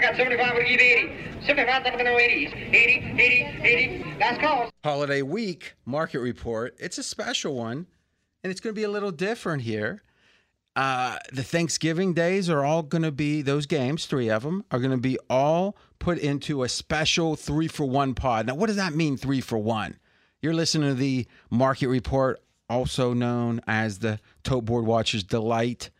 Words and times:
I 0.00 0.02
got 0.02 0.16
75, 0.16 0.54
we'll 0.54 0.66
give 0.66 0.80
80. 0.80 1.12
75, 1.46 1.82
I'm 1.84 1.98
gonna 1.98 2.08
80s. 2.08 2.56
80, 2.74 3.20
80, 3.20 3.66
80. 3.68 4.16
Last 4.18 4.40
call. 4.40 4.70
Holiday 4.82 5.20
week 5.20 5.74
market 5.84 6.20
report. 6.20 6.74
It's 6.78 6.96
a 6.96 7.02
special 7.02 7.54
one, 7.54 7.86
and 8.42 8.50
it's 8.50 8.62
going 8.62 8.74
to 8.74 8.80
be 8.80 8.84
a 8.84 8.90
little 8.90 9.10
different 9.10 9.60
here. 9.60 10.02
Uh, 10.74 11.18
the 11.34 11.42
Thanksgiving 11.42 12.14
days 12.14 12.48
are 12.48 12.64
all 12.64 12.82
going 12.82 13.02
to 13.02 13.12
be 13.12 13.42
those 13.42 13.66
games, 13.66 14.06
three 14.06 14.30
of 14.30 14.42
them, 14.42 14.64
are 14.70 14.78
going 14.78 14.90
to 14.90 14.96
be 14.96 15.18
all 15.28 15.76
put 15.98 16.16
into 16.16 16.62
a 16.62 16.68
special 16.70 17.36
three 17.36 17.68
for 17.68 17.84
one 17.84 18.14
pod. 18.14 18.46
Now, 18.46 18.54
what 18.54 18.68
does 18.68 18.76
that 18.76 18.94
mean, 18.94 19.18
three 19.18 19.42
for 19.42 19.58
one? 19.58 19.98
You're 20.40 20.54
listening 20.54 20.88
to 20.88 20.94
the 20.94 21.26
market 21.50 21.88
report, 21.88 22.40
also 22.70 23.12
known 23.12 23.60
as 23.66 23.98
the 23.98 24.18
Tote 24.44 24.64
Board 24.64 24.86
Watchers 24.86 25.24
Delight. 25.24 25.90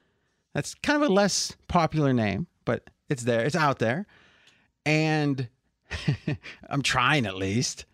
That's 0.54 0.72
kind 0.72 1.02
of 1.02 1.10
a 1.10 1.12
less 1.12 1.54
popular 1.68 2.14
name, 2.14 2.46
but 2.64 2.88
it's 3.10 3.24
there, 3.24 3.44
it's 3.44 3.56
out 3.56 3.78
there. 3.78 4.06
And 4.86 5.48
I'm 6.68 6.82
trying 6.82 7.26
at 7.26 7.36
least. 7.36 7.84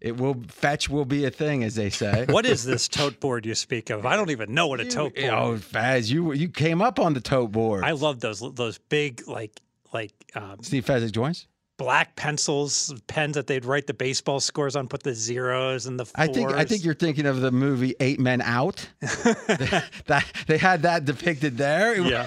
It 0.00 0.16
will 0.16 0.36
fetch 0.48 0.88
will 0.88 1.04
be 1.04 1.26
a 1.26 1.30
thing, 1.30 1.62
as 1.62 1.74
they 1.74 1.90
say. 1.90 2.24
What 2.30 2.46
is 2.46 2.64
this 2.64 2.88
tote 2.88 3.20
board 3.20 3.44
you 3.44 3.54
speak 3.54 3.90
of? 3.90 4.06
I 4.06 4.16
don't 4.16 4.30
even 4.30 4.54
know 4.54 4.66
what 4.68 4.80
a 4.80 4.86
tote 4.86 5.14
board. 5.14 5.28
Oh, 5.30 5.58
Fez, 5.58 6.10
you 6.10 6.32
you 6.32 6.48
came 6.48 6.80
up 6.80 6.98
on 6.98 7.12
the 7.12 7.20
tote 7.20 7.52
board. 7.52 7.84
I 7.84 7.90
love 7.90 8.20
those 8.20 8.40
those 8.54 8.78
big 8.78 9.28
like 9.28 9.60
like 9.92 10.12
um, 10.34 10.56
Steve 10.62 10.86
Fezzik 10.86 11.12
joins. 11.12 11.46
black 11.76 12.16
pencils, 12.16 12.94
pens 13.08 13.34
that 13.34 13.46
they'd 13.46 13.66
write 13.66 13.86
the 13.88 13.92
baseball 13.92 14.40
scores 14.40 14.74
on, 14.74 14.88
put 14.88 15.02
the 15.02 15.14
zeros 15.14 15.84
and 15.84 16.00
the 16.00 16.06
fours. 16.06 16.28
I 16.30 16.32
think 16.32 16.50
I 16.52 16.64
think 16.64 16.82
you're 16.82 16.94
thinking 16.94 17.26
of 17.26 17.42
the 17.42 17.50
movie 17.50 17.94
Eight 18.00 18.18
Men 18.20 18.40
Out. 18.40 18.88
that 19.00 20.24
they 20.46 20.56
had 20.56 20.80
that 20.82 21.04
depicted 21.04 21.58
there. 21.58 22.00
Yeah. 22.00 22.26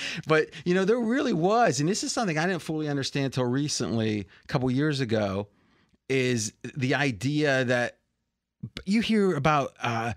but 0.26 0.50
you 0.64 0.74
know 0.74 0.84
there 0.84 0.98
really 0.98 1.32
was 1.32 1.80
and 1.80 1.88
this 1.88 2.02
is 2.02 2.12
something 2.12 2.38
i 2.38 2.46
didn't 2.46 2.62
fully 2.62 2.88
understand 2.88 3.26
until 3.26 3.44
recently 3.44 4.26
a 4.44 4.46
couple 4.46 4.70
years 4.70 5.00
ago 5.00 5.48
is 6.08 6.52
the 6.76 6.94
idea 6.94 7.64
that 7.64 7.98
you 8.84 9.00
hear 9.00 9.34
about 9.34 9.72
uh, 9.82 10.12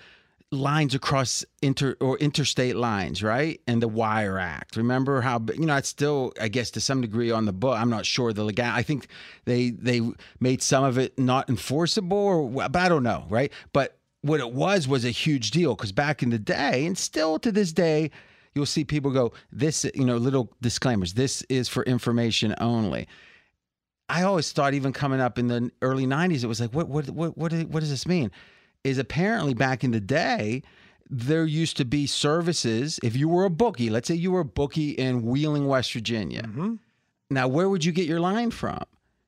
lines 0.51 0.93
across 0.93 1.43
inter 1.61 1.95
or 1.99 2.17
interstate 2.17 2.75
lines 2.75 3.23
right? 3.23 3.61
And 3.67 3.81
the 3.81 3.87
wire 3.87 4.37
act. 4.37 4.75
Remember 4.75 5.21
how 5.21 5.43
you 5.53 5.65
know 5.65 5.75
it's 5.75 5.89
still 5.89 6.33
i 6.39 6.47
guess 6.47 6.71
to 6.71 6.81
some 6.81 7.01
degree 7.01 7.31
on 7.31 7.45
the 7.45 7.53
book. 7.53 7.77
I'm 7.77 7.89
not 7.89 8.05
sure 8.05 8.33
the 8.33 8.43
legal 8.43 8.65
i 8.65 8.83
think 8.83 9.07
they 9.45 9.71
they 9.71 10.01
made 10.39 10.61
some 10.61 10.83
of 10.83 10.97
it 10.97 11.17
not 11.17 11.49
enforceable 11.49 12.17
or 12.17 12.49
but 12.49 12.75
i 12.75 12.89
don't 12.89 13.03
know 13.03 13.25
right? 13.29 13.51
But 13.73 13.97
what 14.21 14.39
it 14.39 14.51
was 14.51 14.87
was 14.87 15.05
a 15.05 15.11
huge 15.11 15.51
deal 15.51 15.75
because 15.75 15.91
back 15.91 16.23
in 16.23 16.29
the 16.29 16.39
day 16.39 16.85
and 16.85 16.97
still 16.97 17.37
to 17.39 17.51
this 17.51 17.71
day 17.71 18.11
you'll 18.55 18.65
see 18.65 18.85
people 18.85 19.11
go 19.11 19.33
this 19.51 19.85
you 19.93 20.05
know 20.05 20.17
little 20.17 20.51
disclaimers 20.61 21.13
this 21.13 21.43
is 21.43 21.67
for 21.69 21.83
information 21.83 22.55
only. 22.59 23.07
I 24.07 24.23
always 24.23 24.51
thought 24.51 24.73
even 24.73 24.93
coming 24.93 25.19
up 25.19 25.37
in 25.37 25.47
the 25.47 25.71
early 25.81 26.07
90s 26.07 26.43
it 26.43 26.47
was 26.47 26.59
like 26.59 26.73
what 26.73 26.87
what 26.87 27.09
what 27.09 27.37
what, 27.37 27.51
what 27.51 27.79
does 27.81 27.89
this 27.89 28.07
mean? 28.07 28.31
Is 28.83 28.97
apparently 28.97 29.53
back 29.53 29.83
in 29.83 29.91
the 29.91 29.99
day 29.99 30.63
there 31.09 31.45
used 31.45 31.77
to 31.77 31.85
be 31.85 32.07
services. 32.07 32.99
If 33.03 33.15
you 33.15 33.27
were 33.29 33.45
a 33.45 33.49
bookie 33.49 33.89
let's 33.89 34.07
say 34.07 34.15
you 34.15 34.31
were 34.31 34.39
a 34.39 34.45
bookie 34.45 34.91
in 34.91 35.21
wheeling 35.23 35.67
west 35.67 35.93
virginia. 35.93 36.43
Mm-hmm. 36.43 36.75
Now 37.29 37.47
where 37.47 37.69
would 37.69 37.83
you 37.83 37.91
get 37.91 38.07
your 38.07 38.19
line 38.21 38.51
from? 38.51 38.83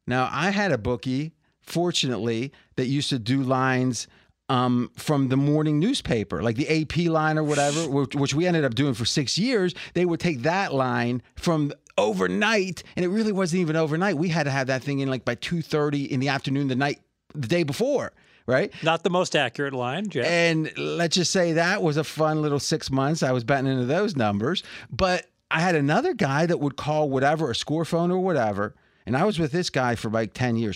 Now 0.07 0.29
i 0.31 0.51
had 0.51 0.71
a 0.71 0.77
bookie 0.77 1.33
fortunately 1.59 2.53
that 2.77 2.85
used 2.85 3.09
to 3.09 3.19
do 3.19 3.43
lines 3.43 4.07
um, 4.49 4.91
from 4.95 5.29
the 5.29 5.37
morning 5.37 5.79
newspaper, 5.79 6.41
like 6.41 6.55
the 6.55 6.81
AP 6.81 7.09
line 7.11 7.37
or 7.37 7.43
whatever, 7.43 7.89
which, 7.89 8.15
which 8.15 8.33
we 8.33 8.47
ended 8.47 8.63
up 8.63 8.75
doing 8.75 8.93
for 8.93 9.05
six 9.05 9.37
years. 9.37 9.75
They 9.93 10.05
would 10.05 10.19
take 10.19 10.43
that 10.43 10.73
line 10.73 11.21
from 11.35 11.73
overnight, 11.97 12.83
and 12.95 13.03
it 13.03 13.09
really 13.09 13.31
wasn't 13.31 13.61
even 13.61 13.75
overnight. 13.75 14.17
We 14.17 14.29
had 14.29 14.43
to 14.43 14.51
have 14.51 14.67
that 14.67 14.83
thing 14.83 14.99
in 14.99 15.09
like 15.09 15.25
by 15.25 15.35
two 15.35 15.61
thirty 15.61 16.05
in 16.05 16.19
the 16.19 16.29
afternoon, 16.29 16.67
the 16.67 16.75
night, 16.75 17.01
the 17.33 17.47
day 17.47 17.63
before, 17.63 18.13
right? 18.45 18.71
Not 18.83 19.03
the 19.03 19.09
most 19.09 19.35
accurate 19.35 19.73
line, 19.73 20.09
Jeff. 20.09 20.25
And 20.25 20.71
let's 20.77 21.15
just 21.15 21.31
say 21.31 21.53
that 21.53 21.81
was 21.83 21.97
a 21.97 22.03
fun 22.03 22.41
little 22.41 22.59
six 22.59 22.89
months. 22.89 23.23
I 23.23 23.31
was 23.31 23.43
betting 23.43 23.67
into 23.71 23.85
those 23.85 24.15
numbers. 24.15 24.63
But 24.89 25.25
I 25.51 25.59
had 25.59 25.75
another 25.75 26.13
guy 26.13 26.45
that 26.45 26.59
would 26.59 26.75
call 26.77 27.09
whatever, 27.09 27.51
a 27.51 27.55
score 27.55 27.85
phone 27.85 28.11
or 28.11 28.19
whatever. 28.19 28.75
And 29.05 29.15
I 29.15 29.23
was 29.23 29.39
with 29.39 29.51
this 29.51 29.69
guy 29.69 29.95
for 29.95 30.09
like 30.09 30.33
10 30.33 30.57
years. 30.57 30.75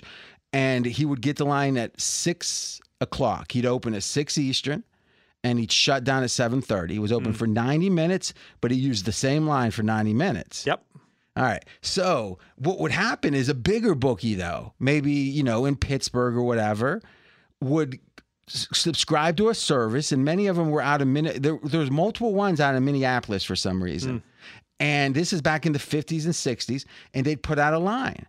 And 0.54 0.86
he 0.86 1.06
would 1.06 1.22
get 1.22 1.38
the 1.38 1.46
line 1.46 1.78
at 1.78 2.00
six 2.00 2.82
o'clock. 3.02 3.52
He'd 3.52 3.66
open 3.66 3.94
at 3.94 4.04
six 4.04 4.38
Eastern 4.38 4.84
and 5.44 5.60
he'd 5.60 5.72
shut 5.72 6.04
down 6.04 6.24
at 6.24 6.30
7.30. 6.30 6.92
He 6.92 7.00
was 7.00 7.12
open 7.12 7.34
mm. 7.34 7.36
for 7.36 7.48
90 7.48 7.90
minutes, 7.90 8.34
but 8.62 8.72
he 8.72 8.78
used 8.78 9.06
the 9.06 9.12
same 9.12 9.48
line 9.48 9.72
for 9.72 9.84
90 9.84 10.14
minutes. 10.14 10.66
yep. 10.66 10.86
All 11.38 11.44
right. 11.44 11.64
So 11.82 12.40
what 12.58 12.80
would 12.80 12.92
happen 12.92 13.34
is 13.34 13.48
a 13.48 13.54
bigger 13.54 13.96
bookie, 13.96 14.36
though, 14.36 14.74
maybe 14.80 15.12
you 15.12 15.44
know 15.44 15.66
in 15.66 15.76
Pittsburgh 15.76 16.36
or 16.36 16.44
whatever, 16.44 17.02
would 17.62 18.00
subscribe 18.48 19.38
to 19.38 19.50
a 19.50 19.56
service, 19.56 20.12
and 20.12 20.26
many 20.26 20.48
of 20.48 20.58
them 20.58 20.72
were 20.72 20.82
out 20.82 21.02
of 21.02 21.08
minute. 21.08 21.42
There, 21.42 21.58
there's 21.64 21.90
multiple 21.90 22.34
ones 22.34 22.60
out 22.60 22.76
of 22.76 22.84
Minneapolis 22.84 23.44
for 23.44 23.56
some 23.56 23.82
reason, 23.82 24.20
mm. 24.20 24.24
and 24.80 25.16
this 25.16 25.32
is 25.32 25.42
back 25.42 25.66
in 25.66 25.72
the 25.72 25.80
50s 25.80 26.26
and 26.26 26.34
60s, 26.34 26.86
and 27.14 27.26
they'd 27.26 27.42
put 27.42 27.58
out 27.58 27.74
a 27.74 27.80
line, 27.80 28.26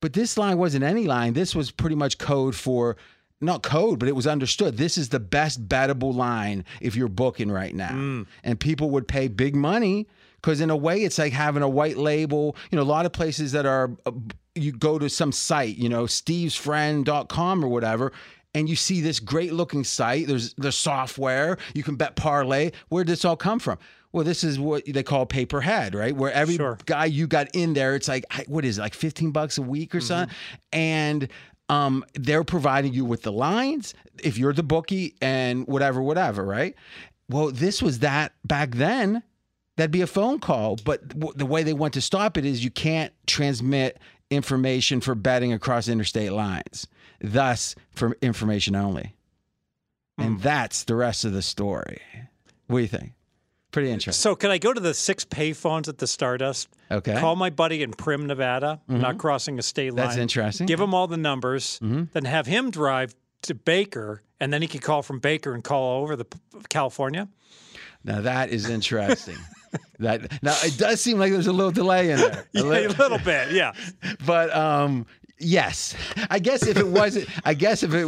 but 0.00 0.12
this 0.12 0.36
line 0.36 0.58
wasn't 0.58 0.84
any 0.84 1.06
line. 1.06 1.32
This 1.32 1.54
was 1.54 1.70
pretty 1.70 1.96
much 1.96 2.18
code 2.18 2.54
for. 2.54 2.96
Not 3.40 3.62
code, 3.62 3.98
but 3.98 4.08
it 4.08 4.16
was 4.16 4.26
understood. 4.26 4.76
This 4.76 4.96
is 4.96 5.10
the 5.10 5.20
best 5.20 5.68
bettable 5.68 6.14
line 6.14 6.64
if 6.80 6.96
you're 6.96 7.08
booking 7.08 7.50
right 7.50 7.74
now. 7.74 8.24
And 8.42 8.58
people 8.58 8.90
would 8.90 9.06
pay 9.08 9.28
big 9.28 9.54
money 9.54 10.06
because 10.40 10.60
in 10.60 10.70
a 10.70 10.76
way 10.76 11.02
it's 11.02 11.18
like 11.18 11.32
having 11.32 11.62
a 11.62 11.68
white 11.68 11.96
label. 11.98 12.56
You 12.70 12.76
know 12.76 12.82
a 12.82 12.84
lot 12.84 13.06
of 13.06 13.12
places 13.12 13.52
that 13.52 13.66
are 13.66 13.90
uh, 14.06 14.12
you 14.54 14.72
go 14.72 14.98
to 14.98 15.08
some 15.10 15.32
site 15.32 15.76
you 15.76 15.88
know 15.88 16.04
stevesfriend.com 16.04 17.64
or 17.64 17.68
whatever 17.68 18.12
and 18.54 18.68
you 18.68 18.76
see 18.76 19.00
this 19.00 19.18
great 19.20 19.52
looking 19.52 19.84
site. 19.84 20.26
There's 20.28 20.54
there's 20.54 20.76
software. 20.76 21.58
You 21.74 21.82
can 21.82 21.96
bet 21.96 22.14
parlay. 22.16 22.70
Where 22.88 23.04
did 23.04 23.12
this 23.12 23.24
all 23.24 23.36
come 23.36 23.58
from? 23.58 23.78
Well 24.12 24.24
this 24.24 24.44
is 24.44 24.60
what 24.60 24.84
they 24.86 25.02
call 25.02 25.26
pay 25.26 25.44
per 25.44 25.60
head 25.60 25.94
right? 25.94 26.14
Where 26.14 26.32
every 26.32 26.56
Sure. 26.56 26.78
guy 26.86 27.06
you 27.06 27.26
got 27.26 27.48
in 27.54 27.74
there 27.74 27.94
it's 27.96 28.06
like 28.08 28.24
what 28.46 28.64
is 28.64 28.78
it 28.78 28.80
like 28.82 28.94
15 28.94 29.32
bucks 29.32 29.58
a 29.58 29.62
week 29.62 29.94
or 29.94 30.00
something? 30.00 30.34
And 30.72 31.28
um, 31.68 32.04
they're 32.14 32.44
providing 32.44 32.92
you 32.92 33.04
with 33.04 33.22
the 33.22 33.32
lines 33.32 33.94
if 34.22 34.38
you're 34.38 34.52
the 34.52 34.62
bookie 34.62 35.14
and 35.20 35.66
whatever 35.66 36.02
whatever 36.02 36.44
right 36.44 36.74
well 37.28 37.50
this 37.50 37.80
was 37.82 38.00
that 38.00 38.32
back 38.44 38.72
then 38.72 39.22
that'd 39.76 39.90
be 39.90 40.02
a 40.02 40.06
phone 40.06 40.38
call. 40.38 40.76
But 40.84 41.08
w- 41.08 41.32
the 41.34 41.46
way 41.46 41.62
they 41.62 41.72
want 41.72 41.94
to 41.94 42.00
stop 42.00 42.36
it 42.36 42.44
is 42.44 42.64
you 42.64 42.70
can't 42.70 43.12
transmit 43.26 43.98
information 44.30 45.00
for 45.00 45.14
betting 45.14 45.52
across 45.52 45.88
interstate 45.88 46.32
lines, 46.32 46.86
thus 47.20 47.74
for 47.90 48.16
information 48.22 48.74
only. 48.74 49.14
And 50.16 50.40
that's 50.40 50.84
the 50.84 50.94
rest 50.94 51.24
of 51.24 51.32
the 51.32 51.42
story. 51.42 52.00
What 52.68 52.78
do 52.78 52.82
you 52.82 52.88
think? 52.88 53.12
Pretty 53.74 53.90
interesting. 53.90 54.20
So 54.20 54.36
can 54.36 54.52
I 54.52 54.58
go 54.58 54.72
to 54.72 54.78
the 54.80 54.94
six 54.94 55.24
payphones 55.24 55.88
at 55.88 55.98
the 55.98 56.06
Stardust? 56.06 56.68
Okay. 56.92 57.18
Call 57.18 57.34
my 57.34 57.50
buddy 57.50 57.82
in 57.82 57.90
Primm, 57.90 58.24
Nevada, 58.26 58.80
not 58.86 59.18
crossing 59.18 59.58
a 59.58 59.62
state 59.62 59.92
line. 59.92 60.06
That's 60.06 60.16
interesting. 60.16 60.66
Give 60.66 60.78
him 60.78 60.94
all 60.94 61.08
the 61.08 61.16
numbers, 61.16 61.80
then 61.82 62.24
have 62.24 62.46
him 62.46 62.70
drive 62.70 63.16
to 63.42 63.54
Baker, 63.56 64.22
and 64.38 64.52
then 64.52 64.62
he 64.62 64.68
could 64.68 64.80
call 64.82 65.02
from 65.02 65.18
Baker 65.18 65.54
and 65.54 65.64
call 65.64 66.02
over 66.02 66.14
the 66.14 66.24
California. 66.68 67.28
Now 68.04 68.20
that 68.20 68.50
is 68.50 68.70
interesting. 68.70 69.36
that 69.98 70.40
now 70.40 70.54
it 70.62 70.78
does 70.78 71.00
seem 71.00 71.18
like 71.18 71.32
there's 71.32 71.48
a 71.48 71.52
little 71.52 71.72
delay 71.72 72.10
in 72.12 72.18
there. 72.18 72.46
A 72.54 72.58
Yeah, 72.58 72.62
li- 72.62 72.84
a 72.84 72.88
little 72.90 73.18
bit, 73.18 73.50
yeah. 73.50 73.72
but 74.24 74.54
um 74.54 75.04
yes 75.40 75.96
i 76.30 76.38
guess 76.38 76.64
if 76.64 76.76
it 76.76 76.86
wasn't 76.86 77.28
i 77.44 77.52
guess 77.54 77.82
if 77.82 77.92
it 77.92 78.06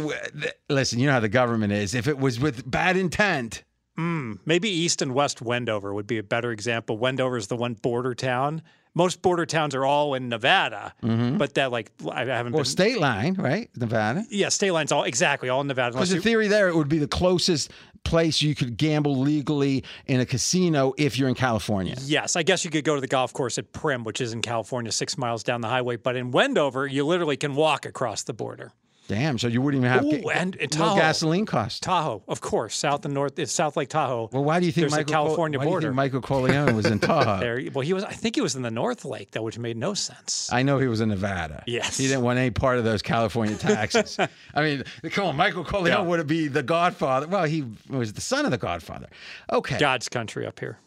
listen 0.69 0.97
you 0.97 1.05
know 1.05 1.11
how 1.11 1.19
the 1.19 1.27
government 1.27 1.73
is 1.73 1.93
if 1.93 2.07
it 2.07 2.17
was 2.17 2.39
with 2.39 2.69
bad 2.71 2.95
intent 2.95 3.63
Maybe 3.97 4.69
East 4.69 5.01
and 5.01 5.13
West 5.13 5.41
Wendover 5.41 5.93
would 5.93 6.07
be 6.07 6.17
a 6.17 6.23
better 6.23 6.51
example. 6.51 6.97
Wendover 6.97 7.37
is 7.37 7.47
the 7.47 7.55
one 7.55 7.73
border 7.73 8.13
town. 8.13 8.61
Most 8.93 9.21
border 9.21 9.45
towns 9.45 9.75
are 9.75 9.85
all 9.85 10.15
in 10.15 10.27
Nevada, 10.27 10.93
mm-hmm. 11.03 11.37
but 11.37 11.53
that 11.53 11.71
like 11.71 11.91
I 12.11 12.25
haven't 12.25 12.53
or 12.53 12.57
been. 12.57 12.65
state 12.65 12.99
line 12.99 13.35
right 13.35 13.69
nevada 13.75 14.25
yeah, 14.31 14.49
state 14.49 14.71
lines 14.71 14.91
all 14.91 15.03
exactly 15.03 15.49
all 15.49 15.61
in 15.61 15.67
Nevada. 15.67 15.93
Because 15.93 16.11
you, 16.11 16.19
theory, 16.19 16.47
there 16.47 16.67
it 16.67 16.75
would 16.75 16.89
be 16.89 16.97
the 16.97 17.07
closest 17.07 17.71
place 18.03 18.41
you 18.41 18.55
could 18.55 18.75
gamble 18.75 19.17
legally 19.17 19.83
in 20.07 20.19
a 20.19 20.25
casino 20.25 20.93
if 20.97 21.19
you're 21.19 21.29
in 21.29 21.35
California. 21.35 21.95
yes, 22.01 22.35
I 22.35 22.41
guess 22.41 22.65
you 22.65 22.71
could 22.71 22.85
go 22.85 22.95
to 22.95 23.01
the 23.01 23.07
golf 23.07 23.33
course 23.33 23.59
at 23.59 23.71
Primm, 23.71 24.03
which 24.03 24.19
is 24.19 24.33
in 24.33 24.41
California, 24.41 24.91
six 24.91 25.15
miles 25.15 25.43
down 25.43 25.61
the 25.61 25.67
highway. 25.67 25.97
But 25.97 26.15
in 26.15 26.31
Wendover, 26.31 26.87
you 26.87 27.05
literally 27.05 27.37
can 27.37 27.53
walk 27.53 27.85
across 27.85 28.23
the 28.23 28.33
border. 28.33 28.71
Damn, 29.07 29.37
so 29.37 29.47
you 29.47 29.61
wouldn't 29.61 29.83
even 29.83 29.91
have 29.93 30.03
Ooh, 30.05 30.21
ga- 30.21 30.29
and- 30.33 30.55
and 30.57 30.77
no 30.77 30.85
Tahoe. 30.85 30.95
gasoline 30.97 31.45
cost. 31.45 31.81
Tahoe, 31.83 32.23
of 32.27 32.41
course, 32.41 32.75
south 32.75 33.05
and 33.05 33.13
north. 33.13 33.39
It's 33.39 33.51
South 33.53 33.77
Lake 33.77 33.89
Tahoe. 33.89 34.29
Well, 34.33 34.43
why 34.43 34.59
do 34.59 34.65
you 34.65 34.71
think 34.71 34.91
Michael 34.91 35.05
Col- 35.13 35.25
California 35.25 35.59
why 35.59 35.63
do 35.65 35.69
you 35.69 35.73
border. 35.73 35.87
think 35.87 35.95
Michael 35.95 36.21
Corleone 36.21 36.75
was 36.75 36.85
in 36.85 36.99
Tahoe? 37.07 37.39
There, 37.39 37.61
well, 37.73 37.81
he 37.85 37.93
was. 37.93 38.03
I 38.03 38.11
think 38.11 38.35
he 38.35 38.41
was 38.41 38.55
in 38.55 38.63
the 38.63 38.71
North 38.71 39.05
Lake 39.05 39.31
though, 39.31 39.43
which 39.43 39.57
made 39.57 39.77
no 39.77 39.93
sense. 39.93 40.49
I 40.51 40.63
know 40.63 40.77
he 40.79 40.87
was 40.87 40.99
in 41.01 41.09
Nevada. 41.09 41.63
Yes. 41.67 41.97
he 41.97 42.07
didn't 42.07 42.23
want 42.23 42.37
any 42.39 42.51
part 42.51 42.77
of 42.79 42.83
those 42.83 43.01
California 43.01 43.55
taxes. 43.57 44.17
I 44.53 44.61
mean, 44.61 44.83
come 45.11 45.25
on, 45.27 45.35
Michael 45.37 45.63
Corleone 45.63 45.87
Yeah. 45.99 46.01
would 46.01 46.19
it 46.19 46.27
be 46.27 46.47
the 46.49 46.63
Godfather? 46.63 47.27
Well, 47.27 47.45
he 47.45 47.63
was 47.89 48.13
the 48.13 48.21
son 48.21 48.43
of 48.45 48.51
the 48.51 48.57
Godfather. 48.57 49.07
Okay, 49.51 49.77
God's 49.79 50.09
country 50.09 50.45
up 50.45 50.59
here. 50.59 50.79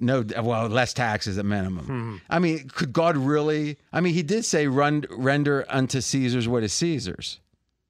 No, 0.00 0.24
well, 0.42 0.68
less 0.68 0.94
taxes 0.94 1.38
at 1.38 1.44
minimum. 1.44 1.84
Hmm. 1.84 2.16
I 2.30 2.38
mean, 2.38 2.68
could 2.68 2.92
God 2.92 3.16
really? 3.16 3.76
I 3.92 4.00
mean, 4.00 4.14
he 4.14 4.22
did 4.22 4.44
say, 4.44 4.68
"Run, 4.68 5.04
render 5.10 5.66
unto 5.68 6.00
Caesar's 6.00 6.46
what 6.46 6.62
is 6.62 6.72
Caesar's." 6.72 7.40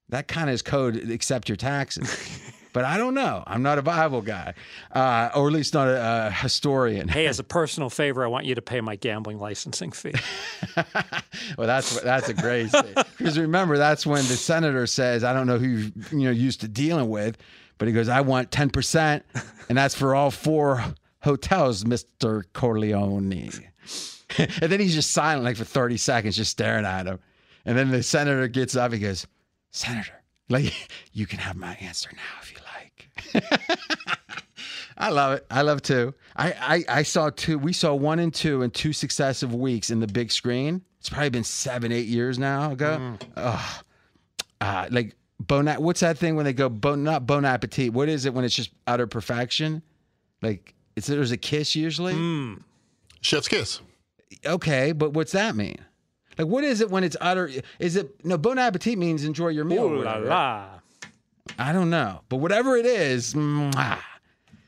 That 0.09 0.27
kind 0.27 0.49
of 0.49 0.53
is 0.53 0.61
code. 0.61 0.95
Accept 1.09 1.49
your 1.49 1.55
taxes. 1.55 2.41
but 2.73 2.85
I 2.85 2.97
don't 2.97 3.13
know. 3.13 3.43
I'm 3.47 3.61
not 3.61 3.77
a 3.77 3.81
Bible 3.81 4.21
guy, 4.21 4.53
uh, 4.91 5.29
or 5.35 5.47
at 5.47 5.53
least 5.53 5.73
not 5.73 5.87
a, 5.87 6.27
a 6.27 6.31
historian. 6.31 7.07
Hey, 7.07 7.27
as 7.27 7.39
a 7.39 7.43
personal 7.59 7.89
favor, 7.89 8.23
I 8.23 8.27
want 8.27 8.45
you 8.45 8.55
to 8.55 8.61
pay 8.61 8.81
my 8.81 8.95
gambling 8.95 9.39
licensing 9.39 9.91
fee. 9.91 10.13
well, 11.57 11.67
that's 11.67 11.99
that's 12.01 12.29
a 12.29 12.33
great 12.33 12.69
thing. 12.71 12.93
because 13.17 13.37
remember 13.39 13.77
that's 13.77 14.05
when 14.05 14.25
the 14.27 14.35
senator 14.35 14.87
says, 14.87 15.23
"I 15.23 15.33
don't 15.33 15.47
know 15.47 15.57
who 15.57 15.67
you 15.67 15.91
you 16.11 16.19
know 16.25 16.31
used 16.31 16.61
to 16.61 16.67
dealing 16.67 17.09
with," 17.09 17.37
but 17.77 17.87
he 17.87 17.93
goes, 17.93 18.09
"I 18.09 18.21
want 18.21 18.51
ten 18.51 18.69
percent, 18.69 19.23
and 19.67 19.77
that's 19.77 19.95
for 19.95 20.15
all 20.15 20.31
four 20.31 20.83
hotels, 21.21 21.85
Mister 21.85 22.45
Corleone." 22.53 23.31
and 24.37 24.71
then 24.71 24.79
he's 24.79 24.93
just 24.93 25.11
silent 25.11 25.43
like 25.43 25.57
for 25.57 25.65
thirty 25.65 25.97
seconds, 25.97 26.35
just 26.35 26.51
staring 26.51 26.85
at 26.85 27.07
him, 27.07 27.19
and 27.65 27.77
then 27.77 27.89
the 27.89 28.03
senator 28.03 28.47
gets 28.47 28.75
up. 28.75 28.93
He 28.93 28.99
goes, 28.99 29.25
"Senator, 29.71 30.23
like 30.49 30.73
you 31.13 31.25
can 31.25 31.39
have 31.39 31.55
my 31.55 31.75
answer 31.75 32.09
now 32.13 32.41
if 32.41 32.51
you 32.51 32.57
like." 32.73 33.45
I 34.97 35.09
love 35.09 35.33
it. 35.37 35.45
I 35.49 35.61
love 35.61 35.81
two. 35.81 36.13
I, 36.35 36.83
I 36.89 36.99
I 36.99 37.03
saw 37.03 37.29
two. 37.29 37.57
We 37.57 37.71
saw 37.71 37.93
one 37.93 38.19
and 38.19 38.33
two 38.33 38.63
in 38.63 38.71
two 38.71 38.91
successive 38.91 39.53
weeks 39.55 39.89
in 39.91 39.99
the 40.01 40.07
big 40.07 40.31
screen. 40.31 40.81
It's 40.99 41.09
probably 41.09 41.29
been 41.29 41.45
seven, 41.45 41.91
eight 41.93 42.07
years 42.07 42.37
now 42.37 42.71
ago. 42.73 43.15
Ugh. 43.37 43.83
Uh, 44.59 44.87
like 44.91 45.15
bon. 45.39 45.67
What's 45.67 46.01
that 46.01 46.17
thing 46.17 46.35
when 46.35 46.43
they 46.43 46.51
go 46.51 46.67
bon? 46.67 47.03
Not 47.03 47.25
bon 47.25 47.45
appetit. 47.45 47.93
What 47.93 48.09
is 48.09 48.25
it 48.25 48.33
when 48.33 48.43
it's 48.43 48.55
just 48.55 48.71
utter 48.87 49.07
perfection? 49.07 49.81
Like 50.41 50.75
it's 50.97 51.07
there's 51.07 51.31
a 51.31 51.37
kiss 51.37 51.75
usually. 51.75 52.13
Chef's 53.21 53.47
kiss. 53.47 53.79
Okay, 54.45 54.91
but 54.91 55.13
what's 55.13 55.31
that 55.31 55.55
mean? 55.55 55.77
Like 56.39 56.47
what 56.47 56.63
is 56.63 56.79
it 56.79 56.89
when 56.89 57.03
it's 57.03 57.17
utter? 57.19 57.51
Is 57.79 57.97
it 57.97 58.25
no 58.25 58.37
bon 58.37 58.57
appetit 58.57 58.97
means 58.97 59.25
enjoy 59.25 59.49
your 59.49 59.65
meal? 59.65 59.83
Ooh 59.83 60.03
la 60.03 60.15
la. 60.15 60.67
I 61.57 61.73
don't 61.73 61.89
know, 61.89 62.21
but 62.29 62.37
whatever 62.37 62.77
it 62.77 62.85
is, 62.85 63.33
mwah. 63.33 63.99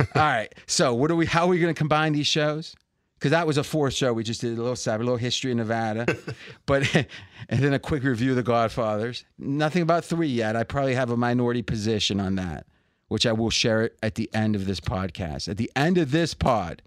all 0.02 0.08
right. 0.16 0.54
So, 0.68 0.94
what 0.94 1.10
are 1.10 1.16
we? 1.16 1.26
How 1.26 1.46
are 1.46 1.48
we 1.48 1.60
going 1.60 1.74
to 1.74 1.78
combine 1.78 2.12
these 2.12 2.28
shows? 2.28 2.76
Because 3.18 3.32
that 3.32 3.48
was 3.48 3.58
a 3.58 3.64
fourth 3.64 3.94
show 3.94 4.12
we 4.12 4.24
just 4.24 4.42
did 4.42 4.58
a 4.58 4.62
little 4.62 4.76
savvy, 4.76 5.04
a 5.04 5.06
little 5.06 5.18
history 5.18 5.52
of 5.52 5.58
Nevada, 5.58 6.18
but 6.66 6.94
and 7.50 7.64
then 7.64 7.74
a 7.74 7.80
quick 7.80 8.04
review 8.04 8.32
of 8.32 8.36
the 8.36 8.44
Godfathers. 8.44 9.24
Nothing 9.38 9.82
about 9.82 10.04
three 10.04 10.28
yet. 10.28 10.58
I 10.58 10.66
probably 10.66 10.96
have 10.96 11.10
a 11.10 11.18
minority 11.18 11.62
position 11.62 12.20
on 12.20 12.36
that, 12.36 12.66
which 13.08 13.26
I 13.26 13.32
will 13.32 13.50
share 13.50 13.92
at 14.04 14.16
the 14.16 14.30
end 14.34 14.58
of 14.58 14.66
this 14.66 14.82
podcast. 14.82 15.48
At 15.48 15.56
the 15.56 15.72
end 15.78 15.98
of 15.98 16.12
this 16.12 16.34
pod, 16.34 16.82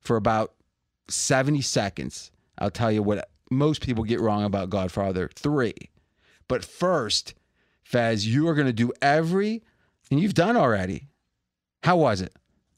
for 0.00 0.16
about 0.16 0.52
seventy 1.08 1.62
seconds, 1.62 2.32
I'll 2.58 2.70
tell 2.70 2.92
you 2.92 3.02
what 3.02 3.30
most 3.50 3.82
people 3.82 4.04
get 4.04 4.20
wrong 4.20 4.44
about 4.44 4.70
Godfather 4.70 5.30
three. 5.34 5.74
But 6.48 6.64
first, 6.64 7.34
Fez, 7.82 8.26
you 8.26 8.48
are 8.48 8.54
going 8.54 8.66
to 8.66 8.72
do 8.72 8.92
every, 9.00 9.62
and 10.10 10.20
you've 10.20 10.34
done 10.34 10.56
already. 10.56 11.08
How 11.82 11.96
was 11.96 12.20
it? 12.20 12.34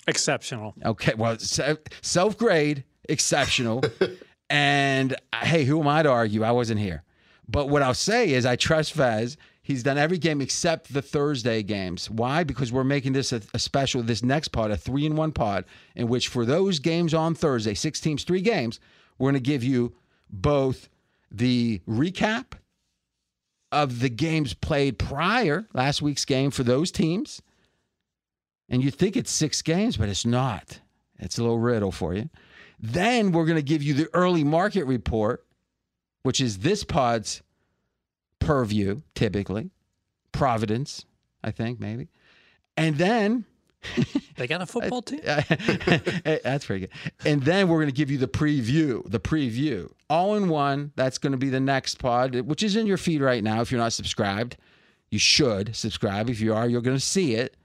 Exceptional. 0.07 0.75
Okay, 0.85 1.15
well, 1.15 1.37
self 1.39 2.39
grade, 2.39 2.85
exceptional. 3.09 3.83
and 4.51 5.15
uh, 5.33 5.45
hey, 5.45 5.65
who 5.65 5.81
am 5.81 5.89
I 5.89 6.03
to 6.03 6.11
argue? 6.11 6.43
I 6.43 6.51
wasn't 6.51 6.81
here. 6.81 7.05
But 7.49 7.69
what 7.69 7.83
I'll 7.83 7.95
say 7.95 8.31
is, 8.31 8.45
I 8.45 8.57
trust 8.57 8.93
Fez. 8.93 9.37
He's 9.63 9.83
done 9.83 9.99
every 9.99 10.17
game 10.17 10.41
except 10.41 10.93
the 10.95 11.03
Thursday 11.03 11.63
games. 11.63 12.11
Why? 12.11 12.43
Because 12.43 12.73
we're 12.73 12.85
making 12.85 13.13
this 13.13 13.33
a, 13.33 13.43
a 13.53 13.59
special, 13.59 14.03
this 14.03 14.23
next 14.23 14.49
pod, 14.49 14.71
a 14.71 14.79
three 14.79 15.05
in 15.05 15.15
one 15.15 15.33
pod, 15.33 15.67
in 15.95 16.09
which 16.09 16.29
for 16.29 16.47
those 16.47 16.79
games 16.79 17.13
on 17.13 17.35
Thursday, 17.35 17.75
six 17.75 18.01
teams, 18.01 18.25
three 18.25 18.41
games, 18.41 18.81
we're 19.19 19.31
going 19.31 19.43
to 19.43 19.51
give 19.51 19.63
you 19.63 19.95
both 20.31 20.89
the 21.31 21.81
recap 21.89 22.53
of 23.71 24.01
the 24.01 24.09
games 24.09 24.55
played 24.55 24.99
prior, 24.99 25.67
last 25.75 26.01
week's 26.01 26.25
game 26.25 26.51
for 26.51 26.63
those 26.63 26.91
teams. 26.91 27.43
And 28.69 28.83
you 28.83 28.91
think 28.91 29.17
it's 29.17 29.31
six 29.31 29.63
games, 29.63 29.97
but 29.97 30.09
it's 30.09 30.27
not. 30.27 30.81
It's 31.19 31.39
a 31.39 31.43
little 31.43 31.59
riddle 31.59 31.93
for 31.93 32.15
you. 32.15 32.29
Then 32.79 33.33
we're 33.33 33.47
going 33.47 33.57
to 33.57 33.63
give 33.63 33.83
you 33.83 33.95
the 33.95 34.09
early 34.15 34.45
market 34.45 34.85
report, 34.85 35.45
which 36.23 36.41
is 36.41 36.59
this 36.59 36.85
pod's 36.85 37.43
purview, 38.39 39.03
typically. 39.15 39.71
Providence, 40.33 41.05
I 41.43 41.51
think, 41.51 41.81
maybe. 41.81 42.09
And 42.77 42.97
then 42.97 43.45
They 44.37 44.47
got 44.47 44.63
a 44.63 44.67
football 44.67 45.03
team? 45.03 45.21
that's 45.25 46.67
pretty 46.67 46.87
good. 46.87 46.91
And 47.25 47.43
then 47.43 47.69
we're 47.69 47.79
going 47.79 47.89
to 47.89 47.97
give 47.97 48.11
you 48.11 48.19
the 48.19 48.29
preview, 48.29 49.09
the 49.11 49.21
preview, 49.21 49.91
all 50.09 50.37
in 50.37 50.49
one. 50.49 50.93
That's 50.97 51.19
going 51.19 51.33
to 51.33 51.39
be 51.39 51.51
the 51.51 51.61
next 51.61 51.99
pod, 51.99 52.35
which 52.35 52.63
is 52.63 52.77
in 52.77 52.87
your 52.87 52.97
feed 52.97 53.21
right 53.21 53.43
now. 53.43 53.61
If 53.61 53.71
you're 53.71 53.81
not 53.81 53.93
subscribed, 53.93 54.57
you 55.11 55.19
should 55.19 55.75
subscribe. 55.75 56.31
If 56.31 56.41
you 56.41 56.55
are, 56.55 56.69
you're 56.69 56.81
going 56.81 56.97
to 56.97 57.05
see 57.05 57.35
it. 57.35 57.57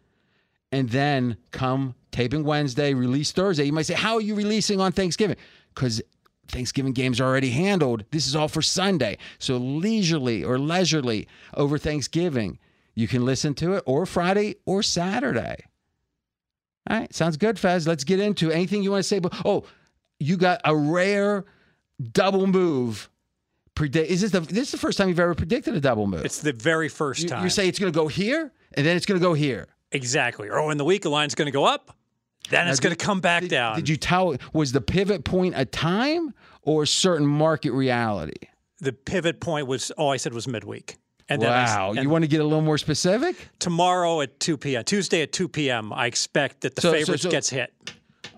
And 0.72 0.90
then 0.90 1.38
come 1.52 1.94
taping 2.12 2.44
Wednesday, 2.44 2.94
release 2.94 3.32
Thursday. 3.32 3.66
You 3.66 3.74
might 3.74 3.86
say, 3.86 3.94
How 3.94 4.16
are 4.16 4.22
you 4.22 4.34
releasing 4.34 4.82
on 4.82 4.92
Thanksgiving? 4.92 5.38
Because 5.74 6.02
Thanksgiving 6.48 6.94
games 6.94 7.20
are 7.20 7.26
already 7.26 7.52
handled. 7.52 8.06
This 8.12 8.28
is 8.28 8.36
all 8.36 8.48
for 8.48 8.62
Sunday. 8.62 9.18
So 9.40 9.58
leisurely 9.58 10.44
or 10.44 10.58
leisurely 10.58 11.28
over 11.54 11.78
Thanksgiving, 11.78 12.60
you 12.96 13.08
can 13.08 13.26
listen 13.26 13.54
to 13.56 13.74
it 13.74 13.84
or 13.86 14.06
Friday 14.06 14.56
or 14.66 14.84
Saturday. 14.84 15.66
All 16.90 17.00
right, 17.00 17.14
sounds 17.14 17.38
good, 17.38 17.58
Fez. 17.58 17.88
Let's 17.88 18.04
get 18.04 18.20
into 18.20 18.52
anything 18.52 18.84
you 18.84 18.92
want 18.92 19.04
to 19.04 19.08
say. 19.08 19.20
But 19.20 19.34
oh, 19.46 19.64
you 20.20 20.38
got 20.38 20.62
a 20.66 20.76
rare 20.76 21.46
double 22.12 22.48
move. 22.48 23.10
Predict 23.76 24.10
is 24.10 24.22
this 24.22 24.32
the 24.32 24.42
this 24.42 24.68
is 24.68 24.72
the 24.72 24.78
first 24.78 24.98
time 24.98 25.10
you've 25.10 25.20
ever 25.20 25.34
predicted 25.34 25.76
a 25.76 25.80
double 25.80 26.08
move? 26.08 26.26
It's 26.26 26.42
the 26.42 26.54
very 26.54 26.90
first 26.90 27.24
you, 27.24 27.30
time. 27.30 27.44
you 27.44 27.50
say 27.50 27.68
it's 27.68 27.80
going 27.80 27.92
to 27.92 27.98
go 27.98 28.08
here 28.08 28.52
and 28.74 28.86
then 28.86 28.96
it's 28.98 29.06
going 29.06 29.20
to 29.20 29.24
go 29.24 29.34
here. 29.34 29.68
exactly. 29.92 30.50
Oh, 30.50 30.66
or 30.66 30.72
in 30.72 30.78
the 30.78 30.86
week, 30.86 31.02
the 31.02 31.10
line's 31.10 31.36
going 31.36 31.48
to 31.48 31.52
go 31.52 31.66
up, 31.66 31.96
then 32.50 32.68
it's 32.68 32.80
going 32.80 32.96
to 32.96 33.06
come 33.06 33.20
back 33.20 33.42
did, 33.42 33.50
down. 33.50 33.76
Did 33.76 33.90
you 33.90 33.98
tell 33.98 34.36
was 34.52 34.74
the 34.74 34.82
pivot 34.82 35.24
point 35.24 35.56
a 35.58 35.66
time 35.66 36.34
or 36.62 36.84
a 36.84 36.88
certain 36.88 37.26
market 37.26 37.72
reality? 37.72 38.34
the 38.84 38.94
pivot 38.94 39.40
point 39.40 39.68
was, 39.68 39.92
all 39.92 40.12
I 40.12 40.18
said 40.18 40.34
was 40.34 40.48
midweek. 40.48 40.98
And 41.34 41.42
then 41.42 41.52
I 41.52 41.66
Wow, 41.66 41.92
and 41.92 42.04
you 42.04 42.10
want 42.10 42.24
to 42.24 42.28
get 42.28 42.42
a 42.42 42.44
little 42.44 42.62
more 42.62 42.78
specific? 42.78 43.36
tomorrow 43.60 44.22
at 44.22 44.40
2 44.40 44.58
p.m., 44.58 44.84
Tuesday 44.84 45.22
at 45.24 45.32
2 45.32 45.48
p.m., 45.50 45.92
I 45.94 46.06
expect 46.08 46.62
that 46.62 46.76
the 46.76 46.82
So- 46.82 46.92
so- 46.92 46.98
favorites 47.00 47.24
so- 47.24 47.32
gets 47.32 47.50
hit. 47.50 47.74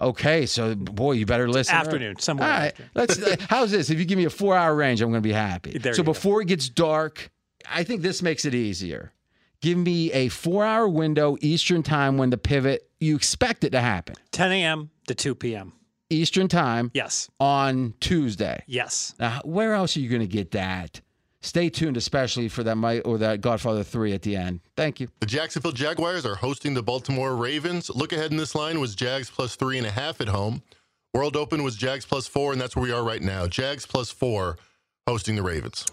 Okay, 0.02 0.46
so 0.46 0.76
boy, 0.76 1.14
you 1.14 1.26
better 1.26 1.48
listen. 1.50 1.74
Afternoon, 1.76 2.20
somewhere 2.20 2.48
All 2.52 2.60
right, 2.60 2.68
after. 2.74 2.90
let's. 2.96 3.22
uh, 3.22 3.36
how's 3.50 3.72
this? 3.72 3.90
If 3.90 3.98
you 3.98 4.04
give 4.06 4.18
me 4.18 4.26
a 4.26 4.30
four-hour 4.30 4.76
range, 4.76 5.02
I'm 5.02 5.10
going 5.10 5.22
to 5.24 5.28
be 5.28 5.32
happy. 5.34 5.78
There 5.78 5.94
so 5.94 6.02
you 6.02 6.06
go. 6.06 6.12
before 6.12 6.42
it 6.42 6.46
gets 6.50 6.68
dark, 6.68 7.30
I 7.70 7.84
think 7.86 8.02
this 8.02 8.22
makes 8.22 8.44
it 8.44 8.54
easier. 8.54 9.14
Give 9.62 9.78
me 9.78 10.12
a 10.12 10.28
four-hour 10.28 10.90
window 10.90 11.38
Eastern 11.40 11.82
time 11.82 12.18
when 12.18 12.30
the 12.30 12.38
pivot 12.38 12.90
you 13.00 13.16
expect 13.16 13.64
it 13.64 13.70
to 13.72 13.80
happen. 13.80 14.16
10 14.32 14.52
a.m. 14.52 14.90
to 15.08 15.16
2 15.16 15.34
p.m. 15.34 15.72
Eastern 16.10 16.50
time 16.50 16.92
Yes. 16.94 17.30
on 17.40 17.94
Tuesday. 18.02 18.64
Yes. 18.68 19.16
Now, 19.18 19.40
where 19.46 19.74
else 19.74 19.96
are 19.96 20.02
you 20.02 20.10
going 20.10 20.22
to 20.22 20.28
get 20.28 20.52
that? 20.52 21.00
Stay 21.46 21.70
tuned, 21.70 21.96
especially 21.96 22.48
for 22.50 22.64
that 22.64 22.76
might 22.76 23.02
or 23.02 23.20
that 23.20 23.40
Godfather 23.40 23.84
three 23.84 24.14
at 24.14 24.24
the 24.24 24.36
end. 24.36 24.62
Thank 24.76 25.00
you. 25.00 25.10
The 25.20 25.28
Jacksonville 25.28 25.74
Jaguars 25.74 26.26
are 26.26 26.34
hosting 26.34 26.74
the 26.74 26.82
Baltimore 26.82 27.36
Ravens. 27.36 27.92
Look 27.92 28.14
ahead 28.14 28.32
in 28.32 28.38
this 28.38 28.56
line 28.56 28.80
was 28.80 28.96
Jags 28.96 29.30
plus 29.30 29.56
three 29.56 29.78
and 29.78 29.86
a 29.86 29.92
half 29.92 30.22
at 30.22 30.28
home. 30.28 30.64
World 31.14 31.36
Open 31.38 31.64
was 31.64 31.76
Jags 31.76 32.04
plus 32.04 32.26
four, 32.28 32.52
and 32.52 32.60
that's 32.60 32.76
where 32.76 32.84
we 32.84 32.92
are 32.92 33.04
right 33.04 33.22
now. 33.22 33.46
Jags 33.46 33.86
plus 33.86 34.10
four 34.10 34.58
hosting 35.08 35.36
the 35.36 35.44
Ravens. 35.44 35.86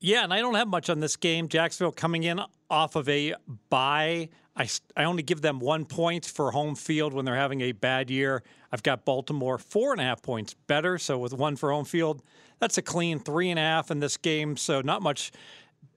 Yeah, 0.00 0.24
and 0.24 0.32
I 0.32 0.38
don't 0.38 0.54
have 0.54 0.66
much 0.66 0.88
on 0.88 1.00
this 1.00 1.14
game. 1.14 1.48
Jacksonville 1.48 1.92
coming 1.92 2.22
in 2.22 2.40
off 2.70 2.96
of 2.96 3.06
a 3.08 3.34
bye. 3.68 4.30
I, 4.56 4.68
I 4.96 5.04
only 5.04 5.22
give 5.22 5.40
them 5.40 5.60
one 5.60 5.84
point 5.84 6.26
for 6.26 6.50
home 6.50 6.74
field 6.74 7.14
when 7.14 7.24
they're 7.24 7.36
having 7.36 7.60
a 7.60 7.72
bad 7.72 8.10
year. 8.10 8.42
I've 8.72 8.82
got 8.82 9.04
Baltimore 9.04 9.58
four 9.58 9.92
and 9.92 10.00
a 10.00 10.04
half 10.04 10.22
points 10.22 10.54
better. 10.54 10.98
So 10.98 11.18
with 11.18 11.32
one 11.32 11.56
for 11.56 11.70
home 11.70 11.84
field, 11.84 12.22
that's 12.58 12.76
a 12.78 12.82
clean 12.82 13.18
three 13.18 13.50
and 13.50 13.58
a 13.58 13.62
half 13.62 13.90
in 13.90 14.00
this 14.00 14.16
game. 14.16 14.56
So 14.56 14.80
not 14.80 15.02
much 15.02 15.32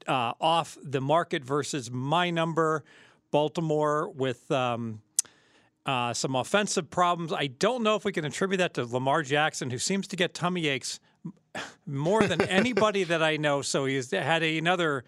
uh, 0.08 0.34
off 0.40 0.78
the 0.84 1.02
market 1.02 1.44
versus 1.44 1.92
my 1.92 2.30
number. 2.30 2.84
Baltimore 3.32 4.10
with 4.10 4.50
um, 4.52 5.02
uh, 5.86 6.14
some 6.14 6.36
offensive 6.36 6.90
problems. 6.90 7.34
I 7.34 7.48
don't 7.48 7.84
know 7.84 7.96
if 7.96 8.06
we 8.06 8.12
can 8.12 8.26
attribute 8.26 8.60
that 8.60 8.76
to 8.76 8.86
Lamar 8.86 9.24
Jackson, 9.24 9.72
who 9.72 9.80
seems 9.80 10.08
to 10.10 10.16
get 10.16 10.34
tummy 10.36 10.68
aches 10.68 11.00
more 11.88 12.28
than 12.28 12.42
anybody 12.42 13.04
that 13.06 13.24
I 13.24 13.38
know. 13.38 13.64
So 13.64 13.86
he's 13.86 14.12
had 14.12 14.44
another 14.44 15.04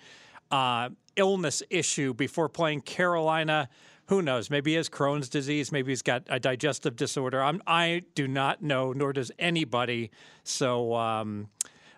uh, 0.52 0.90
illness 1.16 1.64
issue 1.70 2.14
before 2.14 2.50
playing 2.50 2.82
Carolina. 2.82 3.70
Who 4.08 4.22
knows? 4.22 4.50
Maybe 4.50 4.72
he 4.72 4.78
has 4.78 4.90
Crohn's 4.90 5.30
disease. 5.30 5.72
Maybe 5.72 5.92
he's 5.92 6.04
got 6.04 6.24
a 6.28 6.40
digestive 6.40 6.96
disorder. 6.96 7.42
I'm, 7.42 7.62
I 7.66 8.04
do 8.14 8.28
not 8.28 8.62
know, 8.62 8.94
nor 8.94 9.14
does 9.14 9.32
anybody. 9.40 10.12
So 10.44 10.94
um, 10.94 11.48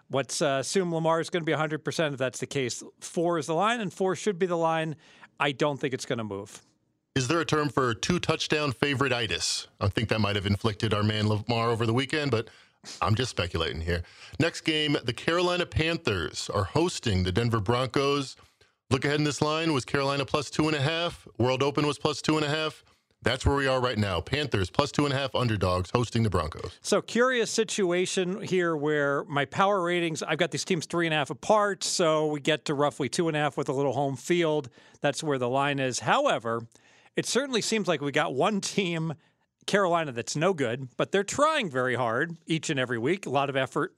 let's 0.09 0.41
uh, 0.41 0.59
assume 0.61 0.93
Lamar 0.93 1.19
is 1.19 1.29
going 1.29 1.41
to 1.41 1.45
be 1.45 1.51
100% 1.57 2.13
if 2.13 2.17
that's 2.17 2.39
the 2.39 2.47
case. 2.47 2.81
Four 3.01 3.37
is 3.39 3.47
the 3.47 3.55
line, 3.55 3.81
and 3.81 3.91
four 3.91 4.15
should 4.15 4.39
be 4.39 4.45
the 4.45 4.57
line. 4.57 4.95
I 5.39 5.51
don't 5.51 5.79
think 5.79 5.93
it's 5.93 6.05
going 6.05 6.19
to 6.19 6.23
move. 6.23 6.61
Is 7.17 7.27
there 7.27 7.41
a 7.41 7.45
term 7.45 7.69
for 7.69 7.93
two 7.93 8.19
touchdown 8.19 8.71
favorititis? 8.71 9.67
I 9.81 9.87
think 9.89 10.09
that 10.09 10.21
might 10.21 10.35
have 10.35 10.45
inflicted 10.45 10.93
our 10.93 11.03
man 11.03 11.27
Lamar 11.27 11.71
over 11.71 11.85
the 11.85 11.93
weekend, 11.93 12.29
but 12.29 12.47
I'm 13.01 13.15
just 13.15 13.31
speculating 13.31 13.81
here. 13.81 14.03
Next 14.39 14.61
game, 14.61 14.97
the 15.03 15.13
Carolina 15.13 15.65
Panthers 15.65 16.49
are 16.53 16.63
hosting 16.63 17.23
the 17.23 17.31
Denver 17.31 17.59
Broncos. 17.59 18.35
Look 18.89 19.05
ahead 19.05 19.19
in 19.19 19.23
this 19.23 19.41
line 19.41 19.73
was 19.73 19.85
Carolina 19.85 20.25
plus 20.25 20.49
two 20.49 20.67
and 20.67 20.75
a 20.75 20.81
half. 20.81 21.27
World 21.37 21.61
Open 21.61 21.85
was 21.85 21.97
plus 21.97 22.21
two 22.21 22.37
and 22.37 22.45
a 22.45 22.49
half. 22.49 22.83
That's 23.23 23.45
where 23.45 23.55
we 23.55 23.67
are 23.67 23.81
right 23.81 23.97
now. 23.97 24.21
Panthers 24.21 24.69
plus 24.69 24.91
two 24.91 25.05
and 25.05 25.13
a 25.13 25.17
half 25.17 25.35
underdogs 25.35 25.89
hosting 25.93 26.23
the 26.23 26.29
Broncos. 26.29 26.79
So 26.81 27.01
curious 27.01 27.49
situation 27.51 28.41
here 28.41 28.77
where 28.77 29.23
my 29.25 29.43
power 29.45 29.81
ratings, 29.81 30.23
I've 30.23 30.37
got 30.37 30.51
these 30.51 30.63
teams 30.63 30.85
three 30.85 31.07
and 31.07 31.13
a 31.13 31.17
half 31.17 31.29
apart, 31.29 31.83
so 31.83 32.27
we 32.27 32.39
get 32.39 32.65
to 32.65 32.73
roughly 32.73 33.09
two 33.09 33.27
and 33.27 33.35
a 33.35 33.39
half 33.39 33.57
with 33.57 33.69
a 33.69 33.73
little 33.73 33.93
home 33.93 34.15
field. 34.15 34.69
That's 35.01 35.23
where 35.23 35.37
the 35.37 35.49
line 35.49 35.79
is. 35.79 35.99
However, 35.99 36.67
it 37.15 37.25
certainly 37.25 37.61
seems 37.61 37.87
like 37.87 38.01
we 38.01 38.11
got 38.11 38.33
one 38.33 38.61
team, 38.61 39.15
Carolina, 39.67 40.11
that's 40.11 40.35
no 40.35 40.53
good, 40.53 40.87
but 40.97 41.11
they're 41.11 41.23
trying 41.23 41.69
very 41.69 41.95
hard 41.95 42.35
each 42.47 42.69
and 42.69 42.79
every 42.79 42.97
week. 42.97 43.25
A 43.25 43.29
lot 43.29 43.49
of 43.49 43.55
effort, 43.55 43.95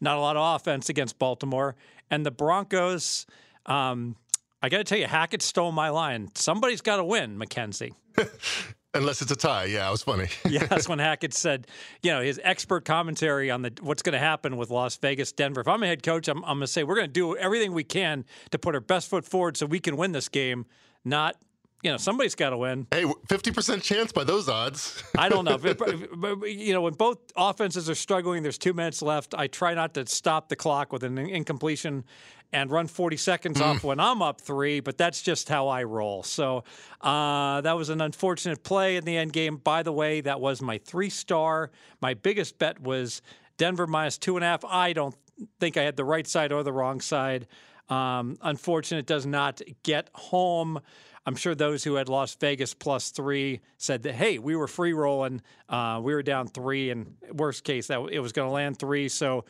not 0.00 0.16
a 0.16 0.20
lot 0.20 0.36
of 0.36 0.56
offense 0.56 0.88
against 0.88 1.18
Baltimore. 1.18 1.76
And 2.10 2.24
the 2.24 2.30
Broncos, 2.30 3.26
um, 3.66 4.16
I 4.62 4.68
got 4.68 4.78
to 4.78 4.84
tell 4.84 4.98
you, 4.98 5.06
Hackett 5.06 5.42
stole 5.42 5.72
my 5.72 5.90
line. 5.90 6.30
Somebody's 6.34 6.80
got 6.80 6.96
to 6.96 7.04
win, 7.04 7.36
Mackenzie. 7.36 7.92
Unless 8.94 9.20
it's 9.20 9.30
a 9.30 9.36
tie. 9.36 9.66
Yeah, 9.66 9.86
it 9.86 9.90
was 9.90 10.02
funny. 10.02 10.28
yeah, 10.48 10.64
that's 10.64 10.88
when 10.88 10.98
Hackett 10.98 11.34
said, 11.34 11.66
you 12.02 12.10
know, 12.10 12.22
his 12.22 12.40
expert 12.42 12.84
commentary 12.86 13.50
on 13.50 13.60
the 13.60 13.72
what's 13.82 14.02
going 14.02 14.14
to 14.14 14.18
happen 14.18 14.56
with 14.56 14.70
Las 14.70 14.96
Vegas, 14.96 15.30
Denver. 15.32 15.60
If 15.60 15.68
I'm 15.68 15.82
a 15.82 15.86
head 15.86 16.02
coach, 16.02 16.26
I'm, 16.26 16.38
I'm 16.38 16.56
going 16.56 16.60
to 16.60 16.66
say 16.66 16.84
we're 16.84 16.94
going 16.94 17.08
to 17.08 17.12
do 17.12 17.36
everything 17.36 17.72
we 17.72 17.84
can 17.84 18.24
to 18.50 18.58
put 18.58 18.74
our 18.74 18.80
best 18.80 19.10
foot 19.10 19.26
forward 19.26 19.56
so 19.56 19.66
we 19.66 19.78
can 19.78 19.96
win 19.96 20.12
this 20.12 20.28
game. 20.28 20.64
Not, 21.04 21.36
you 21.82 21.90
know, 21.90 21.96
somebody's 21.96 22.34
got 22.34 22.50
to 22.50 22.56
win. 22.56 22.86
Hey, 22.90 23.04
50% 23.04 23.82
chance 23.82 24.10
by 24.10 24.24
those 24.24 24.48
odds. 24.48 25.02
I 25.16 25.28
don't 25.28 25.44
know. 25.44 25.58
But, 25.68 25.76
but, 26.16 26.50
you 26.50 26.72
know, 26.72 26.82
when 26.82 26.94
both 26.94 27.18
offenses 27.36 27.90
are 27.90 27.94
struggling, 27.94 28.42
there's 28.42 28.58
two 28.58 28.72
minutes 28.72 29.02
left. 29.02 29.34
I 29.34 29.46
try 29.46 29.74
not 29.74 29.94
to 29.94 30.06
stop 30.06 30.48
the 30.48 30.56
clock 30.56 30.92
with 30.92 31.04
an 31.04 31.18
incompletion 31.18 32.04
and 32.52 32.70
run 32.70 32.86
40 32.86 33.16
seconds 33.16 33.60
off 33.60 33.84
when 33.84 34.00
I'm 34.00 34.22
up 34.22 34.40
three, 34.40 34.80
but 34.80 34.96
that's 34.96 35.20
just 35.20 35.48
how 35.48 35.68
I 35.68 35.82
roll. 35.82 36.22
So 36.22 36.64
uh, 37.00 37.60
that 37.60 37.76
was 37.76 37.90
an 37.90 38.00
unfortunate 38.00 38.62
play 38.62 38.96
in 38.96 39.04
the 39.04 39.16
end 39.16 39.32
game. 39.32 39.56
By 39.56 39.82
the 39.82 39.92
way, 39.92 40.22
that 40.22 40.40
was 40.40 40.62
my 40.62 40.78
three 40.78 41.10
star. 41.10 41.70
My 42.00 42.14
biggest 42.14 42.58
bet 42.58 42.80
was 42.80 43.20
Denver 43.58 43.86
minus 43.86 44.16
two 44.16 44.36
and 44.36 44.44
a 44.44 44.48
half. 44.48 44.64
I 44.64 44.94
don't 44.94 45.14
think 45.60 45.76
I 45.76 45.82
had 45.82 45.96
the 45.96 46.04
right 46.04 46.26
side 46.26 46.52
or 46.52 46.62
the 46.62 46.72
wrong 46.72 47.00
side. 47.00 47.46
Um, 47.88 48.36
unfortunate 48.42 49.06
does 49.06 49.26
not 49.26 49.60
get 49.82 50.08
home. 50.14 50.80
I'm 51.26 51.36
sure 51.36 51.54
those 51.54 51.84
who 51.84 51.96
had 51.96 52.08
Las 52.08 52.34
Vegas 52.34 52.74
plus 52.74 53.10
three 53.10 53.60
said 53.76 54.02
that, 54.04 54.14
hey, 54.14 54.38
we 54.38 54.56
were 54.56 54.68
free 54.68 54.92
rolling. 54.92 55.42
Uh, 55.68 56.00
we 56.02 56.14
were 56.14 56.22
down 56.22 56.48
three, 56.48 56.90
and 56.90 57.16
worst 57.32 57.64
case, 57.64 57.88
that 57.88 58.00
it 58.10 58.20
was 58.20 58.32
going 58.32 58.48
to 58.48 58.52
land 58.52 58.78
three. 58.78 59.08
So 59.08 59.44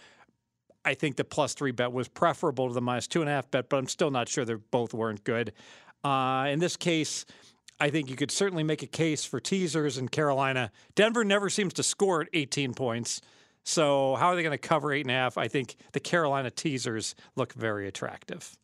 I 0.85 0.95
think 0.95 1.17
the 1.17 1.25
plus 1.25 1.55
three 1.55 1.71
bet 1.71 1.93
was 1.93 2.09
preferable 2.09 2.69
to 2.69 2.75
the 2.75 2.81
minus 2.81 3.07
two 3.07 3.21
and 3.21 3.29
a 3.29 3.33
half 3.33 3.51
bet, 3.51 3.69
but 3.69 3.77
I'm 3.77 3.89
still 3.89 4.11
not 4.11 4.29
sure 4.29 4.45
they 4.45 4.55
both 4.55 4.95
weren't 4.95 5.23
good. 5.25 5.53
Uh, 6.03 6.47
in 6.49 6.61
this 6.61 6.77
case, 6.77 7.27
I 7.81 7.91
think 7.91 8.11
you 8.11 8.17
could 8.17 8.31
certainly 8.31 8.65
make 8.65 8.83
a 8.83 8.87
case 8.87 9.25
for 9.25 9.39
teasers 9.39 9.99
in 9.99 10.09
Carolina. 10.09 10.73
Denver 10.95 11.25
never 11.25 11.49
seems 11.49 11.75
to 11.75 11.83
score 11.83 12.23
at 12.23 12.29
18 12.33 12.75
points. 12.75 13.21
So 13.63 14.17
how 14.17 14.29
are 14.29 14.37
they 14.37 14.43
going 14.43 14.53
to 14.53 14.59
cover 14.59 14.93
eight 14.93 15.03
and 15.03 15.11
a 15.11 15.15
half? 15.15 15.37
I 15.37 15.47
think 15.47 15.77
the 15.93 16.01
Carolina 16.01 16.51
teasers 16.51 17.15
look 17.37 17.53
very 17.53 17.87
attractive. 17.87 18.57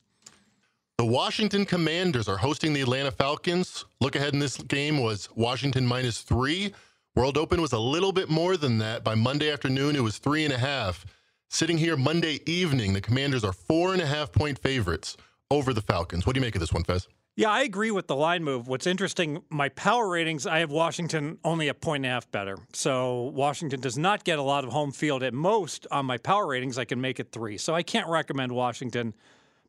The 1.05 1.11
Washington 1.11 1.67
Commanders 1.67 2.31
are 2.31 2.39
hosting 2.39 2.73
the 2.73 2.81
Atlanta 2.81 3.11
Falcons. 3.11 3.85
Look 4.01 4.17
ahead 4.17 4.33
in 4.33 4.39
this 4.39 4.57
game 4.57 5.03
was 5.03 5.29
Washington 5.35 5.87
minus 5.87 6.23
three. 6.23 6.73
World 7.15 7.37
Open 7.37 7.61
was 7.61 7.75
a 7.75 7.79
little 7.79 8.11
bit 8.11 8.31
more 8.31 8.57
than 8.57 8.79
that. 8.79 9.05
By 9.05 9.15
Monday 9.15 9.53
afternoon, 9.53 9.97
it 9.97 10.03
was 10.03 10.17
three 10.17 10.47
and 10.47 10.55
a 10.55 10.57
half. 10.57 11.05
Sitting 11.51 11.77
here 11.77 11.99
Monday 11.99 12.41
evening, 12.47 12.95
the 12.95 13.03
Commanders 13.03 13.45
are 13.45 13.53
four 13.53 13.93
and 13.93 14.01
a 14.01 14.07
half 14.07 14.33
point 14.33 14.59
favorites 14.59 15.19
over 15.51 15.75
the 15.75 15.83
Falcons. 15.83 16.25
What 16.25 16.33
do 16.33 16.41
you 16.41 16.43
make 16.43 16.55
of 16.55 16.61
this 16.61 16.73
one, 16.73 16.85
Fez? 16.85 17.07
Yeah, 17.37 17.51
I 17.51 17.65
agree 17.65 17.91
with 17.91 18.07
the 18.07 18.17
line 18.17 18.43
move. 18.43 18.67
What's 18.67 18.87
interesting, 18.87 19.43
my 19.51 19.69
power 19.69 20.09
ratings, 20.09 20.47
I 20.47 20.61
have 20.61 20.71
Washington 20.71 21.37
only 21.45 21.69
a 21.69 21.75
point 21.75 22.07
and 22.07 22.13
a 22.13 22.15
half 22.15 22.31
better. 22.31 22.57
So 22.73 23.25
Washington 23.35 23.81
does 23.81 23.99
not 23.99 24.25
get 24.25 24.39
a 24.39 24.43
lot 24.43 24.65
of 24.65 24.73
home 24.73 24.91
field. 24.91 25.23
At 25.23 25.35
most, 25.35 25.87
on 25.91 26.07
my 26.07 26.17
power 26.17 26.47
ratings, 26.47 26.79
I 26.79 26.87
can 26.87 26.99
make 26.99 27.21
it 27.21 27.31
three. 27.31 27.59
So 27.59 27.75
I 27.75 27.83
can't 27.83 28.09
recommend 28.09 28.53
Washington. 28.53 29.13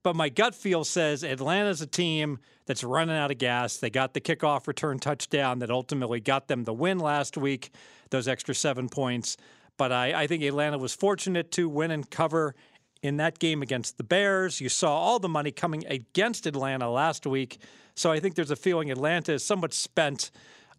But 0.05 0.15
my 0.15 0.29
gut 0.29 0.53
feel 0.53 0.83
says 0.83 1.23
Atlanta's 1.23 1.81
a 1.81 1.87
team 1.87 2.37
that's 2.67 2.83
running 2.83 3.15
out 3.15 3.31
of 3.31 3.39
gas. 3.39 3.77
They 3.77 3.89
got 3.89 4.13
the 4.13 4.21
kickoff 4.21 4.67
return 4.67 4.99
touchdown 4.99 5.57
that 5.59 5.71
ultimately 5.71 6.19
got 6.19 6.47
them 6.47 6.63
the 6.63 6.75
win 6.75 6.99
last 6.99 7.37
week, 7.37 7.71
those 8.11 8.27
extra 8.27 8.53
seven 8.53 8.87
points. 8.87 9.35
But 9.77 9.91
I, 9.91 10.13
I 10.13 10.27
think 10.27 10.43
Atlanta 10.43 10.77
was 10.77 10.93
fortunate 10.93 11.51
to 11.53 11.67
win 11.67 11.89
and 11.89 12.07
cover 12.07 12.53
in 13.01 13.17
that 13.17 13.39
game 13.39 13.63
against 13.63 13.97
the 13.97 14.03
Bears. 14.03 14.61
You 14.61 14.69
saw 14.69 14.95
all 14.95 15.17
the 15.17 15.27
money 15.27 15.49
coming 15.49 15.83
against 15.87 16.45
Atlanta 16.45 16.87
last 16.87 17.25
week. 17.25 17.57
So 17.95 18.11
I 18.11 18.19
think 18.19 18.35
there's 18.35 18.51
a 18.51 18.55
feeling 18.55 18.91
Atlanta 18.91 19.33
is 19.33 19.43
somewhat 19.43 19.73
spent 19.73 20.29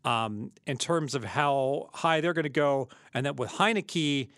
um, 0.04 0.52
in 0.68 0.78
terms 0.78 1.16
of 1.16 1.24
how 1.24 1.90
high 1.94 2.20
they're 2.20 2.32
going 2.32 2.44
to 2.44 2.48
go. 2.48 2.90
And 3.12 3.26
that 3.26 3.38
with 3.38 3.50
Heinicke, 3.50 4.28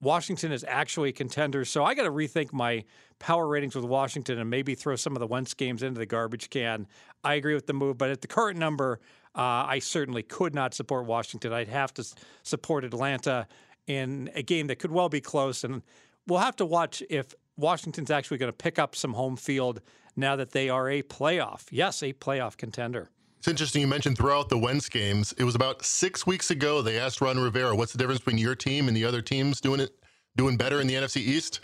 Washington 0.00 0.52
is 0.52 0.64
actually 0.68 1.08
a 1.08 1.12
contender. 1.12 1.64
So 1.64 1.84
I 1.84 1.94
got 1.94 2.04
to 2.04 2.10
rethink 2.10 2.52
my 2.52 2.84
power 3.18 3.48
ratings 3.48 3.74
with 3.74 3.84
Washington 3.84 4.38
and 4.38 4.48
maybe 4.48 4.74
throw 4.74 4.96
some 4.96 5.16
of 5.16 5.20
the 5.20 5.26
Wentz 5.26 5.54
games 5.54 5.82
into 5.82 5.98
the 5.98 6.06
garbage 6.06 6.50
can. 6.50 6.86
I 7.24 7.34
agree 7.34 7.54
with 7.54 7.66
the 7.66 7.72
move, 7.72 7.98
but 7.98 8.10
at 8.10 8.20
the 8.20 8.28
current 8.28 8.58
number, 8.58 9.00
uh, 9.34 9.66
I 9.66 9.80
certainly 9.80 10.22
could 10.22 10.54
not 10.54 10.72
support 10.74 11.06
Washington. 11.06 11.52
I'd 11.52 11.68
have 11.68 11.92
to 11.94 12.04
support 12.42 12.84
Atlanta 12.84 13.46
in 13.86 14.30
a 14.34 14.42
game 14.42 14.68
that 14.68 14.78
could 14.78 14.92
well 14.92 15.08
be 15.08 15.20
close. 15.20 15.64
And 15.64 15.82
we'll 16.26 16.38
have 16.38 16.56
to 16.56 16.66
watch 16.66 17.02
if 17.10 17.34
Washington's 17.56 18.10
actually 18.10 18.38
going 18.38 18.52
to 18.52 18.56
pick 18.56 18.78
up 18.78 18.94
some 18.94 19.14
home 19.14 19.36
field 19.36 19.80
now 20.14 20.36
that 20.36 20.52
they 20.52 20.68
are 20.68 20.88
a 20.88 21.02
playoff. 21.02 21.66
Yes, 21.70 22.02
a 22.02 22.12
playoff 22.12 22.56
contender. 22.56 23.10
It's 23.38 23.46
interesting 23.46 23.80
you 23.80 23.86
mentioned 23.86 24.18
throughout 24.18 24.48
the 24.48 24.58
Wentz 24.58 24.88
games. 24.88 25.32
It 25.38 25.44
was 25.44 25.54
about 25.54 25.84
six 25.84 26.26
weeks 26.26 26.50
ago 26.50 26.82
they 26.82 26.98
asked 26.98 27.20
Ron 27.20 27.38
Rivera, 27.38 27.74
"What's 27.74 27.92
the 27.92 27.98
difference 27.98 28.20
between 28.20 28.38
your 28.38 28.56
team 28.56 28.88
and 28.88 28.96
the 28.96 29.04
other 29.04 29.22
teams 29.22 29.60
doing 29.60 29.78
it, 29.78 29.92
doing 30.36 30.56
better 30.56 30.80
in 30.80 30.88
the 30.88 30.96
NFC 30.96 31.20
East?" 31.20 31.60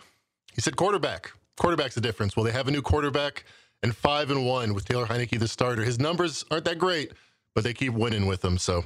He 0.54 0.61
said, 0.61 0.76
"Quarterback. 0.76 1.33
Quarterback's 1.57 1.97
the 1.97 2.00
difference." 2.00 2.37
Well, 2.37 2.45
they 2.45 2.52
have 2.52 2.69
a 2.69 2.71
new 2.71 2.81
quarterback 2.81 3.45
and 3.83 3.95
five 3.95 4.31
and 4.31 4.47
one 4.47 4.73
with 4.73 4.85
Taylor 4.85 5.07
Heinicke 5.07 5.38
the 5.38 5.49
starter. 5.49 5.83
His 5.83 5.99
numbers 5.99 6.45
aren't 6.49 6.64
that 6.66 6.78
great, 6.78 7.12
but 7.57 7.64
they 7.64 7.75
keep 7.75 7.93
winning 7.93 8.26
with 8.26 8.45
him. 8.45 8.57
So, 8.57 8.85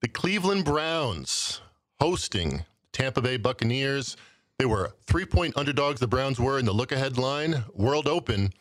the 0.00 0.08
Cleveland 0.08 0.64
Browns 0.64 1.60
hosting 2.00 2.64
Tampa 2.92 3.20
Bay 3.20 3.36
Buccaneers. 3.36 4.16
They 4.58 4.64
were 4.64 4.94
three 5.08 5.26
point 5.26 5.56
underdogs, 5.56 5.98
the 5.98 6.06
Browns 6.06 6.38
were 6.38 6.58
in 6.60 6.66
the 6.66 6.72
look 6.72 6.92
ahead 6.92 7.18
line. 7.18 7.64
World 7.74 8.06
Open, 8.06 8.52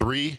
three. 0.00 0.38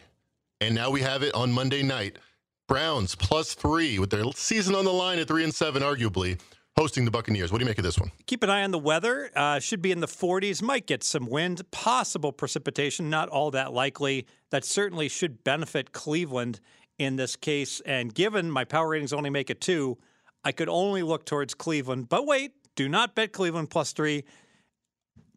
And 0.60 0.74
now 0.74 0.90
we 0.90 1.00
have 1.02 1.22
it 1.22 1.34
on 1.34 1.52
Monday 1.52 1.82
night. 1.82 2.18
Browns 2.66 3.14
plus 3.14 3.54
three 3.54 3.98
with 3.98 4.10
their 4.10 4.24
season 4.34 4.74
on 4.74 4.84
the 4.84 4.92
line 4.92 5.18
at 5.18 5.28
three 5.28 5.44
and 5.44 5.54
seven, 5.54 5.82
arguably, 5.82 6.38
hosting 6.76 7.04
the 7.04 7.10
Buccaneers. 7.10 7.50
What 7.50 7.58
do 7.58 7.64
you 7.64 7.68
make 7.68 7.78
of 7.78 7.84
this 7.84 7.98
one? 7.98 8.10
Keep 8.26 8.42
an 8.42 8.50
eye 8.50 8.64
on 8.64 8.72
the 8.72 8.78
weather. 8.78 9.30
Uh, 9.34 9.60
should 9.60 9.80
be 9.80 9.92
in 9.92 10.00
the 10.00 10.08
40s. 10.08 10.60
Might 10.60 10.86
get 10.86 11.02
some 11.04 11.26
wind, 11.26 11.62
possible 11.70 12.32
precipitation, 12.32 13.08
not 13.08 13.28
all 13.28 13.52
that 13.52 13.72
likely. 13.72 14.26
That 14.50 14.64
certainly 14.64 15.08
should 15.08 15.44
benefit 15.44 15.92
Cleveland 15.92 16.60
in 16.98 17.16
this 17.16 17.36
case. 17.36 17.80
And 17.86 18.12
given 18.12 18.50
my 18.50 18.64
power 18.64 18.88
ratings 18.88 19.12
only 19.12 19.30
make 19.30 19.50
it 19.50 19.60
two, 19.60 19.96
I 20.44 20.52
could 20.52 20.68
only 20.68 21.02
look 21.02 21.24
towards 21.24 21.54
Cleveland. 21.54 22.08
But 22.08 22.26
wait, 22.26 22.52
do 22.74 22.88
not 22.88 23.14
bet 23.14 23.32
Cleveland 23.32 23.70
plus 23.70 23.92
three. 23.92 24.24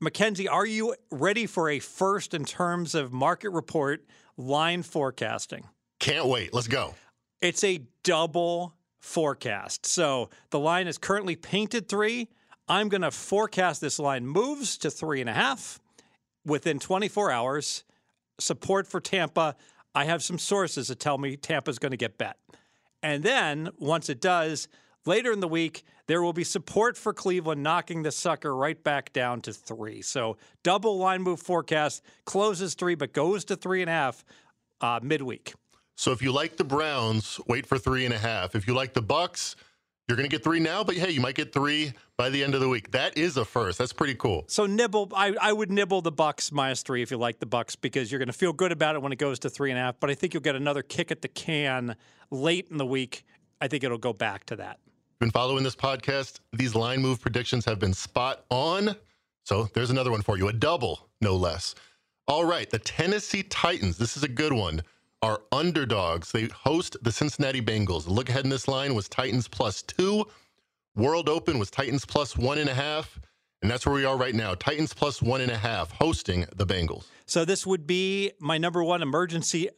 Mackenzie, 0.02 0.48
are 0.48 0.66
you 0.66 0.96
ready 1.12 1.46
for 1.46 1.70
a 1.70 1.78
first 1.78 2.34
in 2.34 2.44
terms 2.44 2.96
of 2.96 3.14
market 3.14 3.52
report 3.52 4.04
line 4.42 4.84
forecasting? 4.84 5.68
Can't 6.00 6.28
wait. 6.28 6.54
Let's 6.54 6.68
go. 6.68 6.96
It's 7.42 7.64
a 7.64 7.82
double 8.04 8.74
forecast. 9.00 9.86
So 9.86 10.30
the 10.50 10.60
line 10.60 10.88
is 10.88 10.98
currently 10.98 11.36
painted 11.36 11.88
three. 11.88 12.30
I'm 12.68 12.90
going 12.90 13.02
to 13.02 13.12
forecast 13.12 13.82
this 13.82 14.00
line 14.00 14.26
moves 14.26 14.78
to 14.80 14.92
three 14.92 15.22
and 15.22 15.30
a 15.30 15.34
half 15.34 15.80
within 16.46 16.80
24 16.80 17.32
hours. 17.32 17.84
Support 18.40 18.88
for 18.88 19.00
Tampa. 19.00 19.56
I 19.94 20.06
have 20.06 20.24
some 20.24 20.38
sources 20.40 20.88
that 20.88 21.00
tell 21.00 21.18
me 21.18 21.36
Tampa's 21.36 21.80
going 21.80 21.92
to 21.92 21.98
get 21.98 22.18
bet. 22.18 22.38
And 23.04 23.24
then 23.24 23.70
once 23.78 24.10
it 24.10 24.22
does, 24.22 24.68
Later 25.06 25.32
in 25.32 25.40
the 25.40 25.48
week, 25.48 25.84
there 26.08 26.22
will 26.22 26.34
be 26.34 26.44
support 26.44 26.96
for 26.96 27.14
Cleveland, 27.14 27.64
knocking 27.64 28.04
the 28.04 28.12
sucker 28.12 28.56
right 28.56 28.82
back 28.84 29.12
down 29.14 29.42
to 29.42 29.54
three. 29.54 30.02
So 30.02 30.38
double 30.64 30.98
line 30.98 31.22
move 31.22 31.40
forecast 31.42 32.04
closes 32.26 32.76
three, 32.76 32.96
but 32.96 33.12
goes 33.14 33.44
to 33.46 33.56
three 33.56 33.82
and 33.82 33.90
a 33.90 33.94
half 33.94 34.24
uh, 34.82 35.00
midweek. 35.02 35.54
So 35.96 36.12
if 36.12 36.22
you 36.22 36.32
like 36.32 36.58
the 36.58 36.64
Browns, 36.64 37.40
wait 37.48 37.66
for 37.66 37.78
three 37.78 38.06
and 38.06 38.14
a 38.14 38.18
half. 38.18 38.56
If 38.56 38.68
you 38.68 38.74
like 38.74 38.94
the 38.94 39.02
Bucks, 39.02 39.56
You're 40.12 40.18
going 40.18 40.30
to 40.30 40.36
get 40.36 40.44
three 40.44 40.60
now, 40.60 40.84
but 40.84 40.98
hey, 40.98 41.12
you 41.12 41.22
might 41.22 41.36
get 41.36 41.54
three 41.54 41.94
by 42.18 42.30
the 42.30 42.44
end 42.44 42.54
of 42.54 42.60
the 42.60 42.68
week. 42.68 42.92
That 42.92 43.18
is 43.18 43.38
a 43.38 43.46
first. 43.46 43.78
That's 43.78 43.94
pretty 43.94 44.16
cool. 44.16 44.44
So 44.48 44.66
nibble, 44.66 45.10
I, 45.16 45.34
I 45.42 45.54
would 45.54 45.72
nibble 45.72 46.02
the 46.02 46.12
Bucks 46.12 46.52
minus 46.52 46.84
three 46.84 47.02
if 47.02 47.12
you 47.12 47.18
like 47.18 47.40
the 47.40 47.46
Bucks 47.46 47.78
because 47.78 48.12
you're 48.12 48.20
going 48.20 48.28
to 48.28 48.34
feel 48.34 48.52
good 48.52 48.74
about 48.74 48.96
it 48.96 49.02
when 49.02 49.14
it 49.14 49.20
goes 49.20 49.40
to 49.40 49.50
three 49.50 49.72
and 49.72 49.80
a 49.80 49.84
half. 49.84 50.02
But 50.02 50.10
I 50.10 50.16
think 50.16 50.34
you'll 50.34 50.42
get 50.42 50.58
another 50.58 50.84
kick 50.84 51.12
at 51.12 51.22
the 51.22 51.30
can 51.30 51.96
late 52.30 52.68
in 52.70 52.78
the 52.78 52.86
week. 52.86 53.24
I 53.62 53.70
think 53.70 53.86
it'll 53.86 53.98
go 53.98 54.12
back 54.12 54.46
to 54.48 54.58
that. 54.58 54.80
Been 55.22 55.30
following 55.30 55.64
this 55.64 55.76
podcast? 55.76 56.40
These 56.52 56.74
line 56.74 57.00
move 57.00 57.22
predictions 57.22 57.64
have 57.66 57.78
been 57.78 57.94
spot 57.94 58.44
on. 58.50 58.96
So 59.44 59.70
there's 59.76 59.92
another 59.92 60.10
one 60.10 60.24
for 60.24 60.36
you, 60.36 60.48
a 60.48 60.54
double, 60.54 61.10
no 61.22 61.36
less. 61.36 61.76
All 62.28 62.44
right, 62.44 62.68
the 62.68 62.80
Tennessee 62.80 63.44
Titans. 63.44 64.00
This 64.00 64.18
is 64.18 64.24
a 64.24 64.28
good 64.28 64.52
one. 64.52 64.82
Are 65.22 65.44
underdogs. 65.52 66.32
They 66.32 66.46
host 66.46 66.98
the 67.04 67.12
Cincinnati 67.12 67.62
Bengals. 67.62 68.08
Look 68.08 68.30
ahead 68.30 68.46
in 68.46 68.50
this 68.50 68.68
line 68.68 68.96
was 68.96 69.08
Titans 69.08 69.48
plus 69.48 69.84
two. 69.84 70.26
World 70.96 71.30
Open 71.30 71.60
was 71.60 71.70
Titans 71.70 72.04
plus 72.04 72.36
one 72.36 72.58
and 72.58 72.68
a 72.68 72.74
half. 72.74 73.20
And 73.62 73.70
that's 73.70 73.86
where 73.86 73.94
we 73.94 74.06
are 74.06 74.18
right 74.18 74.34
now. 74.34 74.56
Titans 74.56 74.92
plus 74.92 75.22
one 75.22 75.42
and 75.42 75.52
a 75.52 75.58
half 75.58 75.92
hosting 75.92 76.48
the 76.56 76.66
Bengals. 76.66 77.06
So 77.28 77.46
this 77.46 77.68
would 77.68 77.86
be 77.86 78.32
my 78.40 78.58
number 78.58 78.84
one 78.84 79.04
emergency 79.04 79.70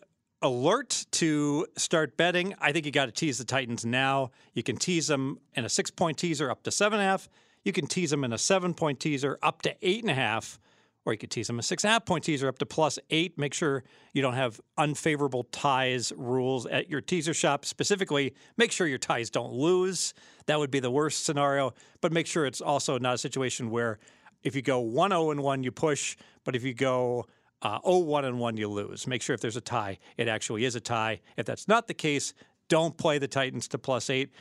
alert 0.43 1.05
to 1.11 1.65
start 1.77 2.17
betting. 2.17 2.53
I 2.59 2.71
think 2.71 2.85
you 2.85 2.91
got 2.91 3.07
to 3.07 3.11
tease 3.11 3.39
the 3.39 3.45
Titans 3.45 3.85
now. 3.85 4.31
You 4.53 4.61
can 4.61 4.77
tease 4.77 5.07
them 5.07 5.39
in 5.55 5.65
a 5.65 5.69
six 5.69 5.89
point 5.89 6.17
teaser 6.17 6.51
up 6.51 6.61
to 6.63 6.71
seven 6.71 6.99
and 6.99 7.07
a 7.07 7.09
half. 7.09 7.29
You 7.63 7.73
can 7.73 7.87
tease 7.87 8.11
them 8.11 8.23
in 8.23 8.33
a 8.33 8.37
seven 8.37 8.73
point 8.73 8.99
teaser 8.99 9.39
up 9.41 9.63
to 9.63 9.75
eight 9.81 10.03
and 10.03 10.11
a 10.11 10.15
half 10.15 10.59
or 11.05 11.13
you 11.13 11.19
could 11.19 11.31
tease 11.31 11.47
them 11.47 11.59
a 11.59 11.63
six 11.63 11.83
and 11.83 11.89
a 11.89 11.93
half 11.93 12.05
point 12.05 12.23
teaser 12.23 12.47
up 12.47 12.57
to 12.59 12.65
plus 12.65 12.97
eight. 13.09 13.37
Make 13.37 13.53
sure 13.53 13.83
you 14.13 14.21
don't 14.21 14.35
have 14.35 14.59
unfavorable 14.77 15.43
ties 15.45 16.13
rules 16.15 16.65
at 16.65 16.89
your 16.89 17.01
teaser 17.01 17.33
shop. 17.33 17.65
Specifically, 17.65 18.33
make 18.57 18.71
sure 18.71 18.87
your 18.87 18.97
ties 18.97 19.29
don't 19.29 19.53
lose. 19.53 20.13
That 20.45 20.59
would 20.59 20.71
be 20.71 20.79
the 20.79 20.91
worst 20.91 21.25
scenario. 21.25 21.73
But 22.01 22.11
make 22.11 22.27
sure 22.27 22.45
it's 22.45 22.61
also 22.61 22.97
not 22.97 23.15
a 23.15 23.17
situation 23.17 23.69
where 23.69 23.99
if 24.43 24.55
you 24.55 24.61
go 24.61 24.79
1 24.79 25.11
0 25.11 25.31
and 25.31 25.41
1, 25.41 25.63
you 25.63 25.71
push, 25.71 26.15
but 26.43 26.55
if 26.55 26.63
you 26.63 26.73
go 26.73 27.25
uh, 27.63 27.79
0 27.85 27.99
1 27.99 28.25
and 28.25 28.39
1, 28.39 28.57
you 28.57 28.67
lose. 28.67 29.07
Make 29.07 29.21
sure 29.21 29.33
if 29.33 29.41
there's 29.41 29.57
a 29.57 29.61
tie, 29.61 29.97
it 30.17 30.27
actually 30.27 30.65
is 30.65 30.75
a 30.75 30.81
tie. 30.81 31.21
If 31.37 31.45
that's 31.45 31.67
not 31.67 31.87
the 31.87 31.93
case, 31.93 32.33
don't 32.67 32.97
play 32.97 33.17
the 33.17 33.27
Titans 33.27 33.67
to 33.69 33.77
plus 33.77 34.09
eight. 34.09 34.31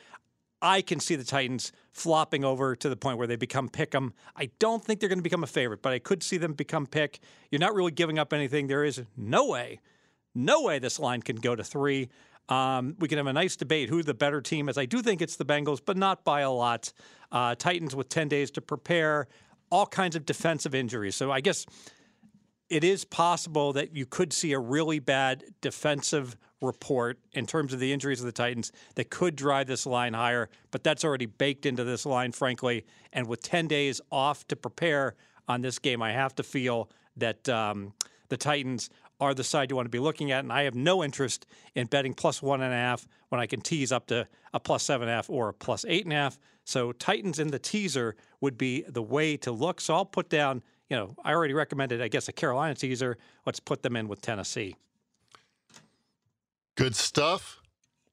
I 0.61 0.81
can 0.81 1.01
see 1.01 1.17
the 1.17 1.25
Titans 1.25 1.73
flopping 1.91 2.45
over 2.45 2.77
to 2.77 2.89
the 2.89 2.97
point 2.97 3.19
where 3.19 3.27
they 3.27 3.37
become 3.37 3.69
pick 3.69 3.95
'em. 3.95 4.13
I 4.37 4.51
don't 4.59 4.85
think 4.85 5.01
they're 5.01 5.09
going 5.09 5.19
to 5.19 5.23
become 5.23 5.43
a 5.43 5.49
favorite, 5.49 5.83
but 5.83 5.93
I 5.93 5.99
could 5.99 6.23
see 6.23 6.37
them 6.37 6.53
become 6.53 6.87
pick. 6.87 7.19
You're 7.51 7.59
not 7.59 7.75
really 7.75 7.91
giving 7.91 8.19
up 8.19 8.33
anything. 8.33 8.69
There 8.69 8.85
is 8.85 9.03
no 9.17 9.49
way, 9.49 9.81
no 10.35 10.63
way 10.63 10.79
this 10.79 11.01
line 11.01 11.23
can 11.23 11.37
go 11.37 11.57
to 11.57 11.65
three. 11.65 12.11
Um, 12.49 12.97
we 12.99 13.09
can 13.09 13.19
have 13.19 13.27
a 13.27 13.33
nice 13.33 13.57
debate 13.57 13.89
who 13.89 14.03
the 14.03 14.15
better 14.15 14.41
team 14.41 14.69
is. 14.69 14.79
I 14.79 14.85
do 14.85 15.03
think 15.03 15.21
it's 15.21 15.37
the 15.37 15.45
Bengals, 15.45 15.81
but 15.85 15.97
not 15.97 16.25
by 16.25 16.41
a 16.41 16.51
lot. 16.51 16.93
Uh, 17.31 17.55
Titans 17.55 17.95
with 17.97 18.09
10 18.09 18.29
days 18.29 18.51
to 18.53 18.61
prepare, 18.61 19.27
all 19.71 19.87
kinds 19.87 20.17
of 20.17 20.27
defensive 20.27 20.75
injuries. 20.75 21.17
So 21.17 21.33
I 21.33 21.41
guess 21.41 21.67
it 22.73 22.85
is 22.85 23.05
possible 23.05 23.75
that 23.75 23.95
you 23.95 24.07
could 24.07 24.33
see 24.33 24.53
a 24.53 24.59
really 24.59 24.99
bad 24.99 25.45
defensive 25.61 26.39
report 26.63 27.19
in 27.35 27.45
terms 27.45 27.75
of 27.75 27.81
the 27.81 27.93
injuries 27.93 28.21
of 28.21 28.25
the 28.25 28.33
Titans 28.33 28.73
that 28.95 29.11
could 29.11 29.37
drive 29.37 29.67
this 29.67 29.85
line 29.85 30.15
higher, 30.15 30.49
but 30.71 30.83
that's 30.83 31.05
already 31.05 31.27
baked 31.27 31.67
into 31.67 31.85
this 31.85 32.07
line, 32.07 32.33
frankly. 32.33 32.87
And 33.13 33.27
with 33.27 33.43
10 33.43 33.69
days 33.69 34.01
off 34.11 34.49
to 34.49 34.57
prepare 34.57 35.17
on 35.47 35.61
this 35.61 35.79
game, 35.79 36.01
I 36.01 36.13
have 36.13 36.35
to 36.37 36.43
feel 36.43 36.89
that 37.19 37.47
um, 37.47 37.93
the 38.31 38.39
Titans 38.39 38.89
are 39.21 39.35
the 39.35 39.45
side 39.45 39.69
you 39.69 39.77
want 39.77 39.85
to 39.85 39.91
be 39.91 39.99
looking 39.99 40.33
at. 40.33 40.43
And 40.43 40.51
I 40.51 40.63
have 40.63 40.75
no 40.75 41.05
interest 41.05 41.45
in 41.75 41.89
betting 41.89 42.15
plus 42.15 42.41
one 42.41 42.63
and 42.63 42.73
a 42.73 42.77
half 42.77 43.07
when 43.29 43.39
I 43.39 43.47
can 43.47 43.61
tease 43.61 43.93
up 43.93 44.07
to 44.07 44.27
a 44.55 44.61
plus 44.61 44.83
seven 44.83 45.09
and 45.09 45.13
a 45.13 45.17
half 45.17 45.29
or 45.29 45.51
a 45.51 45.53
plus 45.53 45.85
eight 45.87 46.05
and 46.05 46.13
a 46.15 46.17
half. 46.17 46.39
So 46.65 46.93
Titans 46.93 47.39
in 47.39 47.49
the 47.49 47.59
teaser 47.59 48.17
would 48.41 48.57
be 48.57 48.83
the 48.89 49.03
way 49.03 49.37
to 49.39 49.53
look. 49.53 49.81
So 49.81 49.95
I'll 49.95 50.07
put 50.07 50.31
down, 50.31 50.63
you 50.93 50.99
know, 50.99 51.17
I 51.25 51.33
already 51.33 51.55
recommended, 51.55 52.03
I 52.03 52.09
guess, 52.09 52.29
a 52.29 52.33
Carolina 52.33 52.75
teaser. 52.75 53.17
Let's 53.47 53.61
put 53.61 53.83
them 53.83 53.97
in 53.97 54.09
with 54.09 54.21
Tennessee. 54.21 54.77
Good 56.77 56.95
stuff. 56.95 57.63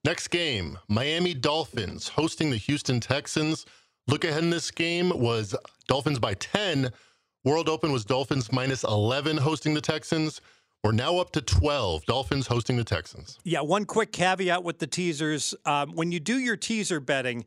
Next 0.06 0.30
game 0.30 0.80
Miami 0.88 1.34
Dolphins 1.34 2.08
hosting 2.08 2.52
the 2.52 2.56
Houston 2.56 3.02
Texans. 3.02 3.66
Look 4.08 4.24
ahead 4.24 4.44
in 4.44 4.50
this 4.50 4.72
game 4.72 5.10
was 5.10 5.54
Dolphins 5.90 6.20
by 6.20 6.36
10. 6.36 6.90
World 7.44 7.68
Open 7.68 7.92
was 7.92 8.06
Dolphins 8.06 8.50
minus 8.50 8.86
11 8.86 9.36
hosting 9.36 9.74
the 9.74 9.82
Texans. 9.82 10.40
We're 10.82 10.94
now 10.94 11.18
up 11.18 11.34
to 11.34 11.42
12. 11.42 12.06
Dolphins 12.06 12.48
hosting 12.48 12.78
the 12.78 12.86
Texans. 12.86 13.40
Yeah, 13.44 13.60
one 13.60 13.84
quick 13.84 14.14
caveat 14.14 14.64
with 14.64 14.80
the 14.80 14.88
teasers. 14.88 15.54
Um, 15.66 15.96
when 15.96 16.14
you 16.14 16.22
do 16.22 16.38
your 16.38 16.56
teaser 16.56 17.02
betting 17.02 17.46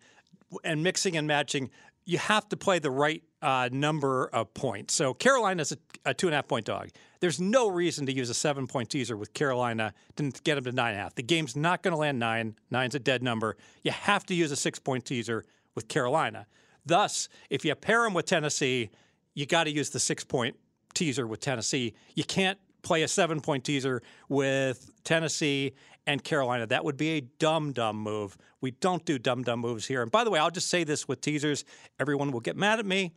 and 0.63 0.83
mixing 0.83 1.17
and 1.17 1.27
matching, 1.27 1.71
you 2.05 2.19
have 2.19 2.51
to 2.51 2.57
play 2.59 2.79
the 2.79 2.91
right 2.91 3.23
uh, 3.43 3.69
number 3.73 4.29
of 4.33 4.55
points. 4.55 4.95
So 4.95 5.13
Carolina's 5.13 5.73
a, 5.73 5.77
a 6.07 6.15
two 6.15 6.29
and 6.29 6.35
a 6.35 6.39
half 6.39 6.49
point 6.49 6.65
dog. 6.65 6.91
There's 7.21 7.41
no 7.41 7.69
reason 7.69 8.07
to 8.07 8.13
use 8.13 8.31
a 8.31 8.35
seven 8.35 8.67
point 8.67 8.89
teaser 8.89 9.17
with 9.17 9.35
Carolina 9.35 9.93
to 10.17 10.31
get 10.45 10.55
them 10.55 10.65
to 10.65 10.73
nine 10.73 10.93
and 10.93 11.01
a 11.01 11.03
half. 11.03 11.15
The 11.15 11.23
game's 11.23 11.57
not 11.57 11.83
going 11.83 11.93
to 11.93 11.99
land 11.99 12.19
nine. 12.19 12.57
Nine's 12.71 12.95
a 12.95 12.99
dead 12.99 13.23
number. 13.23 13.57
You 13.83 13.91
have 13.91 14.25
to 14.27 14.35
use 14.35 14.51
a 14.53 14.57
six 14.57 14.79
point 14.79 15.05
teaser 15.05 15.45
with 15.75 15.89
Carolina. 15.89 16.47
Thus, 16.87 17.29
if 17.51 17.65
you 17.65 17.75
pair 17.75 18.03
them 18.03 18.15
with 18.15 18.27
Tennessee, 18.27 18.91
you 19.35 19.47
got 19.47 19.65
to 19.65 19.71
use 19.71 19.91
the 19.91 20.01
six 20.01 20.25
point 20.25 20.57
teaser 20.95 21.27
with 21.27 21.41
Tennessee. 21.41 21.95
You 22.15 22.25
can't 22.25 22.59
play 22.83 23.03
a 23.03 23.09
seven 23.09 23.41
point 23.41 23.65
teaser 23.65 24.03
with 24.29 24.91
Tennessee 25.05 25.75
and 26.07 26.23
Carolina. 26.23 26.67
That 26.67 26.85
would 26.85 26.97
be 26.97 27.11
a 27.11 27.21
dumb, 27.21 27.73
dumb 27.73 27.97
move. 27.97 28.37
We 28.61 28.73
don't 28.73 29.05
do 29.05 29.19
dumb, 29.19 29.43
dumb 29.43 29.61
moves 29.61 29.87
here. 29.87 30.03
And 30.03 30.11
by 30.11 30.25
the 30.25 30.31
way, 30.31 30.39
I'll 30.39 30.51
just 30.51 30.69
say 30.69 30.85
this 30.85 31.09
with 31.09 31.21
teasers 31.21 31.65
everyone 31.99 32.31
will 32.33 32.41
get 32.41 32.57
mad 32.57 32.79
at 32.79 32.87
me. 32.87 33.13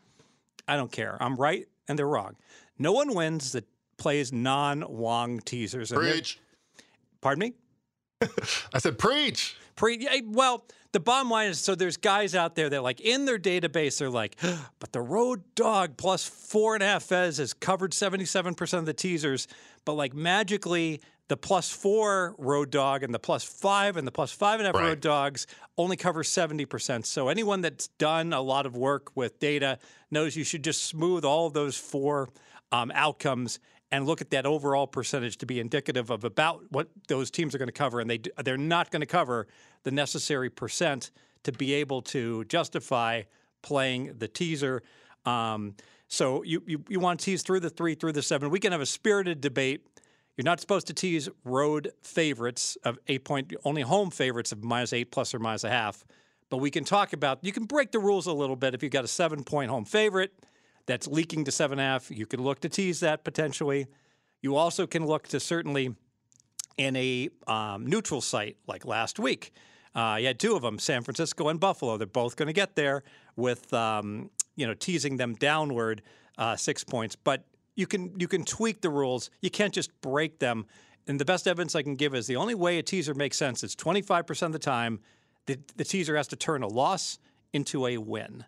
I 0.67 0.75
don't 0.77 0.91
care. 0.91 1.17
I'm 1.19 1.35
right 1.35 1.67
and 1.87 1.97
they're 1.97 2.07
wrong. 2.07 2.35
No 2.77 2.91
one 2.91 3.13
wins 3.13 3.53
that 3.53 3.65
plays 3.97 4.33
non 4.33 4.83
Wong 4.87 5.39
teasers. 5.39 5.91
Preach. 5.91 6.39
Pardon 7.21 7.39
me? 7.39 7.53
I 8.73 8.79
said 8.79 8.97
preach. 8.97 9.55
Pre- 9.75 9.97
yeah, 9.99 10.21
well, 10.25 10.65
the 10.93 10.99
bottom 10.99 11.29
line 11.29 11.49
is 11.49 11.59
so 11.59 11.75
there's 11.75 11.97
guys 11.97 12.33
out 12.35 12.55
there 12.55 12.69
that 12.69 12.81
like 12.81 13.01
in 13.01 13.25
their 13.25 13.37
database 13.37 13.99
they're 13.99 14.09
like, 14.09 14.37
but 14.79 14.93
the 14.93 15.01
road 15.01 15.43
dog 15.55 15.97
plus 15.97 16.25
four 16.25 16.73
and 16.73 16.83
a 16.83 16.85
half 16.85 17.03
fez 17.03 17.37
has 17.37 17.53
covered 17.53 17.91
77% 17.91 18.77
of 18.77 18.85
the 18.85 18.93
teasers, 18.93 19.47
but 19.83 19.93
like 19.93 20.13
magically 20.13 21.01
the 21.27 21.37
plus 21.37 21.69
four 21.71 22.35
road 22.37 22.69
dog 22.69 23.03
and 23.03 23.13
the 23.13 23.19
plus 23.19 23.43
five 23.43 23.97
and 23.97 24.07
the 24.07 24.11
plus 24.11 24.31
five 24.31 24.59
and 24.59 24.67
a 24.67 24.69
half 24.69 24.75
Right. 24.75 24.89
road 24.89 25.01
dogs 25.01 25.47
only 25.77 25.97
cover 25.97 26.23
70%. 26.23 27.05
So 27.05 27.29
anyone 27.29 27.61
that's 27.61 27.87
done 27.87 28.31
a 28.31 28.41
lot 28.41 28.65
of 28.65 28.77
work 28.77 29.11
with 29.15 29.39
data 29.39 29.79
knows 30.11 30.35
you 30.35 30.43
should 30.43 30.63
just 30.63 30.83
smooth 30.83 31.25
all 31.25 31.47
of 31.47 31.53
those 31.53 31.77
four 31.77 32.29
um, 32.71 32.91
outcomes 32.93 33.59
and 33.91 34.05
look 34.05 34.21
at 34.21 34.29
that 34.31 34.45
overall 34.45 34.87
percentage 34.87 35.37
to 35.37 35.45
be 35.45 35.59
indicative 35.59 36.09
of 36.09 36.23
about 36.23 36.63
what 36.69 36.89
those 37.07 37.31
teams 37.31 37.55
are 37.55 37.57
going 37.57 37.67
to 37.67 37.71
cover. 37.71 37.99
And 37.99 38.09
they, 38.09 38.19
they're 38.43 38.57
not 38.57 38.91
going 38.91 39.01
to 39.01 39.05
cover 39.07 39.47
the 39.83 39.91
necessary 39.91 40.49
percent 40.49 41.11
to 41.43 41.51
be 41.51 41.73
able 41.73 42.01
to 42.01 42.43
justify 42.45 43.23
playing 43.61 44.15
the 44.17 44.27
teaser. 44.27 44.83
Um, 45.25 45.75
so 46.07 46.43
you, 46.43 46.61
you, 46.67 46.83
you 46.87 46.99
want 46.99 47.19
to 47.19 47.25
tease 47.25 47.41
through 47.41 47.61
the 47.61 47.69
three, 47.69 47.95
through 47.95 48.11
the 48.13 48.21
seven. 48.21 48.49
We 48.49 48.59
can 48.59 48.71
have 48.71 48.81
a 48.81 48.85
spirited 48.85 49.41
debate. 49.41 49.85
You're 50.37 50.43
not 50.45 50.59
supposed 50.59 50.87
to 50.87 50.93
tease 50.93 51.29
road 51.43 51.91
favorites 52.01 52.77
of 52.83 52.99
eight 53.07 53.23
point, 53.23 53.53
only 53.63 53.83
home 53.83 54.11
favorites 54.11 54.51
of 54.51 54.63
minus 54.63 54.91
eight 54.91 55.11
plus 55.11 55.33
or 55.33 55.39
minus 55.39 55.63
a 55.63 55.69
half. 55.69 56.05
But 56.49 56.57
we 56.57 56.69
can 56.69 56.83
talk 56.83 57.13
about, 57.13 57.39
you 57.41 57.51
can 57.51 57.65
break 57.65 57.91
the 57.91 57.99
rules 57.99 58.27
a 58.27 58.33
little 58.33 58.55
bit. 58.55 58.73
If 58.73 58.83
you've 58.83 58.91
got 58.91 59.05
a 59.05 59.09
seven 59.09 59.43
point 59.43 59.71
home 59.71 59.85
favorite 59.85 60.33
that's 60.85 61.07
leaking 61.07 61.45
to 61.45 61.51
seven 61.51 61.79
and 61.79 61.87
a 61.87 61.91
half, 61.91 62.11
you 62.11 62.25
can 62.25 62.43
look 62.43 62.59
to 62.61 62.69
tease 62.69 62.99
that 62.99 63.23
potentially. 63.23 63.87
You 64.41 64.55
also 64.55 64.85
can 64.85 65.05
look 65.05 65.27
to 65.29 65.39
certainly 65.39 65.95
in 66.77 66.95
a 66.95 67.29
um, 67.47 67.87
neutral 67.87 68.21
site 68.21 68.57
like 68.67 68.85
last 68.85 69.19
week. 69.19 69.53
Uh, 69.95 70.17
you 70.19 70.27
had 70.27 70.39
two 70.39 70.55
of 70.55 70.61
them, 70.61 70.77
San 70.77 71.03
Francisco 71.03 71.47
and 71.47 71.59
Buffalo. 71.59 71.97
They're 71.97 72.05
both 72.05 72.35
going 72.35 72.47
to 72.47 72.53
get 72.53 72.75
there 72.75 73.03
with 73.37 73.73
um, 73.73 74.29
you 74.55 74.67
know 74.67 74.73
teasing 74.73 75.17
them 75.17 75.35
downward 75.35 76.01
uh, 76.37 76.57
six 76.57 76.83
points. 76.83 77.15
But 77.15 77.45
you 77.75 77.87
can 77.87 78.19
you 78.19 78.27
can 78.27 78.43
tweak 78.43 78.81
the 78.81 78.89
rules. 78.89 79.29
You 79.41 79.49
can't 79.49 79.73
just 79.73 79.89
break 80.01 80.39
them. 80.39 80.65
And 81.07 81.19
the 81.19 81.25
best 81.25 81.47
evidence 81.47 81.75
I 81.75 81.83
can 81.83 81.95
give 81.95 82.15
is 82.15 82.25
the 82.25 82.35
only 82.35 82.55
way 82.55 82.79
a 82.79 82.83
teaser 82.83 83.13
makes 83.13 83.37
sense 83.37 83.63
is 83.63 83.75
25% 83.75 84.41
of 84.41 84.53
the 84.53 84.59
time 84.59 84.99
the, 85.45 85.59
the 85.75 85.83
teaser 85.83 86.17
has 86.17 86.27
to 86.29 86.35
turn 86.35 86.63
a 86.63 86.67
loss 86.67 87.19
into 87.53 87.85
a 87.85 87.97
win. 87.97 88.45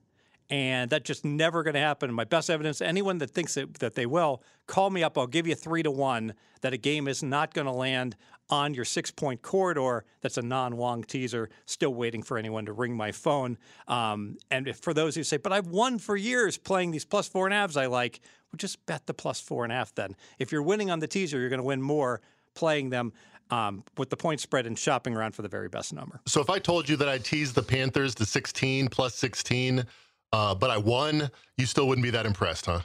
And 0.49 0.89
that's 0.89 1.05
just 1.05 1.25
never 1.25 1.61
going 1.63 1.73
to 1.73 1.79
happen. 1.79 2.13
My 2.13 2.23
best 2.23 2.49
evidence, 2.49 2.81
anyone 2.81 3.17
that 3.17 3.31
thinks 3.31 3.55
that, 3.55 3.73
that 3.79 3.95
they 3.95 4.05
will, 4.05 4.41
call 4.65 4.89
me 4.89 5.03
up. 5.03 5.17
I'll 5.17 5.27
give 5.27 5.45
you 5.45 5.55
three 5.55 5.83
to 5.83 5.91
one 5.91 6.33
that 6.61 6.73
a 6.73 6.77
game 6.77 7.07
is 7.07 7.21
not 7.21 7.53
going 7.53 7.65
to 7.65 7.71
land 7.73 8.15
on 8.49 8.73
your 8.73 8.85
six 8.85 9.11
point 9.11 9.41
corridor. 9.41 10.05
That's 10.21 10.37
a 10.37 10.41
non 10.41 10.77
Wong 10.77 11.03
teaser. 11.03 11.49
Still 11.65 11.93
waiting 11.93 12.23
for 12.23 12.37
anyone 12.37 12.65
to 12.65 12.73
ring 12.73 12.95
my 12.95 13.11
phone. 13.11 13.57
Um, 13.89 14.37
and 14.49 14.69
if, 14.69 14.77
for 14.77 14.93
those 14.93 15.15
who 15.15 15.23
say, 15.23 15.35
but 15.37 15.51
I've 15.51 15.67
won 15.67 15.99
for 15.99 16.15
years 16.15 16.57
playing 16.57 16.91
these 16.91 17.03
plus 17.05 17.27
four 17.27 17.45
and 17.45 17.53
halves 17.53 17.75
I 17.75 17.87
like, 17.87 18.21
well, 18.51 18.57
just 18.57 18.85
bet 18.85 19.05
the 19.05 19.13
plus 19.13 19.41
four 19.41 19.65
and 19.65 19.73
a 19.73 19.75
half 19.75 19.93
then. 19.95 20.15
If 20.39 20.53
you're 20.53 20.63
winning 20.63 20.89
on 20.89 20.99
the 20.99 21.07
teaser, 21.07 21.39
you're 21.39 21.49
going 21.49 21.59
to 21.59 21.65
win 21.65 21.81
more 21.81 22.21
playing 22.55 22.89
them. 22.89 23.11
um, 23.49 23.83
with 23.97 24.09
the 24.09 24.17
point 24.17 24.41
spread 24.41 24.65
and 24.65 24.77
shopping 24.77 25.15
around 25.15 25.33
for 25.33 25.41
the 25.41 25.47
very 25.47 25.69
best 25.69 25.93
number. 25.93 26.19
So 26.25 26.41
if 26.41 26.49
I 26.49 26.59
told 26.59 26.89
you 26.89 26.97
that 26.97 27.07
I 27.07 27.17
teased 27.17 27.55
the 27.55 27.63
Panthers 27.63 28.13
to 28.15 28.25
16 28.25 28.89
plus 28.89 29.15
16, 29.15 29.85
uh, 30.33 30.55
but 30.55 30.69
I 30.69 30.77
won, 30.77 31.29
you 31.57 31.65
still 31.65 31.87
wouldn't 31.87 32.03
be 32.03 32.09
that 32.11 32.25
impressed, 32.25 32.65
huh? 32.67 32.81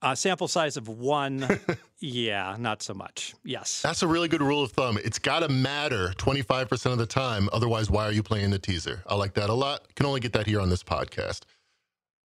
Uh, 0.00 0.14
sample 0.16 0.48
size 0.48 0.76
of 0.76 0.88
one, 0.88 1.46
yeah, 2.00 2.56
not 2.58 2.82
so 2.82 2.92
much. 2.92 3.34
Yes. 3.44 3.82
That's 3.82 4.02
a 4.02 4.06
really 4.08 4.26
good 4.26 4.42
rule 4.42 4.62
of 4.62 4.72
thumb. 4.72 4.98
It's 5.04 5.18
got 5.20 5.40
to 5.40 5.48
matter 5.48 6.08
25% 6.18 6.86
of 6.92 6.98
the 6.98 7.06
time. 7.06 7.48
Otherwise, 7.52 7.88
why 7.88 8.04
are 8.06 8.12
you 8.12 8.22
playing 8.22 8.50
the 8.50 8.58
teaser? 8.58 9.02
I 9.06 9.14
like 9.14 9.34
that 9.34 9.48
a 9.48 9.54
lot. 9.54 9.94
Can 9.94 10.06
only 10.06 10.18
get 10.18 10.32
that 10.32 10.46
here 10.48 10.60
on 10.60 10.70
this 10.70 10.82
podcast. 10.82 11.42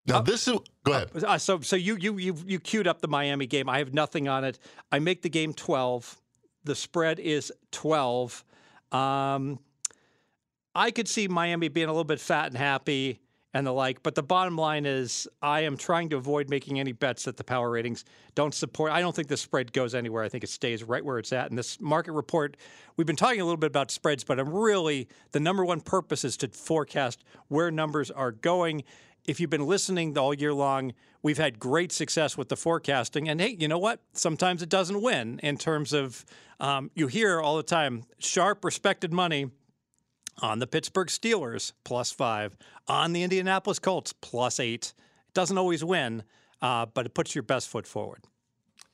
Now, 0.07 0.18
Uh, 0.18 0.22
this 0.22 0.48
is, 0.48 0.59
go 0.85 0.92
ahead. 0.92 1.11
Uh, 1.22 1.37
so 1.37 1.61
so 1.61 1.76
you 1.76 1.96
you 1.96 2.16
you 2.16 2.37
you 2.46 2.61
queued 2.61 2.87
up 2.87 3.00
the 3.02 3.09
Miami 3.09 3.46
game. 3.46 3.68
I 3.68 3.79
have 3.79 3.92
nothing 3.92 4.26
on 4.29 4.44
it. 4.44 4.59
I 4.90 4.98
make 4.98 5.20
the 5.22 5.29
game 5.29 5.52
12. 5.52 6.16
The 6.64 6.74
spread 6.76 7.18
is 7.18 7.52
12. 7.72 8.42
Um, 8.92 9.59
I 10.74 10.90
could 10.92 11.09
see 11.09 11.29
Miami 11.29 11.68
being 11.68 11.88
a 11.88 11.92
little 11.92 12.05
bit 12.05 12.20
fat 12.20 12.46
and 12.46 12.57
happy 12.57 13.20
and 13.57 13.66
the 13.66 13.73
like, 13.73 14.03
but 14.03 14.14
the 14.14 14.23
bottom 14.23 14.57
line 14.59 14.85
is 14.85 15.27
I 15.40 15.61
am 15.61 15.79
trying 15.79 16.11
to 16.11 16.16
avoid 16.16 16.51
making 16.51 16.79
any 16.79 16.92
bets 16.92 17.25
that 17.25 17.38
the 17.38 17.45
power 17.45 17.71
ratings 17.71 18.05
don't 18.35 18.53
support. 18.53 18.92
I 18.92 19.01
don't 19.01 19.16
think 19.16 19.29
the 19.29 19.37
spread 19.38 19.73
goes 19.73 19.95
anywhere. 19.95 20.23
I 20.23 20.29
think 20.29 20.45
it 20.45 20.51
stays 20.51 20.85
right 20.85 21.03
where 21.03 21.19
it's 21.19 21.33
at. 21.33 21.49
And 21.49 21.59
this 21.59 21.81
market 21.81 22.12
report, 22.12 22.59
we've 22.99 23.07
been 23.07 23.16
talking 23.16 23.40
a 23.40 23.45
little 23.45 23.57
bit 23.57 23.69
about 23.69 23.90
spreads, 23.90 24.25
but 24.25 24.38
I'm 24.38 24.51
really 24.51 25.09
the 25.33 25.40
number 25.40 25.64
one 25.64 25.81
purpose 25.81 26.23
is 26.23 26.37
to 26.38 26.49
forecast 26.49 27.25
where 27.49 27.71
numbers 27.71 28.11
are 28.11 28.31
going 28.31 28.85
if 29.27 29.40
you've 29.40 29.51
been 29.51 29.66
listening 29.66 30.16
all 30.16 30.33
year 30.33 30.55
long, 30.55 30.92
we've 31.21 31.38
had 31.38 31.59
great 31.59 31.90
success 31.90 32.37
with 32.37 32.49
the 32.49 32.57
forecasting. 32.57 33.29
And 33.29 33.40
hey, 33.40 33.57
you 33.59 33.66
know 33.66 33.79
what? 33.79 34.01
Sometimes 34.12 34.62
it 34.62 34.69
doesn't 34.69 35.03
win 35.03 35.40
in 35.42 35.57
terms 35.57 35.92
of 35.92 36.25
um, 36.61 36.92
you 36.95 37.09
hear 37.09 37.40
all 37.40 37.57
the 37.57 37.64
time 37.64 38.05
sharp, 38.19 38.64
respected 38.64 39.12
money 39.12 39.51
on 40.42 40.59
the 40.59 40.66
Pittsburgh 40.66 41.09
Steelers 41.09 41.72
plus 41.85 42.12
five, 42.12 42.57
on 42.88 43.12
the 43.12 43.22
Indianapolis 43.22 43.79
Colts 43.79 44.12
plus 44.12 44.61
eight. 44.61 44.92
It 45.29 45.35
doesn't 45.35 45.59
always 45.59 45.85
win, 45.85 46.22
uh, 46.62 46.87
but 46.87 47.07
it 47.07 47.14
puts 47.14 47.35
your 47.35 47.42
best 47.42 47.68
foot 47.68 47.87
forward. 47.87 48.25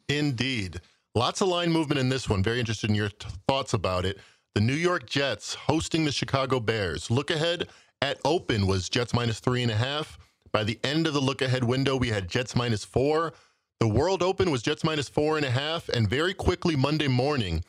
Indeed. 0.09 0.81
Lots 1.15 1.41
of 1.41 1.49
line 1.49 1.71
movement 1.71 2.01
in 2.01 2.09
this 2.09 2.29
one. 2.29 2.43
Very 2.43 2.59
interested 2.59 2.89
in 2.89 2.97
your 2.97 3.11
t- 3.11 3.29
thoughts 3.47 3.75
about 3.75 4.07
it. 4.07 4.19
The 4.55 4.61
New 4.61 4.75
York 4.75 5.09
Jets 5.09 5.55
hosting 5.55 6.05
the 6.05 6.13
Chicago 6.13 6.61
Bears. 6.61 7.11
Look 7.11 7.31
ahead 7.31 7.69
at 8.01 8.19
open 8.25 8.67
was 8.67 8.89
Jets 8.89 9.15
minus 9.15 9.41
three 9.41 9.63
and 9.63 9.71
a 9.71 9.77
half. 9.77 10.19
By 10.53 10.65
the 10.65 10.79
end 10.85 11.07
of 11.07 11.15
the 11.15 11.21
look 11.21 11.41
ahead 11.41 11.65
window, 11.65 11.97
we 11.97 12.09
had 12.09 12.29
Jets 12.29 12.55
minus 12.55 12.85
four. 12.85 13.33
The 13.81 13.89
World 13.89 14.23
Open 14.23 14.51
was 14.51 14.63
Jets 14.63 14.85
minus 14.85 15.09
four 15.09 15.37
and 15.37 15.47
a 15.47 15.51
half. 15.51 15.89
And 15.89 16.09
very 16.09 16.35
quickly, 16.35 16.77
Monday 16.77 17.09
morning, 17.09 17.65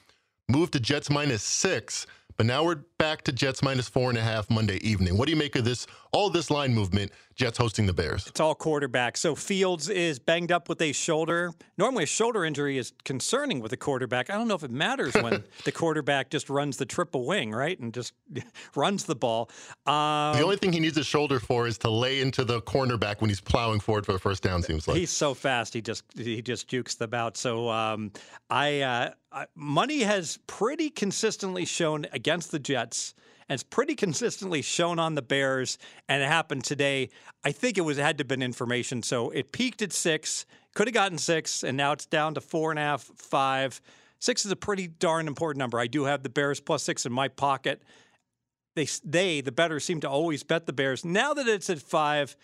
moved 0.50 0.74
to 0.74 0.80
Jets 0.80 1.10
minus 1.10 1.44
six. 1.44 2.06
But 2.38 2.46
now 2.46 2.64
we're 2.64 2.84
back 2.98 3.22
to 3.24 3.32
Jets 3.32 3.62
minus 3.62 3.88
four 3.88 4.10
and 4.10 4.18
a 4.18 4.22
half 4.22 4.50
Monday 4.50 4.78
evening. 4.78 5.18
What 5.18 5.26
do 5.26 5.32
you 5.32 5.38
make 5.38 5.56
of 5.56 5.66
this? 5.66 5.86
All 6.12 6.30
this 6.30 6.50
line 6.52 6.74
movement, 6.74 7.12
Jets 7.36 7.58
hosting 7.58 7.86
the 7.86 7.94
Bears. 7.94 8.28
It's 8.28 8.40
all 8.40 8.56
quarterback. 8.56 9.18
So 9.18 9.36
Fields 9.36 9.90
is 9.90 10.20
banged 10.20 10.52
up 10.52 10.70
with 10.70 10.82
a 10.82 10.92
shoulder. 10.92 11.52
Normally, 11.78 12.04
a 12.04 12.08
shoulder 12.08 12.46
injury 12.46 12.78
is 12.78 12.94
concerning 13.04 13.60
with 13.60 13.74
a 13.74 13.78
quarterback. 13.78 14.30
I 14.30 14.36
don't 14.36 14.48
know 14.48 14.56
if 14.56 14.64
it 14.64 14.72
matters 14.72 15.14
when 15.16 15.44
the 15.66 15.72
quarterback 15.72 16.30
just 16.30 16.50
runs 16.50 16.78
the 16.78 16.86
triple 16.86 17.26
wing, 17.26 17.52
right, 17.52 17.80
and 17.80 17.94
just 17.94 18.14
runs 18.76 19.06
the 19.06 19.16
ball. 19.16 19.50
Um, 19.86 20.38
The 20.38 20.44
only 20.44 20.58
thing 20.58 20.72
he 20.74 20.80
needs 20.80 20.98
a 20.98 21.04
shoulder 21.04 21.40
for 21.40 21.68
is 21.68 21.78
to 21.80 21.90
lay 21.90 22.22
into 22.22 22.44
the 22.46 22.62
cornerback 22.62 23.22
when 23.22 23.30
he's 23.30 23.42
plowing 23.42 23.80
forward 23.80 24.06
for 24.06 24.14
the 24.14 24.20
first 24.20 24.44
down. 24.44 24.62
Seems 24.64 24.88
like 24.88 24.98
He's 24.98 25.10
so 25.12 25.34
fast. 25.34 25.74
He 25.74 25.82
just 25.82 26.04
he 26.16 26.42
just 26.42 26.68
jukes 26.68 26.96
them 26.96 27.14
out. 27.14 27.38
So 27.38 27.70
um, 27.70 28.12
I, 28.50 28.82
uh, 28.82 29.10
Money 29.56 30.02
has 30.02 30.38
pretty 30.48 30.90
consistently 30.90 31.66
shown 31.66 32.06
against 32.12 32.52
the 32.52 32.60
Jets. 32.60 33.14
And 33.50 33.56
it's 33.56 33.64
pretty 33.64 33.96
consistently 33.96 34.62
shown 34.62 35.00
on 35.00 35.16
the 35.16 35.22
Bears, 35.22 35.78
and 36.08 36.24
it 36.24 36.28
happened 36.28 36.64
today. 36.64 37.10
I 37.44 37.52
think 37.52 37.78
it 37.78 37.82
was 37.82 37.98
had 37.98 38.18
to 38.18 38.22
have 38.22 38.28
been 38.30 38.42
information. 38.42 39.04
So 39.04 39.32
it 39.32 39.52
peaked 39.52 39.82
at 39.82 39.92
six, 39.92 40.46
could 40.74 40.88
have 40.88 40.94
gotten 40.94 41.18
six, 41.18 41.62
and 41.62 41.76
now 41.76 41.92
it's 41.92 42.06
down 42.06 42.36
to 42.36 42.42
four 42.42 42.70
and 42.72 42.80
a 42.80 42.84
half, 42.84 43.04
five. 43.18 43.82
Six 44.20 44.46
is 44.46 44.52
a 44.52 44.56
pretty 44.56 44.88
darn 44.88 45.28
important 45.28 45.60
number. 45.60 45.78
I 45.78 45.88
do 45.88 46.06
have 46.06 46.24
the 46.24 46.30
Bears 46.30 46.62
plus 46.62 46.84
six 46.84 47.06
in 47.06 47.12
my 47.12 47.28
pocket. 47.28 47.84
They 48.76 48.88
they 49.04 49.42
the 49.42 49.52
betters 49.52 49.84
seem 49.84 50.00
to 50.02 50.10
always 50.10 50.44
bet 50.44 50.66
the 50.66 50.74
Bears. 50.74 51.04
Now 51.04 51.34
that 51.34 51.48
it's 51.48 51.70
at 51.70 51.80
five, 51.80 52.38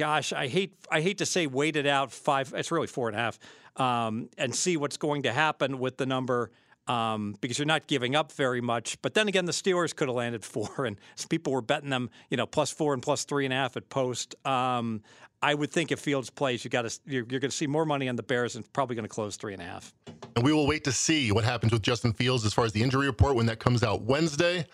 gosh, 0.00 0.32
I 0.32 0.48
hate 0.48 0.72
I 0.90 1.02
hate 1.02 1.18
to 1.18 1.26
say 1.26 1.46
wait 1.46 1.76
it 1.76 1.86
out 1.86 2.10
five. 2.10 2.54
It's 2.56 2.72
really 2.72 2.86
four 2.86 3.08
and 3.08 3.16
a 3.16 3.20
half, 3.20 3.38
um, 3.76 4.30
and 4.38 4.54
see 4.54 4.78
what's 4.78 4.96
going 4.96 5.24
to 5.24 5.32
happen 5.32 5.78
with 5.78 5.98
the 5.98 6.06
number. 6.06 6.50
Um, 6.86 7.36
because 7.40 7.58
you're 7.58 7.66
not 7.66 7.86
giving 7.86 8.16
up 8.16 8.32
very 8.32 8.60
much, 8.60 9.00
but 9.00 9.14
then 9.14 9.28
again, 9.28 9.44
the 9.44 9.52
Steelers 9.52 9.94
could 9.94 10.08
have 10.08 10.16
landed 10.16 10.44
four, 10.56 10.86
and 10.86 10.96
people 11.28 11.52
were 11.52 11.60
betting 11.60 11.90
them, 11.90 12.10
you 12.30 12.36
know, 12.36 12.46
plus 12.46 12.72
four 12.72 12.94
and 12.94 13.02
plus 13.02 13.24
three 13.24 13.44
and 13.44 13.52
a 13.52 13.56
half 13.56 13.76
at 13.76 13.88
post. 13.90 14.34
Um, 14.44 15.02
I 15.42 15.54
would 15.54 15.70
think 15.70 15.92
if 15.92 16.00
Fields 16.00 16.30
plays, 16.30 16.64
you 16.64 16.70
got 16.70 16.88
to 16.88 17.00
you're, 17.04 17.26
you're 17.28 17.38
going 17.38 17.50
to 17.50 17.56
see 17.56 17.66
more 17.66 17.84
money 17.84 18.08
on 18.08 18.16
the 18.16 18.22
Bears, 18.22 18.56
and 18.56 18.72
probably 18.72 18.96
going 18.96 19.04
to 19.04 19.14
close 19.14 19.36
three 19.36 19.52
and 19.52 19.62
a 19.62 19.66
half. 19.66 19.92
And 20.34 20.44
we 20.44 20.52
will 20.52 20.66
wait 20.66 20.82
to 20.84 20.92
see 20.92 21.30
what 21.30 21.44
happens 21.44 21.72
with 21.72 21.82
Justin 21.82 22.14
Fields 22.14 22.46
as 22.46 22.54
far 22.54 22.64
as 22.64 22.72
the 22.72 22.82
injury 22.82 23.06
report 23.06 23.36
when 23.36 23.46
that 23.46 23.60
comes 23.60 23.82
out 23.82 24.02
Wednesday. 24.02 24.64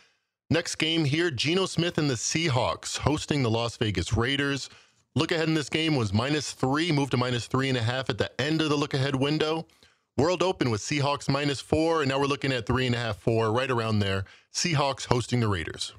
Next 0.48 0.76
game 0.76 1.04
here, 1.04 1.32
Geno 1.32 1.66
Smith 1.66 1.98
and 1.98 2.08
the 2.08 2.14
Seahawks 2.14 2.96
hosting 2.96 3.42
the 3.42 3.50
Las 3.50 3.76
Vegas 3.76 4.16
Raiders. 4.16 4.70
Look 5.16 5.33
ahead 5.33 5.48
in 5.48 5.55
this 5.55 5.70
game 5.70 5.96
was 5.96 6.12
minus 6.12 6.52
three, 6.52 6.92
moved 6.92 7.12
to 7.12 7.16
minus 7.16 7.46
three 7.46 7.70
and 7.70 7.79
a 7.79 7.83
half 7.83 8.11
at 8.11 8.18
the 8.18 8.31
end 8.38 8.61
of 8.61 8.68
the 8.68 8.76
look 8.76 8.92
ahead 8.92 9.14
window. 9.14 9.66
World 10.18 10.42
Open 10.42 10.70
with 10.70 10.83
Seahawks 10.83 11.26
minus 11.26 11.59
four, 11.59 12.02
and 12.02 12.11
now 12.11 12.20
we're 12.20 12.26
looking 12.26 12.52
at 12.52 12.66
three 12.66 12.85
and 12.85 12.94
a 12.94 12.98
half, 12.98 13.16
four, 13.16 13.50
right 13.50 13.70
around 13.70 14.00
there. 14.00 14.24
Seahawks 14.52 15.07
hosting 15.07 15.40
the 15.40 15.48
Raiders. 15.48 15.94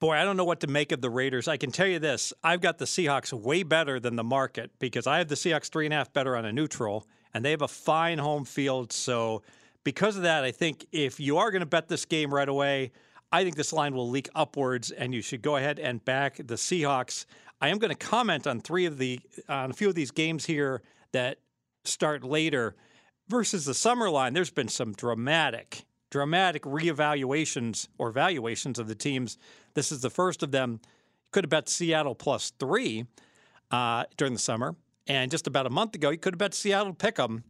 Boy, 0.00 0.14
I 0.14 0.24
don't 0.24 0.38
know 0.38 0.46
what 0.46 0.60
to 0.60 0.66
make 0.66 0.92
of 0.92 1.02
the 1.02 1.10
Raiders. 1.10 1.46
I 1.46 1.58
can 1.58 1.70
tell 1.70 1.86
you 1.86 1.98
this 1.98 2.32
I've 2.42 2.62
got 2.62 2.78
the 2.78 2.86
Seahawks 2.86 3.34
way 3.34 3.64
better 3.64 4.00
than 4.00 4.16
the 4.16 4.24
market 4.24 4.70
because 4.78 5.06
I 5.06 5.18
have 5.18 5.28
the 5.28 5.34
Seahawks 5.34 5.68
three 5.68 5.84
and 5.84 5.92
a 5.92 5.98
half 5.98 6.14
better 6.14 6.34
on 6.34 6.46
a 6.46 6.52
neutral, 6.52 7.06
and 7.34 7.44
they 7.44 7.50
have 7.50 7.60
a 7.60 7.68
fine 7.68 8.16
home 8.16 8.46
field. 8.46 8.94
So, 8.94 9.42
because 9.84 10.16
of 10.16 10.22
that, 10.22 10.44
I 10.44 10.52
think 10.52 10.86
if 10.90 11.20
you 11.20 11.36
are 11.36 11.50
going 11.50 11.60
to 11.60 11.66
bet 11.66 11.88
this 11.88 12.06
game 12.06 12.32
right 12.32 12.48
away, 12.48 12.92
I 13.30 13.44
think 13.44 13.56
this 13.56 13.74
line 13.74 13.94
will 13.94 14.08
leak 14.08 14.30
upwards, 14.34 14.90
and 14.90 15.14
you 15.14 15.20
should 15.20 15.42
go 15.42 15.56
ahead 15.56 15.78
and 15.78 16.02
back 16.02 16.38
the 16.38 16.54
Seahawks. 16.54 17.26
I 17.60 17.68
am 17.68 17.78
going 17.78 17.90
to 17.90 17.96
comment 17.96 18.46
on 18.46 18.60
three 18.60 18.86
of 18.86 18.98
the 18.98 19.20
on 19.48 19.70
a 19.70 19.74
few 19.74 19.88
of 19.88 19.94
these 19.94 20.10
games 20.10 20.46
here 20.46 20.82
that 21.12 21.38
start 21.84 22.22
later 22.22 22.76
versus 23.28 23.64
the 23.64 23.74
summer 23.74 24.08
line. 24.10 24.32
There's 24.32 24.50
been 24.50 24.68
some 24.68 24.92
dramatic, 24.92 25.84
dramatic 26.10 26.62
reevaluations 26.62 27.88
or 27.98 28.12
valuations 28.12 28.78
of 28.78 28.86
the 28.86 28.94
teams. 28.94 29.38
This 29.74 29.90
is 29.90 30.00
the 30.00 30.10
first 30.10 30.42
of 30.42 30.52
them. 30.52 30.80
Could 31.30 31.44
have 31.44 31.50
bet 31.50 31.68
Seattle 31.68 32.14
plus 32.14 32.52
three 32.58 33.06
uh, 33.70 34.04
during 34.16 34.32
the 34.32 34.38
summer, 34.38 34.76
and 35.06 35.30
just 35.30 35.46
about 35.46 35.66
a 35.66 35.70
month 35.70 35.94
ago, 35.94 36.10
you 36.10 36.18
could 36.18 36.34
have 36.34 36.38
bet 36.38 36.54
Seattle 36.54 36.94
pick 36.94 37.16
them. 37.16 37.44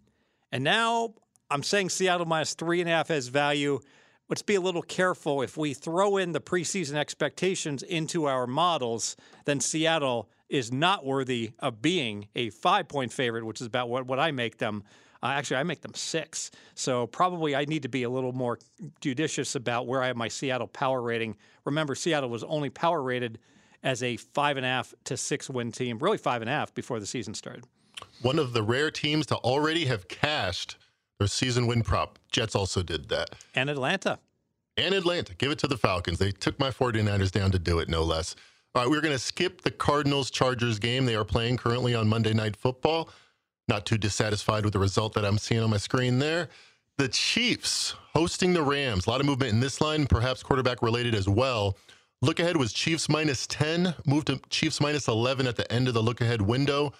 And 0.51 0.65
now 0.65 1.15
I'm 1.51 1.63
saying 1.63 1.91
Seattle 1.91 2.27
minus 2.27 2.55
three 2.55 2.81
and 2.81 2.89
a 2.89 2.93
half 2.93 3.09
has 3.09 3.29
value. 3.29 3.81
Let's 4.29 4.43
be 4.43 4.57
a 4.57 4.61
little 4.61 4.83
careful. 4.83 5.41
If 5.41 5.57
we 5.57 5.73
throw 5.73 6.19
in 6.19 6.33
the 6.33 6.41
preseason 6.41 6.97
expectations 6.97 7.83
into 7.83 8.27
our 8.27 8.47
models, 8.47 9.17
then 9.47 9.59
Seattle 9.59 10.29
is 10.51 10.71
not 10.71 11.05
worthy 11.05 11.53
of 11.61 11.81
being 11.81 12.29
a 12.37 12.51
five 12.51 12.89
point 12.89 13.11
favorite, 13.11 13.47
which 13.47 13.63
is 13.63 13.67
about 13.67 13.89
what, 13.89 14.07
what 14.07 14.19
I 14.19 14.31
make 14.31 14.59
them. 14.59 14.85
Uh, 15.23 15.29
actually, 15.29 15.57
I 15.57 15.63
make 15.63 15.81
them 15.81 15.95
six. 15.95 16.51
So 16.75 17.07
probably 17.07 17.57
I 17.57 17.65
need 17.65 17.83
to 17.83 17.89
be 17.89 18.03
a 18.03 18.11
little 18.11 18.33
more 18.33 18.59
judicious 19.01 19.55
about 19.55 19.87
where 19.87 20.03
I 20.03 20.09
have 20.09 20.17
my 20.17 20.29
Seattle 20.29 20.69
power 20.69 21.01
rating. 21.01 21.37
Remember, 21.65 21.95
Seattle 21.95 22.29
was 22.29 22.45
only 22.45 22.69
power 22.69 23.03
rated 23.03 23.39
as 23.83 24.03
a 24.03 24.19
five 24.19 24.59
and 24.59 24.67
a 24.67 24.69
half 24.69 24.93
to 25.05 25.17
six 25.17 25.49
win 25.49 25.73
team, 25.73 25.99
really 25.99 26.19
five 26.19 26.43
and 26.43 26.51
a 26.51 26.53
half 26.53 26.75
before 26.75 27.01
the 27.01 27.07
season 27.07 27.33
started. 27.33 27.65
One 28.21 28.39
of 28.39 28.53
the 28.53 28.63
rare 28.63 28.91
teams 28.91 29.27
to 29.27 29.37
already 29.37 29.87
have 29.87 30.07
cashed 30.07 30.77
their 31.19 31.29
season 31.29 31.67
win 31.67 31.83
prop. 31.83 32.19
Jets 32.31 32.55
also 32.55 32.83
did 32.83 33.09
that. 33.09 33.35
And 33.55 33.69
Atlanta. 33.69 34.19
and 34.77 34.95
Atlanta. 34.95 35.35
Give 35.35 35.51
it 35.51 35.59
to 35.61 35.67
the 35.67 35.77
Falcons. 35.77 36.19
They 36.19 36.31
took 36.31 36.59
my 36.61 36.71
49ers 36.71 37.33
down 37.33 37.51
to 37.51 37.59
do 37.59 37.79
it, 37.81 37.89
no 37.89 38.03
less. 38.05 38.37
All 38.75 38.83
right, 38.83 38.91
we're 38.91 39.01
going 39.01 39.15
to 39.15 39.19
skip 39.19 39.63
the 39.63 39.71
Cardinals 39.73 40.31
Chargers 40.31 40.79
game. 40.79 41.05
They 41.05 41.17
are 41.17 41.25
playing 41.25 41.57
currently 41.57 41.95
on 41.95 42.07
Monday 42.09 42.33
Night 42.33 42.55
Football. 42.55 43.11
Not 43.67 43.85
too 43.87 43.99
dissatisfied 43.99 44.65
with 44.65 44.73
the 44.73 44.79
result 44.79 45.15
that 45.15 45.25
I'm 45.25 45.39
seeing 45.39 45.63
on 45.63 45.71
my 45.71 45.77
screen 45.79 46.19
there. 46.21 46.49
The 46.97 47.09
Chiefs 47.09 47.95
hosting 48.15 48.53
the 48.53 48.63
Rams. 48.63 49.07
A 49.07 49.11
lot 49.11 49.21
of 49.21 49.27
movement 49.27 49.53
in 49.53 49.61
this 49.61 49.81
line, 49.81 50.07
perhaps 50.07 50.43
quarterback 50.43 50.83
related 50.83 51.15
as 51.15 51.29
well. 51.29 51.77
Look 52.23 52.39
ahead 52.41 52.57
was 52.57 52.73
Chiefs 52.73 53.09
minus 53.09 53.47
10, 53.49 53.95
moved 54.07 54.29
to 54.29 54.41
Chiefs 54.51 54.81
minus 54.81 55.09
11 55.09 55.47
at 55.47 55.57
the 55.57 55.71
end 55.73 55.89
of 55.89 55.95
the 55.95 56.03
look 56.03 56.21
ahead 56.21 56.43
window. 56.43 56.93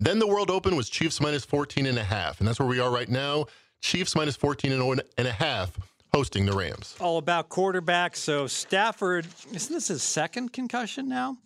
Then 0.00 0.18
the 0.18 0.26
World 0.26 0.50
Open 0.50 0.76
was 0.76 0.88
Chiefs 0.88 1.20
minus 1.20 1.44
14 1.44 1.86
and 1.86 1.98
a 1.98 2.04
half. 2.04 2.38
And 2.40 2.48
that's 2.48 2.58
where 2.58 2.68
we 2.68 2.80
are 2.80 2.90
right 2.90 3.08
now. 3.08 3.46
Chiefs 3.80 4.14
minus 4.16 4.36
14 4.36 4.72
and 4.72 5.26
a 5.28 5.32
half 5.32 5.78
hosting 6.12 6.46
the 6.46 6.52
Rams. 6.52 6.94
all 7.00 7.18
about 7.18 7.48
quarterbacks. 7.48 8.16
So 8.16 8.46
Stafford, 8.46 9.26
isn't 9.52 9.72
this 9.74 9.88
his 9.88 10.02
second 10.02 10.52
concussion 10.52 11.08
now? 11.08 11.36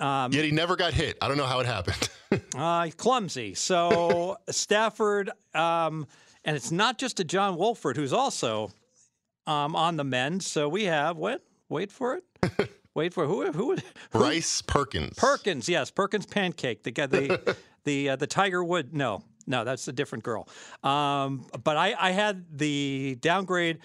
Yet 0.00 0.32
he 0.44 0.50
never 0.50 0.74
got 0.76 0.94
hit. 0.94 1.16
I 1.22 1.28
don't 1.28 1.36
know 1.36 1.46
how 1.46 1.60
it 1.60 1.66
happened. 1.66 2.08
Uh, 2.56 2.88
clumsy. 2.96 3.52
So 3.52 4.38
Stafford, 4.48 5.30
um, 5.54 6.06
and 6.46 6.56
it's 6.56 6.72
not 6.72 6.96
just 6.96 7.20
a 7.20 7.24
John 7.24 7.56
Wolford 7.56 7.94
who's 7.98 8.14
also 8.14 8.70
um, 9.46 9.76
on 9.76 9.98
the 9.98 10.04
men. 10.04 10.40
So 10.40 10.66
we 10.66 10.84
have 10.84 11.18
what? 11.18 11.44
Wait 11.68 11.92
for 11.92 12.16
it. 12.16 12.70
Wait 12.94 13.12
for 13.12 13.26
who? 13.26 13.52
Who? 13.52 13.74
who 13.74 13.78
Bryce 14.10 14.62
Perkins. 14.62 15.18
Perkins, 15.18 15.68
yes, 15.68 15.90
Perkins 15.90 16.24
pancake. 16.24 16.84
The 16.84 16.90
guy, 16.90 17.04
the 17.04 17.56
the 17.84 18.08
uh, 18.08 18.16
the 18.16 18.26
Tiger 18.26 18.64
Wood. 18.64 18.94
No, 18.94 19.22
no, 19.46 19.64
that's 19.64 19.88
a 19.88 19.92
different 19.92 20.24
girl. 20.24 20.48
Um, 20.82 21.46
but 21.62 21.76
I, 21.76 21.94
I 21.98 22.10
had 22.12 22.58
the 22.58 23.16
downgrade 23.20 23.78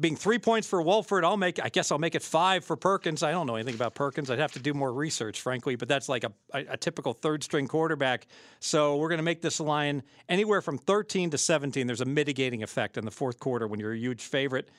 being 0.00 0.16
three 0.16 0.38
points 0.38 0.66
for 0.66 0.80
Wolford. 0.80 1.24
I'll 1.24 1.36
make. 1.36 1.62
I 1.62 1.68
guess 1.68 1.92
I'll 1.92 1.98
make 1.98 2.14
it 2.14 2.22
five 2.22 2.64
for 2.64 2.76
Perkins. 2.76 3.22
I 3.22 3.32
don't 3.32 3.46
know 3.46 3.56
anything 3.56 3.74
about 3.74 3.94
Perkins. 3.94 4.30
I'd 4.30 4.38
have 4.38 4.52
to 4.52 4.58
do 4.58 4.72
more 4.72 4.92
research, 4.92 5.42
frankly. 5.42 5.76
But 5.76 5.88
that's 5.88 6.08
like 6.08 6.24
a, 6.24 6.32
a, 6.54 6.64
a 6.70 6.76
typical 6.76 7.12
third 7.12 7.44
string 7.44 7.68
quarterback. 7.68 8.26
So 8.60 8.96
we're 8.96 9.08
going 9.08 9.18
to 9.18 9.24
make 9.24 9.42
this 9.42 9.60
line 9.60 10.02
anywhere 10.28 10.62
from 10.62 10.78
13 10.78 11.30
to 11.30 11.38
17. 11.38 11.86
There's 11.86 12.00
a 12.00 12.06
mitigating 12.06 12.62
effect 12.62 12.96
in 12.96 13.04
the 13.04 13.10
fourth 13.10 13.38
quarter 13.38 13.66
when 13.66 13.78
you're 13.78 13.92
a 13.92 13.98
huge 13.98 14.22
favorite. 14.22 14.70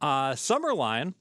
Uh, 0.00 0.34
summer 0.34 0.74
line. 0.74 1.14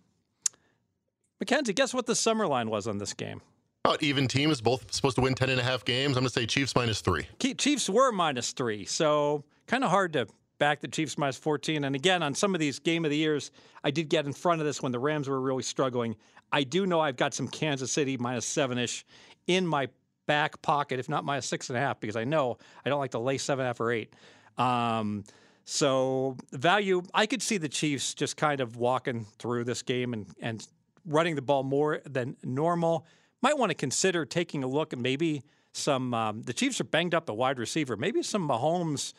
Mackenzie, 1.39 1.73
guess 1.73 1.93
what 1.93 2.05
the 2.05 2.15
summer 2.15 2.47
line 2.47 2.69
was 2.69 2.88
on 2.88 2.97
this 2.97 3.13
game? 3.13 3.41
About 3.86 4.02
even 4.02 4.28
teams, 4.28 4.62
both 4.62 4.91
supposed 4.91 5.15
to 5.17 5.21
win 5.21 5.36
10 5.36 5.52
and 5.52 5.60
a 5.60 5.63
half 5.63 5.86
games. 5.86 6.17
I'm 6.17 6.24
going 6.24 6.30
to 6.30 6.34
say 6.34 6.48
Chiefs 6.48 6.76
minus 6.76 7.02
three. 7.02 7.28
Chiefs 7.39 7.88
were 7.88 8.12
minus 8.12 8.52
three, 8.52 8.84
so 8.84 9.43
kind 9.67 9.84
of 9.84 9.91
hard 9.91 10.13
to 10.13 10.26
back 10.58 10.82
the 10.82 10.88
Chiefs 10.88 11.19
minus 11.19 11.38
14. 11.38 11.84
And 11.84 11.95
again, 11.95 12.24
on 12.24 12.34
some 12.34 12.56
of 12.56 12.60
these 12.60 12.80
game 12.80 13.06
of 13.06 13.12
the 13.12 13.17
years, 13.17 13.52
I 13.84 13.91
did 13.91 14.10
get 14.10 14.26
in 14.26 14.34
front 14.34 14.60
of 14.60 14.65
this 14.65 14.82
when 14.82 14.91
the 14.91 14.98
Rams 14.98 15.30
were 15.30 15.39
really 15.39 15.62
struggling. 15.62 16.15
I 16.52 16.63
do 16.63 16.88
know 16.88 17.00
I've 17.00 17.15
got 17.15 17.36
some 17.36 17.48
Kansas 17.48 17.91
City 17.91 18.17
minus 18.17 18.48
seven 18.48 18.80
ish 18.80 19.06
in 19.45 19.67
my 19.67 19.88
back 20.26 20.60
pocket, 20.63 20.98
if 20.98 21.08
not 21.08 21.24
minus 21.24 21.45
six 21.45 21.69
and 21.69 21.78
a 21.78 21.80
half, 21.80 22.00
because 22.00 22.15
I 22.15 22.24
know 22.24 22.58
I 22.84 22.89
don't 22.89 23.00
like 23.00 23.12
to 23.12 23.19
lay 23.19 23.38
seven 23.38 23.62
and 23.62 23.67
a 23.67 23.69
half 23.69 23.80
or 23.80 23.91
eight. 23.91 24.12
Um, 24.58 25.26
so 25.63 26.38
value, 26.54 27.04
I 27.13 27.28
could 27.28 27.43
see 27.43 27.58
the 27.58 27.69
Chiefs 27.69 28.15
just 28.15 28.36
kind 28.36 28.62
of 28.62 28.78
walking 28.78 29.28
through 29.38 29.65
this 29.65 29.84
game 29.84 30.13
and, 30.13 30.26
and 30.41 30.67
running 31.06 31.36
the 31.36 31.43
ball 31.43 31.62
more 31.62 32.02
than 32.04 32.36
normal. 32.43 33.06
Might 33.45 33.60
want 33.60 33.69
to 33.69 33.75
consider 33.75 34.25
taking 34.25 34.63
a 34.63 34.67
look 34.67 34.91
at 34.91 34.97
maybe 34.97 35.43
some. 35.71 36.15
Um, 36.15 36.41
the 36.41 36.51
Chiefs 36.51 36.81
are 36.81 36.84
banged 36.84 37.13
up 37.13 37.29
at 37.29 37.38
wide 37.38 37.60
receiver. 37.60 37.95
Maybe 37.95 38.23
some 38.23 38.49
Mahomes. 38.49 39.13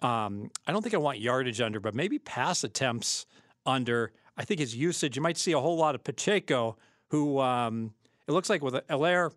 Um, 0.00 0.52
I 0.64 0.70
don't 0.70 0.80
think 0.80 0.94
I 0.94 0.98
want 0.98 1.18
yardage 1.18 1.60
under, 1.60 1.80
but 1.80 1.92
maybe 1.92 2.20
pass 2.20 2.62
attempts 2.62 3.26
under. 3.66 4.12
I 4.36 4.44
think 4.44 4.60
his 4.60 4.76
usage. 4.76 5.16
You 5.16 5.22
might 5.22 5.36
see 5.36 5.50
a 5.50 5.58
whole 5.58 5.76
lot 5.76 5.96
of 5.96 6.04
Pacheco, 6.04 6.76
who 7.08 7.40
um, 7.40 7.92
it 8.28 8.30
looks 8.30 8.48
like 8.48 8.62
with 8.62 8.74
Helaire 8.86 9.32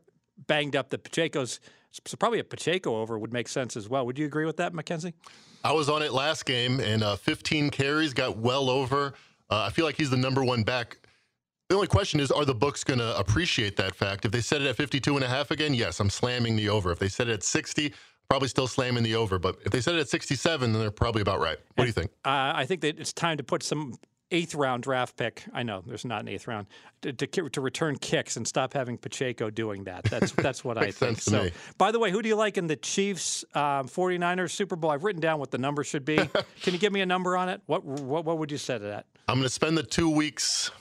banged 0.46 0.76
up, 0.76 0.92
the 0.92 1.00
Pacheco's. 1.00 1.60
So 2.06 2.16
probably 2.16 2.38
a 2.38 2.44
Pacheco 2.44 2.96
over 2.96 3.18
would 3.18 3.34
make 3.34 3.48
sense 3.48 3.76
as 3.76 3.90
well. 3.90 4.06
Would 4.06 4.20
you 4.20 4.28
agree 4.28 4.46
with 4.46 4.58
that, 4.58 4.72
Mackenzie? 4.72 5.16
I 5.64 5.72
was 5.72 5.90
on 5.90 6.04
it 6.04 6.14
last 6.14 6.46
game, 6.46 6.80
and 6.80 7.02
uh, 7.02 7.16
15 7.16 7.72
carries 7.72 8.14
got 8.14 8.38
well 8.38 8.70
over. 8.70 9.16
Uh, 9.50 9.64
I 9.64 9.72
feel 9.72 9.86
like 9.86 9.98
he's 9.98 10.12
the 10.12 10.16
number 10.16 10.44
one 10.44 10.62
back. 10.62 11.00
The 11.70 11.76
only 11.76 11.88
question 11.88 12.22
is, 12.22 12.32
are 12.32 12.46
the 12.46 12.56
books 12.56 12.86
going 12.86 13.00
to 13.00 13.18
appreciate 13.18 13.76
that 13.76 13.94
fact? 13.94 14.24
If 14.24 14.32
they 14.32 14.40
set 14.40 14.62
it 14.62 14.68
at 14.68 14.78
52 14.78 15.16
and 15.16 15.24
a 15.26 15.28
half 15.28 15.52
again, 15.52 15.74
yes, 15.74 16.00
I'm 16.00 16.10
slamming 16.10 16.56
the 16.56 16.70
over. 16.70 16.92
If 16.92 17.00
they 17.00 17.10
set 17.10 17.28
it 17.28 17.34
at 17.34 17.44
60, 17.44 17.94
probably 18.30 18.48
still 18.48 18.68
slamming 18.68 19.04
the 19.04 19.16
over. 19.16 19.38
But 19.38 19.58
if 19.66 19.74
they 19.74 19.82
set 19.82 19.96
it 19.96 20.00
at 20.00 20.08
67, 20.08 20.72
then 20.72 20.82
they're 20.82 20.92
probably 20.92 21.22
about 21.22 21.42
right. 21.42 21.58
What 21.76 21.84
do 21.84 21.88
you 21.88 21.94
think? 21.94 22.12
Uh, 22.24 22.54
I 22.56 22.66
think 22.66 22.82
that 22.82 22.98
it's 22.98 23.12
time 23.12 23.36
to 23.38 23.44
put 23.44 23.64
some 23.64 23.96
eighth 24.32 24.56
round 24.56 24.84
draft 24.84 25.18
pick. 25.18 25.44
I 25.54 25.64
know 25.64 25.84
there's 25.86 26.06
not 26.06 26.22
an 26.22 26.30
eighth 26.30 26.48
round 26.48 26.68
to, 27.02 27.12
to, 27.12 27.50
to 27.50 27.62
return 27.62 27.98
kicks 27.98 28.38
and 28.38 28.48
stop 28.48 28.74
having 28.74 28.98
Pacheco 28.98 29.50
doing 29.50 29.86
that. 29.86 30.06
That's 30.06 30.32
that's 30.32 30.64
what 30.64 30.78
I 30.82 30.92
think. 30.92 31.20
so, 31.20 31.44
me. 31.44 31.52
by 31.78 31.92
the 31.92 32.00
way, 32.00 32.12
who 32.12 32.22
do 32.22 32.30
you 32.30 32.36
like 32.36 32.58
in 32.58 32.68
the 32.68 32.76
Chiefs 32.78 33.44
um, 33.54 33.88
49ers 33.88 34.52
Super 34.52 34.78
Bowl? 34.78 34.92
I've 34.92 35.04
written 35.04 35.22
down 35.22 35.40
what 35.40 35.52
the 35.52 35.58
number 35.58 35.84
should 35.84 36.06
be. 36.06 36.16
Can 36.62 36.74
you 36.74 36.80
give 36.80 36.94
me 36.94 37.02
a 37.02 37.06
number 37.06 37.36
on 37.38 37.50
it? 37.50 37.62
What 37.66 37.84
what, 37.84 38.26
what 38.26 38.38
would 38.38 38.52
you 38.52 38.58
set 38.58 38.82
it 38.82 38.92
at? 38.92 39.06
I'm 39.28 39.36
going 39.36 39.44
to 39.44 39.50
spend 39.50 39.78
the 39.78 39.84
two 39.84 40.10
weeks 40.10 40.72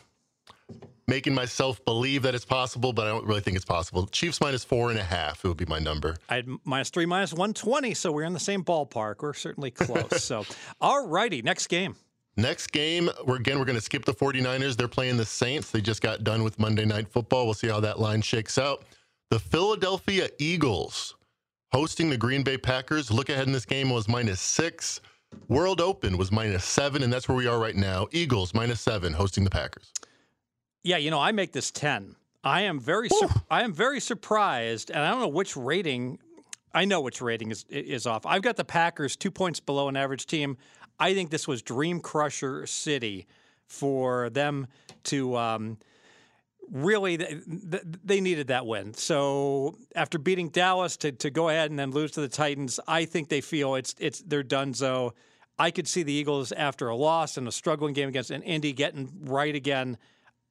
making 1.09 1.35
myself 1.35 1.85
believe 1.85 2.23
that 2.23 2.35
it's 2.35 2.45
possible, 2.45 2.93
but 2.93 3.07
I 3.07 3.11
don't 3.11 3.27
really 3.27 3.41
think 3.41 3.57
it's 3.57 3.65
possible. 3.65 4.07
Chiefs 4.07 4.41
minus 4.41 4.65
four 4.65 4.91
and 4.91 4.99
a 4.99 5.05
half. 5.05 5.45
It 5.45 5.49
would 5.49 5.57
be 5.57 5.67
my 5.67 5.79
number. 5.79 6.17
I 6.29 6.37
had 6.37 6.49
minus 6.65 6.91
three, 6.91 7.07
minus 7.07 7.33
120, 7.33 7.95
so 7.95 8.13
we're 8.13 8.25
in 8.25 8.33
the 8.33 8.41
same 8.41 8.65
ballpark. 8.65 9.23
We're 9.23 9.35
certainly 9.35 9.71
close. 9.71 10.23
so, 10.23 10.45
all 10.81 11.07
righty, 11.07 11.43
next 11.43 11.69
game. 11.69 11.97
Next 12.39 12.71
game, 12.73 13.09
we're 13.25 13.37
again 13.37 13.59
we're 13.59 13.65
going 13.65 13.79
to 13.79 13.83
skip 13.83 14.05
the 14.05 14.13
49ers. 14.13 14.77
They're 14.77 14.89
playing 14.89 15.17
the 15.17 15.25
Saints. 15.25 15.71
They 15.71 15.81
just 15.81 16.03
got 16.03 16.23
done 16.23 16.45
with 16.45 16.59
Monday 16.59 16.85
Night 16.85 17.09
Football. 17.09 17.47
We'll 17.47 17.55
see 17.55 17.69
how 17.69 17.81
that 17.81 17.99
line 17.99 18.21
shakes 18.21 18.59
out. 18.59 18.85
The 19.31 19.39
Philadelphia 19.39 20.29
Eagles 20.39 21.15
hosting 21.73 22.11
the 22.11 22.17
Green 22.19 22.43
Bay 22.43 22.59
Packers. 22.59 23.11
Look 23.11 23.31
ahead 23.31 23.47
in 23.47 23.53
this 23.53 23.65
game 23.65 23.89
was 23.89 24.07
minus 24.07 24.41
6. 24.41 25.01
World 25.49 25.81
Open 25.81 26.17
was 26.17 26.31
minus 26.31 26.65
7 26.65 27.03
and 27.03 27.13
that's 27.13 27.29
where 27.29 27.37
we 27.37 27.47
are 27.47 27.59
right 27.59 27.75
now. 27.75 28.07
Eagles 28.13 28.55
minus 28.55 28.81
7 28.81 29.15
hosting 29.15 29.45
the 29.45 29.51
Packers. 29.51 29.93
Yeah, 30.87 30.99
you 30.99 31.11
know, 31.11 31.19
I 31.19 31.33
make 31.33 31.51
this 31.51 31.73
10. 31.73 32.15
I 32.45 32.63
am 32.63 32.79
very 32.79 33.09
sur- 33.09 33.29
I 33.51 33.65
am 33.65 33.73
very 33.73 33.99
surprised 33.99 34.91
and 34.91 35.01
I 35.01 35.11
don't 35.11 35.19
know 35.19 35.27
which 35.27 35.57
rating 35.57 36.21
I 36.73 36.85
know 36.85 37.01
which 37.01 37.21
rating 37.21 37.51
is 37.51 37.65
is 37.69 38.07
off. 38.07 38.25
I've 38.25 38.43
got 38.43 38.55
the 38.55 38.65
Packers 38.65 39.17
2 39.17 39.33
points 39.33 39.59
below 39.59 39.89
an 39.89 39.97
average 39.97 40.27
team. 40.27 40.57
I 41.01 41.13
think 41.13 41.31
this 41.31 41.49
was 41.49 41.61
dream 41.61 41.99
crusher 41.99 42.67
city 42.67 43.27
for 43.67 44.31
them 44.31 44.69
to 45.05 45.37
um, 45.37 45.79
really 46.71 47.19
th- 47.19 47.43
th- 47.71 47.83
they 48.05 48.21
needed 48.21 48.47
that 48.47 48.65
win. 48.65 48.95
So 48.95 49.77
after 49.97 50.19
beating 50.19 50.51
Dallas 50.51 50.97
to, 50.99 51.11
to 51.11 51.31
go 51.31 51.49
ahead 51.49 51.71
and 51.71 51.79
then 51.79 51.91
lose 51.91 52.13
to 52.13 52.21
the 52.21 52.29
Titans, 52.29 52.79
I 52.87 53.07
think 53.07 53.29
they 53.29 53.41
feel 53.41 53.75
it's 53.75 53.97
it's 53.99 54.21
they're 54.21 54.45
done. 54.45 54.73
So 54.73 55.15
I 55.59 55.73
could 55.73 55.89
see 55.89 56.05
the 56.05 56.13
Eagles 56.13 56.53
after 56.53 56.87
a 56.89 56.95
loss 56.95 57.37
and 57.37 57.49
a 57.49 57.53
struggling 57.53 57.93
game 57.93 58.09
against 58.09 58.31
an 58.31 58.43
Indy 58.43 58.73
getting 58.73 59.11
right 59.25 59.55
again. 59.55 59.99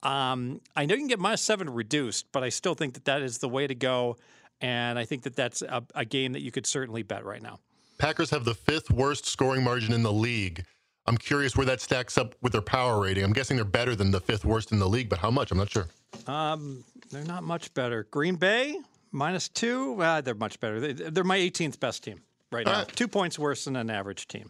Um, 0.03 0.61
I 0.75 0.85
know 0.85 0.93
you 0.93 1.01
can 1.01 1.07
get 1.07 1.19
minus 1.19 1.41
seven 1.41 1.69
reduced, 1.69 2.31
but 2.31 2.43
I 2.43 2.49
still 2.49 2.75
think 2.75 2.93
that 2.93 3.05
that 3.05 3.21
is 3.21 3.39
the 3.39 3.49
way 3.49 3.67
to 3.67 3.75
go. 3.75 4.17
And 4.61 4.97
I 4.97 5.05
think 5.05 5.23
that 5.23 5.35
that's 5.35 5.61
a, 5.61 5.83
a 5.95 6.05
game 6.05 6.33
that 6.33 6.41
you 6.41 6.51
could 6.51 6.65
certainly 6.65 7.03
bet 7.03 7.25
right 7.25 7.41
now. 7.41 7.59
Packers 7.97 8.29
have 8.29 8.45
the 8.45 8.53
fifth 8.53 8.91
worst 8.91 9.25
scoring 9.25 9.63
margin 9.63 9.93
in 9.93 10.03
the 10.03 10.11
league. 10.11 10.65
I'm 11.07 11.17
curious 11.17 11.55
where 11.55 11.65
that 11.67 11.81
stacks 11.81 12.17
up 12.17 12.35
with 12.41 12.51
their 12.51 12.61
power 12.61 13.01
rating. 13.01 13.23
I'm 13.23 13.33
guessing 13.33 13.57
they're 13.57 13.65
better 13.65 13.95
than 13.95 14.11
the 14.11 14.19
fifth 14.19 14.43
worst 14.43 14.71
in 14.71 14.79
the 14.79 14.89
league, 14.89 15.09
but 15.09 15.19
how 15.19 15.29
much? 15.29 15.51
I'm 15.51 15.57
not 15.57 15.69
sure. 15.69 15.87
Um, 16.27 16.83
they're 17.11 17.23
not 17.23 17.43
much 17.43 17.73
better. 17.73 18.07
Green 18.09 18.35
Bay 18.35 18.75
minus 19.11 19.49
two. 19.49 20.01
Uh, 20.01 20.21
they're 20.21 20.33
much 20.33 20.59
better. 20.59 20.79
They, 20.79 20.93
they're 20.93 21.23
my 21.23 21.37
18th 21.37 21.79
best 21.79 22.03
team 22.03 22.21
right 22.51 22.65
now. 22.65 22.71
All 22.71 22.79
right. 22.79 22.95
Two 22.95 23.07
points 23.07 23.37
worse 23.37 23.65
than 23.65 23.75
an 23.75 23.89
average 23.89 24.27
team. 24.27 24.49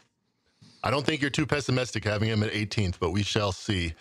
I 0.83 0.91
don't 0.91 1.05
think 1.05 1.21
you're 1.21 1.31
too 1.31 1.45
pessimistic 1.45 2.03
having 2.03 2.29
him 2.29 2.43
at 2.43 2.51
18th, 2.51 2.95
but 2.99 3.11
we 3.11 3.23
shall 3.23 3.51
see. 3.51 3.93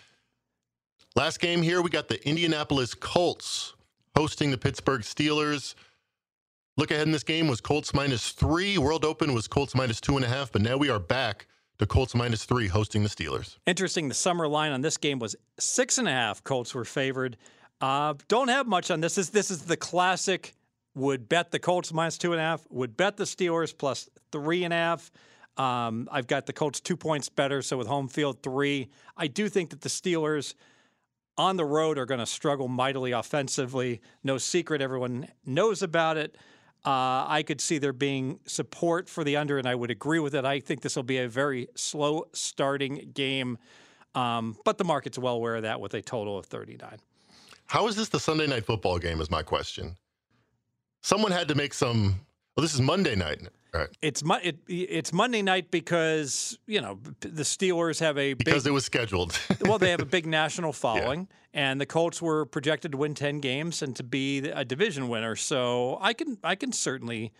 Last 1.15 1.39
game 1.39 1.61
here, 1.61 1.81
we 1.81 1.89
got 1.89 2.09
the 2.09 2.27
Indianapolis 2.27 2.93
Colts 2.93 3.73
hosting 4.17 4.51
the 4.51 4.57
Pittsburgh 4.57 4.99
Steelers. 4.99 5.73
Look 6.75 6.91
ahead 6.91 7.07
in 7.07 7.13
this 7.13 7.23
game 7.23 7.47
was 7.47 7.61
Colts 7.61 7.93
minus 7.93 8.31
three. 8.31 8.77
World 8.77 9.05
Open 9.05 9.33
was 9.33 9.47
Colts 9.47 9.73
minus 9.75 10.01
two 10.01 10.17
and 10.17 10.25
a 10.25 10.27
half, 10.27 10.51
but 10.51 10.61
now 10.61 10.75
we 10.75 10.89
are 10.89 10.99
back 10.99 11.47
to 11.77 11.85
Colts 11.85 12.15
minus 12.15 12.43
three 12.43 12.67
hosting 12.67 13.01
the 13.01 13.07
Steelers. 13.07 13.55
Interesting. 13.65 14.09
The 14.09 14.13
summer 14.13 14.45
line 14.45 14.73
on 14.73 14.81
this 14.81 14.97
game 14.97 15.19
was 15.19 15.37
six 15.57 15.97
and 15.97 16.07
a 16.09 16.11
half. 16.11 16.43
Colts 16.43 16.75
were 16.75 16.83
favored. 16.83 17.37
Uh, 17.79 18.15
don't 18.27 18.49
have 18.49 18.67
much 18.67 18.91
on 18.91 18.99
this. 18.99 19.15
This 19.15 19.29
this 19.29 19.49
is 19.49 19.61
the 19.61 19.77
classic. 19.77 20.53
Would 20.95 21.29
bet 21.29 21.51
the 21.51 21.59
Colts 21.59 21.93
minus 21.93 22.17
two 22.17 22.33
and 22.33 22.41
a 22.41 22.43
half. 22.43 22.65
Would 22.69 22.97
bet 22.97 23.15
the 23.15 23.23
Steelers 23.23 23.77
plus 23.77 24.09
three 24.33 24.65
and 24.65 24.73
a 24.73 24.77
half. 24.77 25.11
Um, 25.55 26.09
I've 26.11 26.27
got 26.27 26.45
the 26.45 26.53
Colts 26.53 26.81
two 26.81 26.97
points 26.97 27.29
better, 27.29 27.61
so 27.61 27.77
with 27.77 27.87
home 27.87 28.09
field 28.09 28.43
three. 28.43 28.89
I 29.15 29.27
do 29.27 29.47
think 29.47 29.69
that 29.69 29.79
the 29.79 29.87
Steelers 29.87 30.55
on 31.37 31.57
the 31.57 31.65
road 31.65 31.97
are 31.97 32.05
going 32.05 32.19
to 32.19 32.25
struggle 32.25 32.67
mightily 32.67 33.11
offensively. 33.11 34.01
No 34.23 34.37
secret, 34.37 34.81
everyone 34.81 35.27
knows 35.45 35.81
about 35.81 36.17
it. 36.17 36.35
Uh, 36.85 37.25
I 37.27 37.43
could 37.45 37.59
see 37.61 37.79
there 37.79 37.93
being 37.93 38.39
support 38.45 39.09
for 39.09 39.23
the 39.23 39.37
under, 39.37 39.57
and 39.57 39.67
I 39.67 39.73
would 39.73 39.89
agree 39.89 40.19
with 40.19 40.35
it. 40.35 40.45
I 40.45 40.59
think 40.59 40.81
this 40.81 40.95
will 40.95 41.03
be 41.03 41.17
a 41.17 41.27
very 41.27 41.67
slow 41.75 42.25
starting 42.31 43.11
game, 43.13 43.57
um, 44.13 44.55
but 44.63 44.77
the 44.77 44.83
market's 44.83 45.17
well 45.17 45.35
aware 45.35 45.55
of 45.55 45.63
that 45.63 45.81
with 45.81 45.95
a 45.95 46.01
total 46.01 46.37
of 46.37 46.45
39. 46.45 46.99
How 47.65 47.87
is 47.87 47.95
this 47.95 48.09
the 48.09 48.19
Sunday 48.19 48.45
night 48.45 48.65
football 48.65 48.99
game? 48.99 49.19
Is 49.19 49.31
my 49.31 49.41
question. 49.41 49.97
Someone 51.01 51.31
had 51.31 51.47
to 51.47 51.55
make 51.55 51.73
some. 51.73 52.21
Well, 52.55 52.61
this 52.61 52.73
is 52.73 52.79
Monday 52.81 53.15
night. 53.15 53.41
Right. 53.73 53.89
It's 54.01 54.23
Mo- 54.23 54.39
it, 54.41 54.59
it's 54.69 55.11
Monday 55.11 55.41
night 55.41 55.71
because 55.71 56.57
you 56.67 56.79
know 56.79 56.99
the 57.19 57.43
Steelers 57.43 57.99
have 57.99 58.17
a 58.17 58.33
big, 58.33 58.45
Because 58.45 58.65
it 58.65 58.71
was 58.71 58.85
scheduled. 58.85 59.37
well, 59.61 59.77
they 59.77 59.91
have 59.91 59.99
a 59.99 60.05
big 60.17 60.25
national 60.25 60.71
following, 60.71 61.27
and 61.53 61.81
the 61.81 61.85
Colts 61.85 62.21
were 62.21 62.45
projected 62.45 62.93
to 62.93 62.97
win 62.97 63.13
ten 63.13 63.41
games 63.41 63.81
and 63.81 63.93
to 63.97 64.03
be 64.03 64.37
a 64.37 64.63
division 64.63 65.09
winner. 65.09 65.35
So 65.35 65.97
I 65.99 66.13
can 66.13 66.37
I 66.45 66.55
can 66.55 66.71
certainly, 66.71 67.33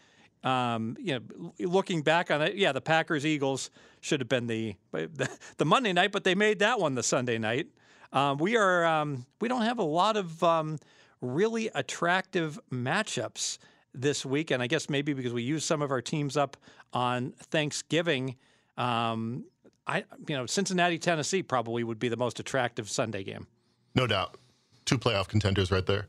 um, 0.44 0.98
you 1.00 1.18
know, 1.18 1.54
looking 1.60 2.02
back 2.02 2.30
on 2.30 2.42
it, 2.42 2.56
yeah, 2.56 2.74
the 2.74 2.82
Packers 2.82 3.26
Eagles 3.26 3.70
should 4.02 4.20
have 4.20 4.28
been 4.28 4.48
the, 4.48 4.76
the 4.92 5.30
the 5.58 5.66
Monday 5.66 5.94
night, 5.94 6.12
but 6.12 6.26
they 6.26 6.36
made 6.36 6.60
that 6.60 6.78
one 6.78 6.96
the 6.96 7.04
Sunday 7.04 7.38
night. 7.38 7.68
Um, 8.12 8.38
we 8.38 8.58
are 8.58 8.84
um, 8.84 9.26
we 9.40 9.48
don't 9.48 9.62
have 9.62 9.80
a 9.80 9.84
lot 9.84 10.18
of 10.18 10.44
um, 10.44 10.78
really 11.22 11.70
attractive 11.74 12.60
matchups 12.70 13.60
this 14.02 14.26
week, 14.26 14.52
and 14.52 14.62
I 14.62 14.68
guess 14.68 14.90
maybe 14.90 15.14
because 15.14 15.34
we 15.34 15.44
use 15.44 15.64
some 15.66 15.82
of 15.82 15.92
our 15.92 16.02
teams 16.02 16.38
up 16.38 16.58
on 16.94 17.32
Thanksgiving. 17.52 18.36
Um, 18.78 19.46
I, 19.88 20.04
you 20.28 20.36
know, 20.36 20.46
Cincinnati, 20.46 20.98
Tennessee 20.98 21.44
probably 21.44 21.84
would 21.84 22.00
be 22.00 22.10
the 22.10 22.18
most 22.18 22.40
attractive 22.40 22.90
Sunday 22.90 23.24
game. 23.24 23.48
No 23.94 24.08
doubt. 24.08 24.38
Two 24.86 24.98
playoff 24.98 25.28
contenders 25.28 25.72
right 25.72 25.86
there. 25.86 26.08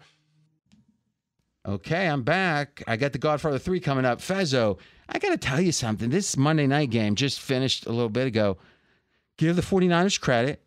Okay, 1.66 2.06
I'm 2.06 2.22
back. 2.22 2.82
I 2.86 2.96
got 2.96 3.12
the 3.12 3.18
Godfather 3.18 3.58
3 3.58 3.80
coming 3.80 4.04
up. 4.04 4.20
Fezzo, 4.20 4.78
I 5.08 5.18
got 5.18 5.30
to 5.30 5.36
tell 5.36 5.60
you 5.60 5.72
something. 5.72 6.10
This 6.10 6.36
Monday 6.36 6.66
night 6.66 6.90
game 6.90 7.16
just 7.16 7.40
finished 7.40 7.86
a 7.86 7.90
little 7.90 8.08
bit 8.08 8.26
ago. 8.28 8.56
Give 9.36 9.56
the 9.56 9.62
49ers 9.62 10.20
credit, 10.20 10.62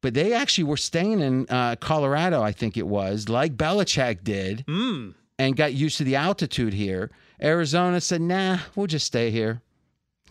but 0.00 0.14
they 0.14 0.32
actually 0.32 0.64
were 0.64 0.76
staying 0.76 1.20
in 1.20 1.46
uh, 1.48 1.76
Colorado, 1.76 2.42
I 2.42 2.50
think 2.52 2.76
it 2.76 2.86
was, 2.88 3.28
like 3.28 3.56
Belichick 3.56 4.24
did, 4.24 4.64
Mm. 4.66 5.14
And 5.38 5.56
got 5.56 5.72
used 5.74 5.98
to 5.98 6.04
the 6.04 6.16
altitude 6.16 6.72
here. 6.72 7.10
Arizona 7.42 8.00
said, 8.00 8.20
nah, 8.20 8.58
we'll 8.76 8.86
just 8.86 9.06
stay 9.06 9.30
here. 9.30 9.60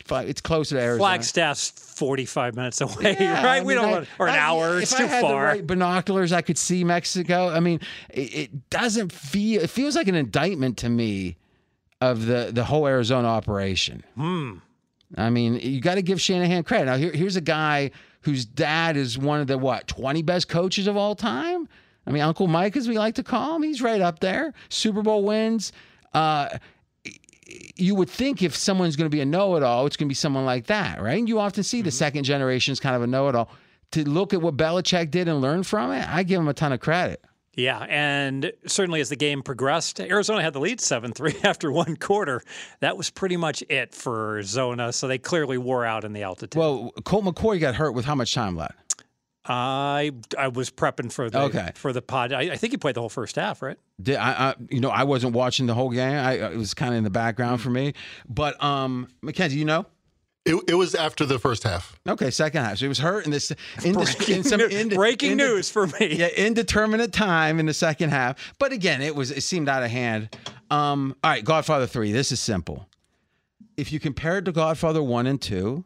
It's 0.09 0.41
closer 0.41 0.75
to 0.75 0.81
Arizona. 0.81 0.99
Flagstaff's 1.09 1.69
45 1.69 2.55
minutes 2.55 2.81
away, 2.81 3.15
Yeah, 3.19 3.33
right? 3.45 3.61
I 3.61 3.63
we 3.63 3.73
don't 3.75 3.85
I- 3.85 3.91
want, 3.91 4.07
or 4.19 4.27
an 4.27 4.33
I- 4.33 4.37
hour. 4.39 4.77
If 4.77 4.83
It's 4.83 4.93
I 4.93 4.97
too 4.99 5.07
had 5.07 5.21
far. 5.21 5.31
the 5.31 5.37
right 5.37 5.67
binoculars, 5.67 6.33
I 6.33 6.41
could 6.41 6.57
see 6.57 6.83
Mexico. 6.83 7.49
I 7.49 7.59
mean, 7.59 7.79
it, 8.09 8.35
it 8.35 8.69
doesn't 8.69 9.11
feel. 9.11 9.61
It 9.61 9.69
feels 9.69 9.95
like 9.95 10.07
an 10.07 10.15
indictment 10.15 10.77
to 10.79 10.89
me 10.89 11.37
of 12.01 12.25
the 12.25 12.49
the 12.51 12.63
whole 12.63 12.87
Arizona 12.87 13.27
operation. 13.27 14.03
Hmm. 14.15 14.55
I 15.17 15.29
mean, 15.29 15.55
you 15.61 15.81
got 15.81 15.95
to 15.95 16.01
give 16.01 16.19
Shanahan 16.19 16.63
credit. 16.63 16.85
Now, 16.85 16.95
here, 16.97 17.11
here's 17.11 17.35
a 17.35 17.41
guy 17.41 17.91
whose 18.21 18.43
dad 18.45 18.97
is 18.97 19.17
one 19.17 19.39
of 19.41 19.47
the 19.47 19.57
what 19.57 19.87
20 19.87 20.21
best 20.23 20.47
coaches 20.49 20.87
of 20.87 20.97
all 20.97 21.15
time. 21.15 21.67
I 22.05 22.11
mean, 22.11 22.23
Uncle 22.23 22.47
Mike, 22.47 22.75
as 22.75 22.87
we 22.87 22.97
like 22.97 23.15
to 23.15 23.23
call 23.23 23.55
him, 23.55 23.63
he's 23.63 23.81
right 23.81 24.01
up 24.01 24.19
there. 24.19 24.53
Super 24.69 25.01
Bowl 25.01 25.23
wins. 25.23 25.71
Uh, 26.13 26.57
you 27.75 27.95
would 27.95 28.09
think 28.09 28.41
if 28.41 28.55
someone's 28.55 28.95
going 28.95 29.09
to 29.09 29.15
be 29.15 29.21
a 29.21 29.25
know-it-all, 29.25 29.85
it's 29.85 29.97
going 29.97 30.07
to 30.07 30.09
be 30.09 30.15
someone 30.15 30.45
like 30.45 30.67
that, 30.67 31.01
right? 31.01 31.19
And 31.19 31.27
you 31.27 31.39
often 31.39 31.63
see 31.63 31.81
the 31.81 31.91
second 31.91 32.23
generation 32.23 32.71
is 32.71 32.79
kind 32.79 32.95
of 32.95 33.01
a 33.01 33.07
know-it-all. 33.07 33.49
To 33.91 34.09
look 34.09 34.33
at 34.33 34.41
what 34.41 34.55
Belichick 34.55 35.11
did 35.11 35.27
and 35.27 35.41
learn 35.41 35.63
from 35.63 35.91
it, 35.91 36.07
I 36.07 36.23
give 36.23 36.39
him 36.39 36.47
a 36.47 36.53
ton 36.53 36.71
of 36.71 36.79
credit. 36.79 37.21
Yeah, 37.53 37.85
and 37.89 38.53
certainly 38.65 39.01
as 39.01 39.09
the 39.09 39.17
game 39.17 39.41
progressed, 39.41 39.99
Arizona 39.99 40.41
had 40.41 40.53
the 40.53 40.61
lead 40.61 40.79
7 40.79 41.11
3 41.11 41.35
after 41.43 41.69
one 41.71 41.97
quarter. 41.97 42.41
That 42.79 42.95
was 42.95 43.09
pretty 43.09 43.35
much 43.35 43.61
it 43.67 43.93
for 43.93 44.41
Zona, 44.43 44.93
so 44.93 45.07
they 45.07 45.17
clearly 45.17 45.57
wore 45.57 45.85
out 45.85 46.05
in 46.05 46.13
the 46.13 46.23
altitude. 46.23 46.57
Well, 46.57 46.91
Colt 47.03 47.25
McCoy 47.25 47.59
got 47.59 47.75
hurt 47.75 47.91
with 47.91 48.05
how 48.05 48.15
much 48.15 48.33
time 48.33 48.55
left? 48.55 48.90
I 49.45 50.11
I 50.37 50.49
was 50.49 50.69
prepping 50.69 51.11
for 51.11 51.29
the 51.29 51.39
Okay. 51.41 51.71
for 51.75 51.91
the 51.93 52.01
pod. 52.01 52.31
I, 52.31 52.41
I 52.51 52.57
think 52.57 52.71
he 52.73 52.77
played 52.77 52.95
the 52.95 52.99
whole 52.99 53.09
first 53.09 53.35
half, 53.37 53.61
right? 53.61 53.77
Did 54.01 54.17
I, 54.17 54.31
I 54.49 54.55
you 54.69 54.79
know 54.79 54.89
I 54.89 55.03
wasn't 55.03 55.33
watching 55.33 55.65
the 55.65 55.73
whole 55.73 55.89
game. 55.89 56.15
I 56.15 56.33
it 56.51 56.57
was 56.57 56.73
kind 56.73 56.93
of 56.93 56.97
in 56.99 57.03
the 57.03 57.09
background 57.09 57.61
for 57.61 57.69
me. 57.71 57.93
But 58.29 58.61
um 58.63 59.07
Mackenzie, 59.21 59.57
you 59.57 59.65
know? 59.65 59.85
It, 60.43 60.55
it 60.69 60.73
was 60.73 60.95
after 60.95 61.23
the 61.23 61.37
first 61.37 61.61
half. 61.63 61.99
Okay, 62.07 62.31
second 62.31 62.63
half. 62.63 62.77
So 62.79 62.85
he 62.85 62.89
was 62.89 62.97
hurt 62.97 63.25
in 63.25 63.31
this 63.31 63.51
in, 63.83 63.93
Breaking, 63.93 64.37
in 64.37 64.43
some 64.43 64.57
new- 64.59 64.65
inde- 64.67 64.93
breaking 64.95 65.31
inde- 65.33 65.41
news 65.41 65.69
for 65.69 65.85
me. 65.85 66.15
Yeah, 66.15 66.29
indeterminate 66.35 67.11
time 67.13 67.59
in 67.59 67.67
the 67.67 67.75
second 67.75 68.09
half. 68.09 68.53
But 68.57 68.71
again, 68.71 69.01
it 69.03 69.15
was 69.15 69.29
it 69.29 69.41
seemed 69.41 69.69
out 69.69 69.83
of 69.83 69.91
hand. 69.91 70.35
Um, 70.71 71.15
all 71.23 71.29
right, 71.31 71.43
Godfather 71.45 71.85
three. 71.85 72.11
This 72.11 72.31
is 72.31 72.39
simple. 72.39 72.87
If 73.77 73.91
you 73.93 73.99
compare 73.99 74.39
it 74.39 74.45
to 74.45 74.51
Godfather 74.51 75.01
one 75.03 75.27
and 75.27 75.39
two, 75.39 75.85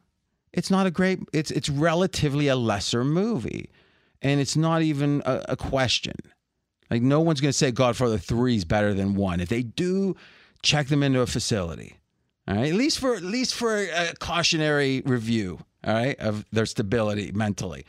it's 0.56 0.72
not 0.72 0.88
a 0.88 0.92
great. 0.92 1.20
It's 1.34 1.52
it's 1.52 1.70
relatively 1.70 2.48
a 2.48 2.56
lesser 2.56 3.04
movie, 3.04 3.70
and 4.22 4.40
it's 4.40 4.56
not 4.56 4.82
even 4.82 5.22
a, 5.26 5.46
a 5.50 5.56
question. 5.58 6.16
Like 6.90 7.02
no 7.02 7.20
one's 7.20 7.42
going 7.42 7.52
to 7.52 7.58
say 7.58 7.72
Godfather 7.72 8.18
three 8.18 8.56
is 8.56 8.66
better 8.66 8.94
than 8.94 9.16
one. 9.16 9.42
If 9.42 9.50
they 9.50 9.64
do, 9.64 10.16
check 10.62 10.88
them 10.88 11.04
into 11.04 11.20
a 11.20 11.28
facility. 11.28 11.98
All 12.48 12.56
right, 12.56 12.70
at 12.70 12.76
least 12.76 13.00
for 13.00 13.16
at 13.16 13.24
least 13.24 13.54
for 13.54 13.76
a 13.76 14.14
cautionary 14.20 15.02
review. 15.06 15.60
All 15.84 15.94
right, 15.94 16.18
of 16.20 16.46
their 16.52 16.66
stability 16.66 17.32
mentally. 17.34 17.86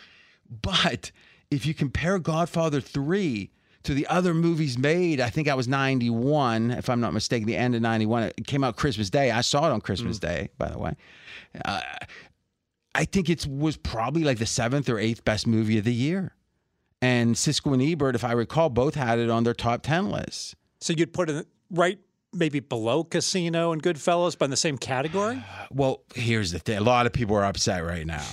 But 0.62 1.12
if 1.50 1.66
you 1.66 1.72
compare 1.72 2.18
Godfather 2.18 2.80
3 2.80 3.50
to 3.84 3.94
the 3.94 4.06
other 4.08 4.34
movies 4.34 4.76
made, 4.76 5.20
I 5.20 5.30
think 5.30 5.48
I 5.48 5.54
was 5.54 5.68
91, 5.68 6.72
if 6.72 6.90
I'm 6.90 7.00
not 7.00 7.14
mistaken, 7.14 7.46
the 7.46 7.56
end 7.56 7.74
of 7.74 7.82
91. 7.82 8.24
It 8.24 8.46
came 8.46 8.64
out 8.64 8.76
Christmas 8.76 9.10
Day. 9.10 9.30
I 9.30 9.40
saw 9.40 9.66
it 9.66 9.72
on 9.72 9.80
Christmas 9.80 10.18
Day, 10.18 10.50
by 10.58 10.68
the 10.68 10.78
way. 10.78 10.96
Uh, 11.64 11.80
I 12.96 13.04
think 13.04 13.28
it 13.28 13.46
was 13.46 13.76
probably 13.76 14.24
like 14.24 14.38
the 14.38 14.46
seventh 14.46 14.88
or 14.88 14.98
eighth 14.98 15.22
best 15.22 15.46
movie 15.46 15.76
of 15.76 15.84
the 15.84 15.92
year. 15.92 16.34
And 17.02 17.34
Siskel 17.34 17.74
and 17.74 17.82
Ebert, 17.82 18.14
if 18.14 18.24
I 18.24 18.32
recall, 18.32 18.70
both 18.70 18.94
had 18.94 19.18
it 19.18 19.28
on 19.28 19.44
their 19.44 19.52
top 19.52 19.82
10 19.82 20.10
lists. 20.10 20.56
So 20.80 20.94
you'd 20.94 21.12
put 21.12 21.28
it 21.28 21.46
right 21.70 21.98
maybe 22.32 22.60
below 22.60 23.04
Casino 23.04 23.72
and 23.72 23.82
Goodfellas, 23.82 24.36
but 24.38 24.46
in 24.46 24.50
the 24.50 24.56
same 24.56 24.78
category? 24.78 25.42
Well, 25.72 26.02
here's 26.14 26.52
the 26.52 26.60
thing. 26.60 26.78
A 26.78 26.80
lot 26.80 27.06
of 27.06 27.12
people 27.12 27.36
are 27.36 27.44
upset 27.44 27.84
right 27.84 28.06
now, 28.06 28.24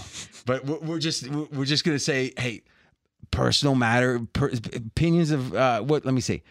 but 0.45 0.63
we're 0.65 0.77
we're 0.77 0.99
just 0.99 1.27
we're 1.27 1.65
just 1.65 1.83
gonna 1.83 1.97
say, 1.97 2.31
hey, 2.37 2.61
personal 3.31 3.73
matter, 3.73 4.19
per, 4.33 4.49
opinions 4.49 5.31
of 5.31 5.53
uh, 5.53 5.81
what? 5.81 6.05
Let 6.05 6.13
me 6.13 6.21
see. 6.21 6.43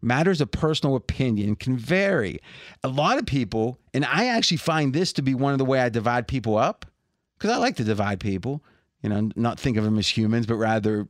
Matters 0.00 0.40
of 0.40 0.52
personal 0.52 0.94
opinion 0.94 1.56
can 1.56 1.76
vary. 1.76 2.38
A 2.84 2.88
lot 2.88 3.18
of 3.18 3.26
people, 3.26 3.80
and 3.92 4.04
I 4.04 4.26
actually 4.26 4.58
find 4.58 4.94
this 4.94 5.12
to 5.14 5.22
be 5.22 5.34
one 5.34 5.52
of 5.52 5.58
the 5.58 5.64
way 5.64 5.80
I 5.80 5.88
divide 5.88 6.28
people 6.28 6.56
up, 6.56 6.86
because 7.38 7.50
I 7.50 7.58
like 7.58 7.76
to 7.76 7.84
divide 7.84 8.20
people. 8.20 8.62
You 9.02 9.10
know, 9.10 9.30
not 9.36 9.60
think 9.60 9.76
of 9.76 9.84
them 9.84 9.96
as 9.96 10.08
humans, 10.08 10.46
but 10.46 10.56
rather 10.56 11.06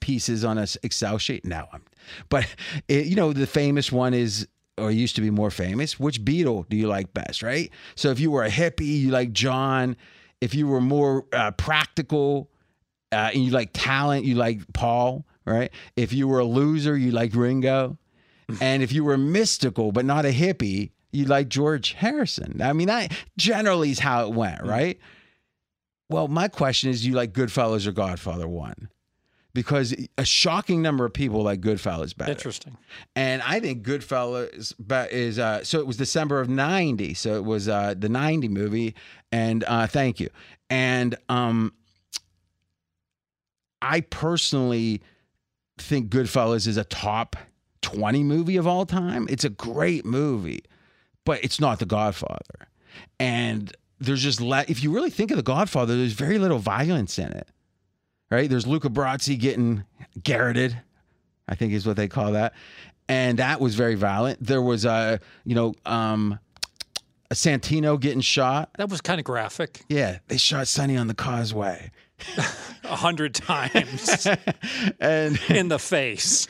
pieces 0.00 0.44
on 0.44 0.56
a 0.56 0.66
Excel 0.82 1.18
sheet. 1.18 1.44
Now, 1.44 1.68
I'm, 1.72 1.82
but 2.28 2.46
it, 2.88 3.06
you 3.06 3.16
know, 3.16 3.32
the 3.32 3.46
famous 3.46 3.92
one 3.92 4.14
is 4.14 4.48
or 4.78 4.90
used 4.90 5.16
to 5.16 5.22
be 5.22 5.30
more 5.30 5.50
famous. 5.50 5.98
Which 5.98 6.24
Beatle 6.24 6.68
do 6.68 6.76
you 6.76 6.86
like 6.86 7.12
best, 7.14 7.42
right? 7.42 7.70
So 7.94 8.10
if 8.10 8.20
you 8.20 8.30
were 8.30 8.44
a 8.44 8.50
hippie, 8.50 9.00
you 9.00 9.10
like 9.10 9.32
John. 9.32 9.96
If 10.40 10.54
you 10.54 10.66
were 10.66 10.80
more 10.80 11.24
uh, 11.32 11.50
practical 11.52 12.50
uh, 13.12 13.30
and 13.32 13.44
you 13.44 13.50
like 13.50 13.70
talent, 13.72 14.24
you 14.24 14.34
like 14.34 14.60
Paul, 14.72 15.26
right? 15.44 15.70
If 15.96 16.12
you 16.12 16.28
were 16.28 16.40
a 16.40 16.44
loser, 16.44 16.96
you 16.96 17.10
like 17.10 17.34
Ringo. 17.34 17.98
and 18.60 18.82
if 18.82 18.92
you 18.92 19.02
were 19.02 19.18
mystical 19.18 19.90
but 19.90 20.04
not 20.04 20.24
a 20.24 20.32
hippie, 20.32 20.90
you 21.10 21.24
like 21.24 21.48
George 21.48 21.94
Harrison. 21.94 22.60
I 22.62 22.72
mean, 22.72 22.88
that 22.88 23.12
generally 23.36 23.90
is 23.90 23.98
how 23.98 24.26
it 24.26 24.34
went, 24.34 24.62
right? 24.62 24.98
Well, 26.08 26.28
my 26.28 26.48
question 26.48 26.90
is, 26.90 27.02
do 27.02 27.08
you 27.08 27.14
like 27.14 27.32
Goodfellas 27.32 27.86
or 27.86 27.92
Godfather 27.92 28.46
One? 28.48 28.88
Because 29.52 29.94
a 30.18 30.24
shocking 30.24 30.82
number 30.82 31.06
of 31.06 31.14
people 31.14 31.42
like 31.42 31.62
Goodfellas 31.62 32.14
better. 32.14 32.32
Interesting. 32.32 32.76
And 33.14 33.40
I 33.42 33.58
think 33.58 33.84
Goodfellas 33.84 34.74
is 35.10 35.38
uh, 35.38 35.64
so 35.64 35.78
it 35.78 35.86
was 35.86 35.96
December 35.96 36.40
of 36.40 36.50
'90, 36.50 37.14
so 37.14 37.36
it 37.36 37.44
was 37.44 37.66
uh, 37.66 37.94
the 37.96 38.10
'90 38.10 38.48
movie. 38.48 38.94
And 39.32 39.64
uh, 39.66 39.86
thank 39.86 40.20
you. 40.20 40.28
And 40.68 41.16
um, 41.30 41.72
I 43.80 44.02
personally 44.02 45.00
think 45.78 46.10
Goodfellas 46.10 46.66
is 46.66 46.76
a 46.76 46.84
top 46.84 47.36
20 47.82 48.24
movie 48.24 48.56
of 48.56 48.66
all 48.66 48.84
time. 48.84 49.26
It's 49.30 49.44
a 49.44 49.50
great 49.50 50.04
movie, 50.04 50.64
but 51.24 51.42
it's 51.44 51.60
not 51.60 51.78
The 51.78 51.86
Godfather. 51.86 52.68
And 53.20 53.74
there's 53.98 54.22
just 54.22 54.40
le- 54.40 54.64
if 54.68 54.82
you 54.82 54.92
really 54.92 55.10
think 55.10 55.30
of 55.30 55.36
The 55.36 55.42
Godfather, 55.42 55.96
there's 55.96 56.12
very 56.12 56.38
little 56.38 56.58
violence 56.58 57.18
in 57.18 57.32
it. 57.32 57.48
Right? 58.30 58.50
There's 58.50 58.66
Luca 58.66 58.88
Brasi 58.88 59.38
getting 59.38 59.84
garroted, 60.22 60.76
I 61.48 61.54
think 61.54 61.72
is 61.72 61.86
what 61.86 61.96
they 61.96 62.08
call 62.08 62.32
that. 62.32 62.54
And 63.08 63.38
that 63.38 63.60
was 63.60 63.76
very 63.76 63.94
violent. 63.94 64.44
There 64.44 64.60
was 64.62 64.84
a, 64.84 65.20
you 65.44 65.54
know, 65.54 65.74
um, 65.86 66.40
a 67.30 67.34
Santino 67.34 67.98
getting 68.00 68.20
shot. 68.20 68.70
That 68.78 68.88
was 68.88 69.00
kind 69.00 69.20
of 69.20 69.24
graphic. 69.24 69.82
Yeah, 69.88 70.18
they 70.26 70.38
shot 70.38 70.66
Sonny 70.66 70.96
on 70.96 71.06
the 71.06 71.14
causeway. 71.14 71.92
A 72.84 72.96
hundred 72.96 73.34
times 73.34 74.26
and 75.00 75.38
in 75.50 75.68
the 75.68 75.78
face. 75.78 76.48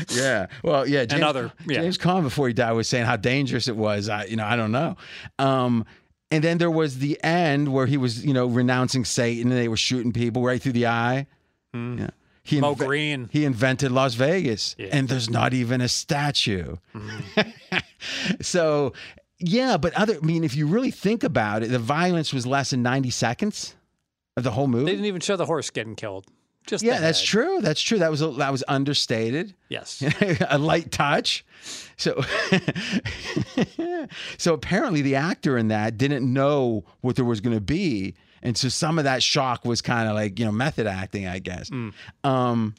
yeah, 0.10 0.46
well, 0.62 0.88
yeah, 0.88 1.04
James, 1.04 1.22
other- 1.22 1.52
yeah. 1.68 1.82
James 1.82 1.98
Caan 1.98 2.22
before 2.22 2.48
he 2.48 2.54
died 2.54 2.72
was 2.72 2.88
saying 2.88 3.04
how 3.06 3.16
dangerous 3.16 3.68
it 3.68 3.76
was. 3.76 4.08
I, 4.08 4.24
you 4.24 4.36
know, 4.36 4.44
I 4.44 4.56
don't 4.56 4.72
know. 4.72 4.96
Um, 5.38 5.84
and 6.34 6.44
then 6.44 6.58
there 6.58 6.70
was 6.70 6.98
the 6.98 7.18
end 7.24 7.72
where 7.72 7.86
he 7.86 7.96
was, 7.96 8.24
you 8.24 8.32
know, 8.34 8.46
renouncing 8.46 9.04
Satan 9.04 9.50
and 9.50 9.60
they 9.60 9.68
were 9.68 9.76
shooting 9.76 10.12
people 10.12 10.42
right 10.42 10.60
through 10.60 10.72
the 10.72 10.86
eye. 10.86 11.26
Hmm. 11.72 11.98
Yeah. 11.98 12.10
He 12.42 12.60
Mo 12.60 12.74
inve- 12.74 12.86
Greene. 12.86 13.28
He 13.32 13.44
invented 13.46 13.90
Las 13.90 14.14
Vegas, 14.14 14.76
Yeah. 14.78 14.88
and 14.92 15.08
there's 15.08 15.30
not 15.30 15.54
even 15.54 15.80
a 15.80 15.88
statue. 15.88 16.76
Mm-hmm. 16.94 17.78
so, 18.42 18.92
yeah, 19.38 19.76
but 19.78 19.94
other. 19.94 20.16
I 20.16 20.24
mean, 20.24 20.44
if 20.44 20.54
you 20.54 20.66
really 20.66 20.90
think 20.90 21.24
about 21.24 21.62
it, 21.62 21.70
the 21.70 21.78
violence 21.78 22.34
was 22.34 22.46
less 22.46 22.70
than 22.70 22.82
90 22.82 23.08
seconds 23.10 23.74
of 24.36 24.44
the 24.44 24.50
whole 24.50 24.66
movie. 24.66 24.84
They 24.86 24.90
didn't 24.92 25.06
even 25.06 25.20
show 25.22 25.36
the 25.36 25.46
horse 25.46 25.70
getting 25.70 25.94
killed. 25.96 26.26
Just 26.66 26.82
Yeah, 26.84 26.98
that's 27.00 27.20
head. 27.20 27.26
true. 27.26 27.58
That's 27.60 27.80
true. 27.80 27.98
That 27.98 28.10
was 28.10 28.22
a, 28.22 28.28
that 28.32 28.50
was 28.50 28.64
understated. 28.68 29.54
Yes. 29.68 30.02
a 30.48 30.58
light 30.58 30.90
touch. 30.90 31.44
So, 31.96 32.20
so 34.38 34.54
apparently 34.54 35.02
the 35.02 35.16
actor 35.16 35.56
in 35.58 35.68
that 35.68 35.98
didn't 35.98 36.30
know 36.30 36.84
what 37.00 37.16
there 37.16 37.24
was 37.24 37.40
going 37.40 37.56
to 37.56 37.60
be, 37.60 38.14
and 38.42 38.56
so 38.56 38.68
some 38.68 38.98
of 38.98 39.04
that 39.04 39.22
shock 39.22 39.64
was 39.64 39.80
kind 39.82 40.08
of 40.08 40.14
like 40.14 40.38
you 40.38 40.44
know 40.44 40.52
method 40.52 40.86
acting, 40.86 41.26
I 41.26 41.38
guess. 41.38 41.70
Um, 42.24 42.74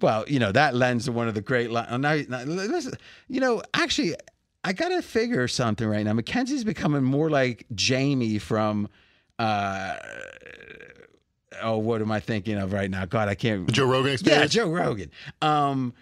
well, 0.00 0.24
you 0.28 0.38
know 0.38 0.52
that 0.52 0.74
lends 0.74 1.06
to 1.06 1.12
one 1.12 1.28
of 1.28 1.34
the 1.34 1.40
great. 1.40 1.70
Li- 1.70 1.84
oh, 1.88 1.96
now, 1.96 2.16
now, 2.28 2.42
listen, 2.42 2.92
you 3.28 3.40
know, 3.40 3.62
actually, 3.74 4.14
I 4.64 4.72
got 4.72 4.88
to 4.90 5.02
figure 5.02 5.48
something 5.48 5.86
right 5.88 6.04
now. 6.04 6.12
Mackenzie's 6.12 6.64
becoming 6.64 7.02
more 7.02 7.30
like 7.30 7.66
Jamie 7.74 8.38
from 8.38 8.88
uh, 9.38 9.96
oh, 11.62 11.78
what 11.78 12.00
am 12.00 12.10
I 12.12 12.20
thinking 12.20 12.56
of 12.58 12.72
right 12.72 12.90
now? 12.90 13.04
God, 13.04 13.28
I 13.28 13.34
can't. 13.34 13.66
The 13.66 13.72
Joe 13.72 13.86
Rogan 13.86 14.16
Yeah. 14.22 14.46
Joe 14.46 14.68
Rogan. 14.70 15.10
Um, 15.42 15.94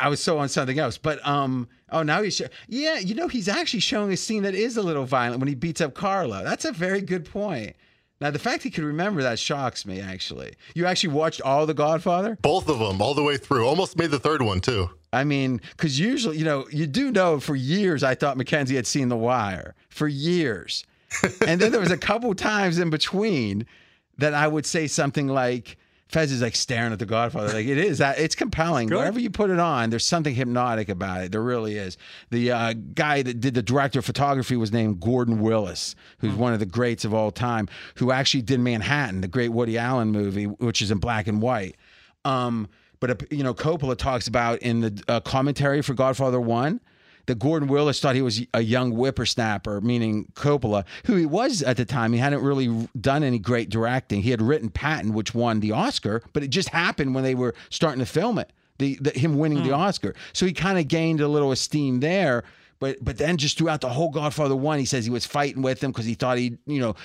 I- 0.00 0.08
was 0.08 0.20
so 0.20 0.38
on 0.38 0.48
something 0.48 0.78
else, 0.78 0.96
but 0.98 1.26
um, 1.26 1.68
oh, 1.90 2.02
now 2.02 2.22
he's 2.22 2.36
sho- 2.36 2.46
yeah. 2.68 2.98
You 2.98 3.14
know, 3.14 3.28
he's 3.28 3.48
actually 3.48 3.80
showing 3.80 4.10
a 4.12 4.16
scene 4.16 4.42
that 4.44 4.54
is 4.54 4.76
a 4.76 4.82
little 4.82 5.04
violent 5.04 5.40
when 5.40 5.48
he 5.48 5.54
beats 5.54 5.80
up 5.80 5.94
Carlo. 5.94 6.42
That's 6.42 6.64
a 6.64 6.72
very 6.72 7.00
good 7.02 7.24
point. 7.24 7.76
Now, 8.20 8.30
the 8.30 8.38
fact 8.38 8.62
he 8.62 8.70
could 8.70 8.84
remember 8.84 9.20
that 9.22 9.38
shocks 9.38 9.84
me. 9.84 10.00
Actually, 10.00 10.52
you 10.74 10.86
actually 10.86 11.12
watched 11.12 11.40
all 11.42 11.66
The 11.66 11.74
Godfather. 11.74 12.38
Both 12.40 12.68
of 12.68 12.78
them, 12.78 13.02
all 13.02 13.14
the 13.14 13.22
way 13.22 13.36
through. 13.36 13.66
Almost 13.66 13.98
made 13.98 14.10
the 14.12 14.18
third 14.20 14.42
one 14.42 14.60
too. 14.60 14.88
I 15.12 15.24
mean, 15.24 15.60
because 15.76 15.98
usually, 15.98 16.38
you 16.38 16.44
know, 16.44 16.64
you 16.70 16.86
do 16.86 17.10
know 17.10 17.38
for 17.40 17.54
years 17.56 18.02
I 18.02 18.14
thought 18.14 18.36
Mackenzie 18.38 18.76
had 18.76 18.86
seen 18.86 19.08
The 19.08 19.16
Wire 19.16 19.74
for 19.90 20.08
years. 20.08 20.86
and 21.46 21.60
then 21.60 21.72
there 21.72 21.80
was 21.80 21.90
a 21.90 21.98
couple 21.98 22.34
times 22.34 22.78
in 22.78 22.88
between 22.88 23.66
that 24.18 24.34
I 24.34 24.46
would 24.48 24.66
say 24.66 24.86
something 24.86 25.28
like, 25.28 25.76
Fez 26.08 26.30
is 26.30 26.42
like 26.42 26.54
staring 26.54 26.92
at 26.92 26.98
The 26.98 27.06
Godfather. 27.06 27.54
Like 27.54 27.66
it 27.66 27.78
is 27.78 27.98
that 27.98 28.18
it's 28.18 28.34
compelling. 28.34 28.88
Good. 28.88 28.98
Wherever 28.98 29.18
you 29.18 29.30
put 29.30 29.48
it 29.48 29.58
on, 29.58 29.88
there's 29.88 30.06
something 30.06 30.34
hypnotic 30.34 30.90
about 30.90 31.22
it. 31.22 31.32
There 31.32 31.42
really 31.42 31.76
is. 31.78 31.96
The 32.28 32.52
uh, 32.52 32.74
guy 32.94 33.22
that 33.22 33.40
did 33.40 33.54
the 33.54 33.62
director 33.62 34.00
of 34.00 34.04
photography 34.04 34.56
was 34.56 34.72
named 34.72 35.00
Gordon 35.00 35.40
Willis, 35.40 35.94
who's 36.18 36.34
one 36.34 36.52
of 36.52 36.60
the 36.60 36.66
greats 36.66 37.06
of 37.06 37.14
all 37.14 37.30
time, 37.30 37.66
who 37.94 38.12
actually 38.12 38.42
did 38.42 38.60
Manhattan, 38.60 39.22
the 39.22 39.28
great 39.28 39.48
Woody 39.48 39.78
Allen 39.78 40.08
movie, 40.10 40.44
which 40.44 40.82
is 40.82 40.90
in 40.90 40.98
black 40.98 41.26
and 41.26 41.40
white. 41.40 41.76
Um, 42.26 42.68
but 43.00 43.10
uh, 43.10 43.14
you 43.30 43.42
know, 43.42 43.54
Coppola 43.54 43.96
talks 43.96 44.28
about 44.28 44.58
in 44.58 44.80
the 44.80 45.02
uh, 45.08 45.20
commentary 45.20 45.80
for 45.80 45.94
Godfather 45.94 46.40
One 46.40 46.80
that 47.26 47.38
Gordon 47.38 47.68
Willis 47.68 48.00
thought 48.00 48.14
he 48.14 48.22
was 48.22 48.42
a 48.54 48.62
young 48.62 48.92
whippersnapper, 48.92 49.80
meaning 49.80 50.26
Coppola, 50.34 50.84
who 51.06 51.16
he 51.16 51.26
was 51.26 51.62
at 51.62 51.76
the 51.76 51.84
time. 51.84 52.12
He 52.12 52.18
hadn't 52.18 52.42
really 52.42 52.88
done 53.00 53.22
any 53.22 53.38
great 53.38 53.70
directing. 53.70 54.22
He 54.22 54.30
had 54.30 54.42
written 54.42 54.70
Patton, 54.70 55.12
which 55.12 55.34
won 55.34 55.60
the 55.60 55.72
Oscar, 55.72 56.22
but 56.32 56.42
it 56.42 56.48
just 56.48 56.70
happened 56.70 57.14
when 57.14 57.24
they 57.24 57.34
were 57.34 57.54
starting 57.70 58.00
to 58.00 58.06
film 58.06 58.38
it. 58.38 58.52
The, 58.78 58.98
the 59.00 59.10
him 59.10 59.38
winning 59.38 59.62
the 59.62 59.68
hmm. 59.68 59.80
Oscar, 59.82 60.14
so 60.32 60.44
he 60.46 60.52
kind 60.52 60.78
of 60.78 60.88
gained 60.88 61.20
a 61.20 61.28
little 61.28 61.52
esteem 61.52 62.00
there. 62.00 62.42
But 62.80 62.96
but 63.00 63.16
then 63.16 63.36
just 63.36 63.58
throughout 63.58 63.80
the 63.80 63.90
whole 63.90 64.10
Godfather 64.10 64.56
One, 64.56 64.78
he 64.80 64.86
says 64.86 65.04
he 65.04 65.10
was 65.10 65.24
fighting 65.24 65.62
with 65.62 65.84
him 65.84 65.92
because 65.92 66.06
he 66.06 66.14
thought 66.14 66.38
he 66.38 66.56
you 66.66 66.80
know 66.80 66.96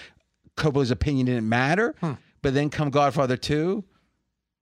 Coppola's 0.55 0.89
opinion 0.89 1.27
didn't 1.27 1.47
matter. 1.47 1.93
Hmm. 1.99 2.13
But 2.41 2.55
then 2.55 2.69
come 2.69 2.89
Godfather 2.89 3.37
Two, 3.37 3.83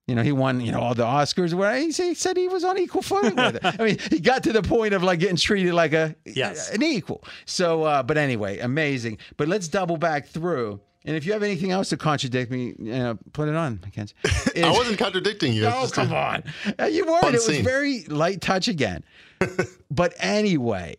you 0.07 0.13
know, 0.15 0.21
he 0.21 0.31
won, 0.31 0.61
you 0.61 0.71
know, 0.71 0.79
all 0.79 0.93
the 0.93 1.03
Oscars. 1.03 1.53
Where 1.53 1.75
he 1.77 1.91
said- 1.91 2.37
he 2.37 2.47
was 2.47 2.63
on 2.63 2.77
equal 2.77 3.01
footing 3.01 3.35
with 3.35 3.55
it. 3.55 3.65
I 3.65 3.83
mean, 3.83 3.97
he 4.11 4.19
got 4.19 4.43
to 4.43 4.53
the 4.53 4.61
point 4.61 4.93
of 4.93 5.01
like 5.03 5.19
getting 5.19 5.35
treated 5.37 5.73
like 5.73 5.93
a 5.93 6.15
Yes. 6.25 6.69
an 6.69 6.83
equal. 6.83 7.23
So, 7.45 7.83
uh, 7.83 8.03
but 8.03 8.17
anyway, 8.17 8.59
amazing. 8.59 9.17
But 9.37 9.47
let's 9.47 9.67
double 9.67 9.97
back 9.97 10.27
through. 10.27 10.79
And 11.07 11.15
if 11.15 11.23
you 11.25 11.33
have 11.33 11.43
anything 11.43 11.69
else 11.71 11.89
to 11.89 11.97
contradict 11.97 12.49
me, 12.51 12.73
you 12.79 12.91
know, 12.91 13.19
put 13.33 13.47
it 13.47 13.53
on, 13.55 13.79
Mackenzie. 13.83 14.15
I 14.63 14.71
wasn't 14.71 14.97
contradicting 14.97 15.53
you. 15.53 15.67
Oh, 15.67 15.85
a- 15.85 15.89
come 15.91 16.11
on. 16.13 16.43
Uh, 16.79 16.85
You 16.85 17.05
were. 17.05 17.19
Fun 17.21 17.29
It 17.33 17.37
was 17.37 17.45
scene. 17.45 17.63
very 17.63 18.03
light 18.05 18.41
touch 18.41 18.67
again. 18.67 19.03
but 19.91 20.13
anyway, 20.19 20.95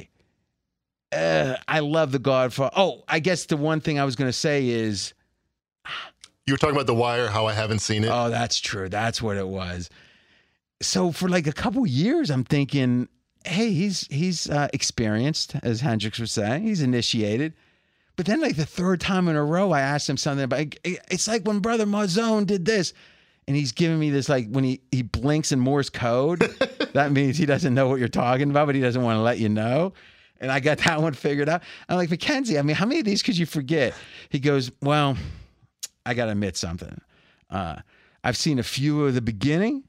uh, 1.12 1.57
I 1.66 1.80
love 1.80 2.12
The 2.12 2.18
Godfather. 2.20 2.72
Oh, 2.76 3.02
I 3.09 3.18
guess 3.18 3.46
the 3.46 3.57
one 3.57 3.80
thing 3.80 3.98
I 3.98 4.04
was 4.04 4.14
going 4.16 4.28
to 4.28 4.32
say 4.36 4.68
is 4.68 5.12
You 6.47 6.55
were 6.55 6.59
talking 6.59 6.76
about 6.76 6.86
The 6.86 6.94
Wire, 6.94 7.28
how 7.28 7.47
I 7.47 7.53
haven't 7.53 7.80
seen 7.80 8.05
it. 8.05 8.11
Oh, 8.12 8.30
that's 8.30 8.61
true. 8.61 8.88
That's 8.88 9.20
what 9.20 9.36
it 9.36 9.49
was. 9.49 9.90
So 10.80 11.11
for 11.11 11.28
like 11.28 11.49
a 11.49 11.53
couple 11.53 11.84
years, 11.86 12.30
I'm 12.30 12.44
thinking, 12.44 13.09
hey, 13.44 13.72
he's 13.72 14.07
he's 14.09 14.49
uh, 14.49 14.68
experienced, 14.72 15.57
as 15.64 15.80
Hendricks 15.80 16.20
was 16.20 16.30
saying. 16.30 16.62
He's 16.62 16.82
initiated. 16.82 17.55
But 18.14 18.26
then, 18.26 18.40
like 18.40 18.57
the 18.57 18.64
third 18.66 19.01
time 19.01 19.26
in 19.26 19.34
a 19.34 19.44
row, 19.44 19.72
I 19.72 19.80
asked 19.80 20.09
him 20.09 20.16
something 20.16 20.44
about. 20.44 20.76
It's 20.84 21.26
like 21.26 21.44
when 21.44 21.59
Brother 21.59 21.84
Mazzone 21.84 22.47
did 22.47 22.64
this, 22.64 22.92
and 23.49 23.57
he's 23.57 23.72
giving 23.72 23.99
me 23.99 24.11
this 24.11 24.28
like 24.28 24.49
when 24.49 24.62
he 24.62 24.80
he 24.92 25.03
blinks 25.03 25.51
in 25.51 25.59
Morse 25.59 25.90
code. 25.90 26.40
that 26.92 27.11
means 27.11 27.36
he 27.36 27.47
doesn't 27.47 27.74
know 27.74 27.88
what 27.88 27.99
you're 27.99 28.09
talking 28.09 28.51
about, 28.51 28.66
but 28.66 28.74
he 28.76 28.80
doesn't 28.80 29.03
want 29.03 29.16
to 29.16 29.22
let 29.22 29.40
you 29.40 29.49
know. 29.49 29.94
And 30.40 30.53
I 30.53 30.61
got 30.61 30.78
that 30.78 31.03
one 31.03 31.12
figured 31.14 31.49
out. 31.49 31.62
I'm 31.88 31.97
like 31.97 32.11
Mackenzie. 32.11 32.57
I 32.57 32.62
mean, 32.62 32.76
how 32.76 32.86
many 32.86 33.01
of 33.01 33.05
these 33.07 33.22
could 33.22 33.36
you 33.36 33.47
forget? 33.47 33.94
He 34.28 34.38
goes, 34.38 34.70
well. 34.80 35.16
I 36.07 36.14
got 36.14 36.26
to 36.26 36.32
admit 36.32 36.57
something. 36.57 37.00
Uh, 37.50 37.76
I've 38.24 38.36
seen 38.36 38.59
a 38.59 38.62
few 38.62 39.04
of 39.07 39.14
the 39.14 39.20
beginning 39.20 39.84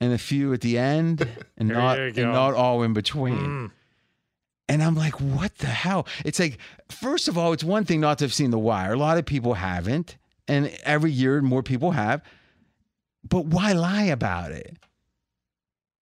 and 0.00 0.12
a 0.12 0.18
few 0.18 0.52
at 0.52 0.60
the 0.60 0.78
end, 0.78 1.28
and 1.56 1.68
not 1.68 1.98
and 1.98 2.16
not 2.16 2.54
all 2.54 2.82
in 2.82 2.92
between. 2.92 3.38
Mm. 3.38 3.70
And 4.70 4.82
I'm 4.82 4.94
like, 4.94 5.20
what 5.20 5.56
the 5.58 5.66
hell? 5.66 6.06
It's 6.24 6.38
like, 6.38 6.58
first 6.90 7.26
of 7.26 7.38
all, 7.38 7.52
it's 7.54 7.64
one 7.64 7.84
thing 7.84 8.00
not 8.00 8.18
to 8.18 8.24
have 8.24 8.34
seen 8.34 8.50
The 8.50 8.58
Wire. 8.58 8.92
A 8.92 8.98
lot 8.98 9.16
of 9.16 9.24
people 9.24 9.54
haven't, 9.54 10.18
and 10.46 10.70
every 10.84 11.10
year 11.10 11.40
more 11.40 11.62
people 11.62 11.92
have. 11.92 12.22
But 13.26 13.46
why 13.46 13.72
lie 13.72 14.04
about 14.04 14.52
it? 14.52 14.76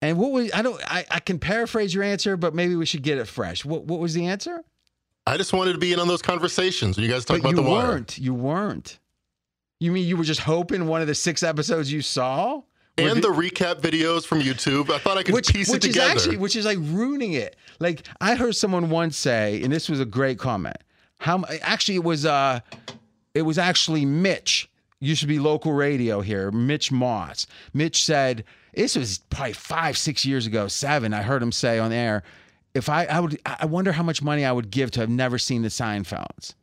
And 0.01 0.18
what 0.18 0.32
was 0.32 0.51
I 0.53 0.61
don't 0.61 0.82
I, 0.91 1.05
I 1.09 1.20
can 1.20 1.39
paraphrase 1.39 1.93
your 1.93 2.03
answer, 2.03 2.38
but 2.38 2.53
maybe 2.53 2.76
we 2.76 2.86
should 2.86 3.03
get 3.03 3.18
it 3.18 3.26
fresh. 3.26 3.66
What 3.66 3.86
what 3.86 3.99
was 3.99 4.13
the 4.13 4.28
answer? 4.28 4.63
I 5.28 5.38
just 5.38 5.53
wanted 5.53 5.74
to 5.74 5.80
be 5.80 5.93
in 5.93 5.99
on 5.99 6.07
those 6.07 6.22
conversations 6.22 6.97
when 6.97 7.05
you 7.05 7.11
guys 7.11 7.26
talk 7.26 7.41
but 7.41 7.49
about 7.49 7.49
you 7.49 7.55
The 7.55 7.61
Wire. 7.63 7.82
You 7.82 7.88
weren't. 7.88 8.18
You 8.20 8.34
weren't. 8.34 8.99
You 9.80 9.92
mean 9.92 10.08
you 10.08 10.18
were 10.18 10.24
just 10.24 10.42
hoping 10.42 10.88
one 10.88 11.02
of 11.02 11.08
the 11.08 11.16
six 11.16 11.44
episodes 11.44 11.92
you 11.92 12.02
saw? 12.02 12.62
And 12.98 13.22
the 13.22 13.28
recap 13.28 13.82
videos 13.82 14.26
from 14.26 14.40
YouTube. 14.40 14.90
I 14.90 15.00
thought 15.00 15.18
I 15.18 15.24
could 15.24 15.34
which, 15.34 15.52
piece 15.54 15.68
which 15.68 15.84
it 15.84 15.90
is 15.90 15.94
together. 15.96 16.12
actually 16.12 16.38
which 16.38 16.56
is 16.56 16.66
like 16.66 16.78
ruining 16.80 17.34
it. 17.34 17.58
Like 17.80 18.08
I 18.22 18.36
heard 18.36 18.56
someone 18.56 18.90
once 18.90 19.18
say, 19.18 19.62
and 19.64 19.72
this 19.72 19.90
was 19.90 20.00
a 20.00 20.06
great 20.06 20.40
comment. 20.40 20.78
How 21.20 21.44
actually 21.62 21.96
it 21.96 22.04
was 22.06 22.26
uh 22.26 22.62
it 23.34 23.42
was 23.42 23.58
actually 23.58 24.06
Mitch. 24.06 24.70
Used 25.02 25.20
to 25.22 25.28
be 25.28 25.40
local 25.40 25.74
radio 25.74 26.22
here, 26.22 26.52
Mitch 26.52 26.90
Moss. 26.90 27.48
Mitch 27.74 28.06
said 28.06 28.46
this 28.74 28.96
was 28.96 29.20
probably 29.30 29.54
five, 29.54 29.98
six 29.98 30.26
years 30.26 30.48
ago, 30.48 30.70
seven. 30.70 31.14
I 31.14 31.22
heard 31.22 31.44
him 31.44 31.52
say 31.52 31.80
on 31.80 31.92
air, 31.92 32.24
if 32.74 32.88
I 32.88 33.06
I 33.06 33.20
would 33.20 33.38
I 33.46 33.66
wonder 33.66 33.92
how 33.92 34.04
much 34.04 34.22
money 34.22 34.46
I 34.46 34.54
would 34.54 34.72
give 34.72 34.92
to 34.92 35.02
have 35.02 35.10
never 35.10 35.38
seen 35.38 35.64
the 35.64 35.68
Seinfelds. 35.68 36.54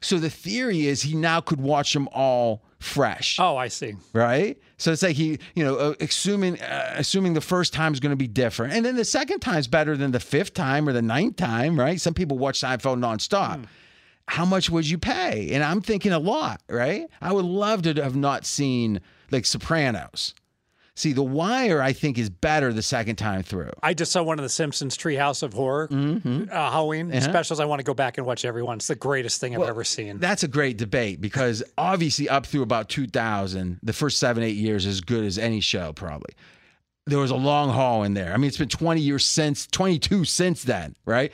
So 0.00 0.18
the 0.18 0.30
theory 0.30 0.86
is 0.86 1.02
he 1.02 1.14
now 1.14 1.40
could 1.40 1.60
watch 1.60 1.92
them 1.92 2.08
all 2.12 2.62
fresh 2.78 3.38
Oh, 3.40 3.56
I 3.56 3.68
see. 3.68 3.94
right? 4.12 4.58
So 4.76 4.92
it's 4.92 5.02
like 5.02 5.16
he, 5.16 5.38
you 5.54 5.64
know, 5.64 5.76
uh, 5.76 5.94
assuming 6.00 6.60
uh, 6.60 6.94
assuming 6.96 7.32
the 7.34 7.40
first 7.40 7.72
time 7.72 7.92
is 7.94 8.00
going 8.00 8.10
to 8.10 8.16
be 8.16 8.26
different, 8.28 8.74
and 8.74 8.84
then 8.84 8.96
the 8.96 9.04
second 9.04 9.40
time 9.40 9.56
is 9.58 9.66
better 9.68 9.96
than 9.96 10.10
the 10.10 10.20
fifth 10.20 10.52
time 10.54 10.86
or 10.88 10.92
the 10.92 11.00
ninth 11.02 11.36
time, 11.36 11.78
right? 11.80 12.00
Some 12.00 12.12
people 12.14 12.36
watch 12.38 12.60
Seinfeld 12.60 12.98
nonstop. 12.98 13.64
How 14.26 14.44
much 14.44 14.70
would 14.70 14.88
you 14.88 14.98
pay? 14.98 15.50
And 15.52 15.62
I'm 15.62 15.80
thinking 15.82 16.12
a 16.12 16.18
lot, 16.18 16.62
right? 16.68 17.06
I 17.20 17.32
would 17.32 17.44
love 17.44 17.82
to 17.82 17.94
have 18.02 18.16
not 18.16 18.44
seen 18.46 19.00
like 19.30 19.44
Sopranos. 19.46 20.34
See, 20.96 21.12
The 21.12 21.24
Wire, 21.24 21.82
I 21.82 21.92
think, 21.92 22.18
is 22.18 22.30
better 22.30 22.72
the 22.72 22.80
second 22.82 23.16
time 23.16 23.42
through. 23.42 23.72
I 23.82 23.94
just 23.94 24.12
saw 24.12 24.22
one 24.22 24.38
of 24.38 24.44
the 24.44 24.48
Simpsons 24.48 24.96
Treehouse 24.96 25.42
of 25.42 25.52
Horror 25.52 25.88
Mm-hmm. 25.88 26.44
uh, 26.50 26.70
Halloween 26.70 27.20
specials. 27.20 27.58
I 27.58 27.64
want 27.64 27.80
to 27.80 27.84
go 27.84 27.94
back 27.94 28.16
and 28.16 28.24
watch 28.26 28.44
every 28.44 28.62
one. 28.62 28.76
It's 28.76 28.86
the 28.86 28.94
greatest 28.94 29.40
thing 29.40 29.56
I've 29.56 29.68
ever 29.68 29.82
seen. 29.82 30.18
That's 30.18 30.44
a 30.44 30.48
great 30.48 30.76
debate 30.76 31.20
because 31.20 31.64
obviously 31.76 32.28
up 32.28 32.46
through 32.46 32.62
about 32.62 32.88
2000, 32.90 33.80
the 33.82 33.92
first 33.92 34.18
seven, 34.20 34.44
eight 34.44 34.54
years 34.56 34.86
is 34.86 34.96
as 34.96 35.00
good 35.00 35.24
as 35.24 35.36
any 35.36 35.58
show 35.60 35.92
probably. 35.92 36.34
There 37.06 37.18
was 37.18 37.32
a 37.32 37.36
long 37.36 37.70
haul 37.70 38.04
in 38.04 38.14
there. 38.14 38.32
I 38.32 38.36
mean, 38.36 38.46
it's 38.48 38.56
been 38.56 38.68
20 38.68 39.00
years 39.00 39.26
since, 39.26 39.66
22 39.66 40.24
since 40.24 40.62
then, 40.62 40.94
right? 41.04 41.32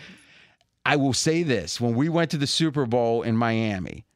I 0.87 0.97
will 0.97 1.13
say 1.13 1.43
this 1.43 1.79
when 1.81 1.95
we 1.95 2.09
went 2.09 2.31
to 2.31 2.39
the 2.39 2.47
Super 2.47 2.87
Bowl 2.87 3.21
in 3.23 3.37
Miami, 3.37 4.07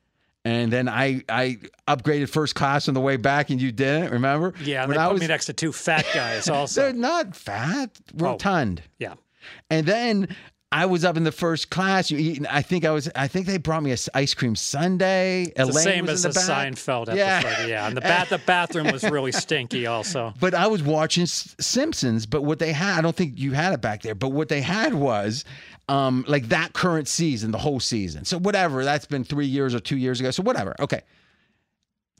and 0.44 0.72
then 0.72 0.88
I 0.88 1.22
I 1.28 1.58
upgraded 1.88 2.28
first 2.28 2.54
class 2.54 2.88
on 2.88 2.94
the 2.94 3.00
way 3.00 3.16
back, 3.16 3.50
and 3.50 3.60
you 3.60 3.72
didn't. 3.72 4.10
Remember? 4.12 4.54
yeah, 4.62 4.82
and 4.82 4.88
when 4.88 4.96
they 4.98 5.02
I 5.02 5.06
put 5.06 5.12
was, 5.14 5.20
me 5.22 5.26
next 5.28 5.46
to 5.46 5.52
two 5.52 5.72
fat 5.72 6.06
guys 6.14 6.48
Also, 6.48 6.82
they're 6.82 6.92
not 6.92 7.34
fat, 7.36 7.90
Oh. 8.20 8.24
rotund. 8.24 8.82
yeah. 8.98 9.14
And 9.70 9.86
then 9.86 10.34
I 10.72 10.86
was 10.86 11.04
up 11.04 11.16
in 11.16 11.22
the 11.22 11.30
first 11.30 11.70
class. 11.70 12.10
You 12.10 12.18
eating? 12.18 12.46
I 12.46 12.62
think 12.62 12.84
I 12.84 12.90
was. 12.90 13.08
I 13.14 13.28
think 13.28 13.46
they 13.46 13.58
brought 13.58 13.82
me 13.82 13.90
a 13.90 13.92
s- 13.92 14.08
ice 14.14 14.34
cream 14.34 14.56
sundae. 14.56 15.52
The 15.54 15.62
Elaine 15.64 15.72
same 15.84 16.06
was 16.06 16.24
as 16.24 16.36
in 16.36 16.40
the, 16.40 16.46
the. 16.46 16.52
Seinfeld 16.52 17.02
episode. 17.02 17.16
Yeah. 17.16 17.66
Yeah. 17.66 17.86
And 17.86 17.96
the 17.96 18.00
bat 18.00 18.28
the 18.30 18.38
bathroom 18.38 18.90
was 18.90 19.04
really 19.04 19.30
stinky 19.44 19.86
also. 19.86 20.34
But 20.40 20.52
I 20.54 20.66
was 20.66 20.82
watching 20.82 21.22
S- 21.24 21.54
Simpsons. 21.60 22.26
But 22.26 22.42
what 22.42 22.58
they 22.58 22.72
had, 22.72 22.98
I 22.98 23.00
don't 23.02 23.14
think 23.14 23.38
you 23.38 23.52
had 23.52 23.72
it 23.72 23.80
back 23.82 24.02
there. 24.02 24.14
But 24.16 24.30
what 24.30 24.48
they 24.48 24.62
had 24.62 24.94
was, 24.94 25.44
um, 25.88 26.24
like 26.26 26.48
that 26.48 26.72
current 26.72 27.08
season, 27.08 27.50
the 27.50 27.58
whole 27.58 27.80
season. 27.80 28.24
So 28.24 28.38
whatever. 28.38 28.84
That's 28.84 29.06
been 29.06 29.24
three 29.24 29.46
years 29.46 29.74
or 29.74 29.80
two 29.80 29.96
years 29.96 30.20
ago. 30.20 30.30
So 30.30 30.42
whatever. 30.42 30.74
Okay. 30.80 31.02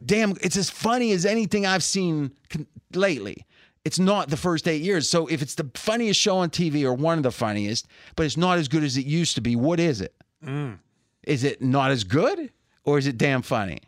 Damn, 0.05 0.33
it's 0.43 0.57
as 0.57 0.69
funny 0.69 1.13
as 1.13 1.25
anything 1.25 1.65
I've 1.65 1.85
seen 1.85 2.33
lately. 2.93 3.47
It's 3.85 3.99
not 3.99 4.29
the 4.29 4.37
first 4.37 4.67
eight 4.67 4.83
years. 4.83 5.09
So 5.09 5.27
if 5.27 5.41
it's 5.43 5.55
the 5.55 5.71
funniest 5.75 6.19
show 6.21 6.39
on 6.39 6.51
TV 6.51 6.85
or 6.85 6.95
one 6.95 7.19
of 7.19 7.23
the 7.23 7.31
funniest, 7.31 7.87
but 8.17 8.27
it's 8.27 8.37
not 8.37 8.59
as 8.59 8.69
good 8.69 8.83
as 8.83 8.97
it 8.97 9.07
used 9.07 9.35
to 9.37 9.41
be, 9.41 9.57
what 9.57 9.79
is 9.79 10.01
it? 10.01 10.15
Is 11.25 11.45
it 11.45 11.63
not 11.63 11.91
as 11.91 12.05
good 12.05 12.51
or 12.85 12.99
is 12.99 13.07
it 13.07 13.17
damn 13.17 13.43
funny? 13.43 13.81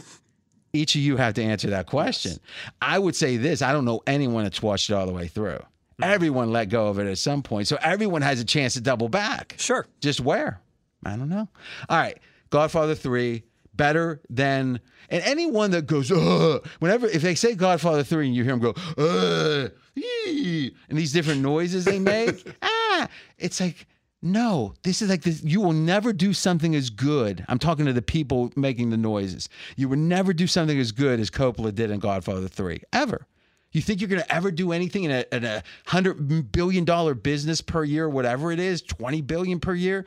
Each 0.72 0.94
of 0.94 1.00
you 1.00 1.16
have 1.16 1.34
to 1.34 1.42
answer 1.42 1.70
that 1.70 1.86
question. 1.86 2.38
I 2.82 2.98
would 2.98 3.16
say 3.16 3.36
this 3.36 3.62
I 3.62 3.72
don't 3.72 3.84
know 3.84 4.02
anyone 4.06 4.44
that's 4.44 4.62
watched 4.62 4.90
it 4.90 4.94
all 4.94 5.06
the 5.06 5.12
way 5.12 5.26
through. 5.28 5.60
Everyone 6.02 6.52
let 6.52 6.66
go 6.66 6.88
of 6.88 6.98
it 6.98 7.06
at 7.06 7.18
some 7.18 7.42
point. 7.42 7.66
So 7.68 7.76
everyone 7.82 8.22
has 8.22 8.40
a 8.40 8.44
chance 8.44 8.74
to 8.74 8.80
double 8.80 9.08
back. 9.08 9.54
Sure. 9.58 9.86
Just 10.00 10.20
where? 10.20 10.60
I 11.04 11.16
don't 11.16 11.28
know. 11.28 11.48
All 11.88 11.98
right. 11.98 12.18
Godfather 12.50 12.94
3, 12.94 13.42
better 13.78 14.20
than 14.28 14.80
and 15.08 15.22
anyone 15.24 15.70
that 15.70 15.86
goes 15.86 16.12
Ugh, 16.12 16.66
whenever 16.80 17.06
if 17.06 17.22
they 17.22 17.34
say 17.34 17.54
Godfather 17.54 18.02
three 18.02 18.26
and 18.26 18.36
you 18.36 18.44
hear 18.44 18.56
them 18.56 18.60
go 18.60 18.74
Ugh, 18.98 19.72
ee," 19.96 20.72
and 20.90 20.98
these 20.98 21.12
different 21.12 21.40
noises 21.40 21.86
they 21.86 21.98
make 21.98 22.46
ah 22.62 23.08
it's 23.38 23.60
like 23.60 23.86
no 24.20 24.74
this 24.82 25.00
is 25.00 25.08
like 25.08 25.22
this 25.22 25.42
you 25.42 25.60
will 25.62 25.72
never 25.72 26.12
do 26.12 26.34
something 26.34 26.74
as 26.74 26.90
good 26.90 27.44
I'm 27.48 27.58
talking 27.58 27.86
to 27.86 27.92
the 27.94 28.02
people 28.02 28.52
making 28.56 28.90
the 28.90 28.96
noises 28.98 29.48
you 29.76 29.88
will 29.88 29.96
never 29.96 30.34
do 30.34 30.46
something 30.46 30.78
as 30.78 30.92
good 30.92 31.20
as 31.20 31.30
Coppola 31.30 31.74
did 31.74 31.90
in 31.90 32.00
Godfather 32.00 32.48
three 32.48 32.82
ever. 32.92 33.26
You 33.72 33.82
think 33.82 34.00
you're 34.00 34.08
going 34.08 34.22
to 34.22 34.34
ever 34.34 34.50
do 34.50 34.72
anything 34.72 35.04
in 35.04 35.10
a, 35.10 35.24
in 35.30 35.44
a 35.44 35.62
hundred 35.86 36.52
billion 36.52 36.84
dollar 36.84 37.14
business 37.14 37.60
per 37.60 37.84
year, 37.84 38.08
whatever 38.08 38.50
it 38.50 38.58
is, 38.58 38.80
20 38.82 39.20
billion 39.22 39.60
per 39.60 39.74
year, 39.74 40.06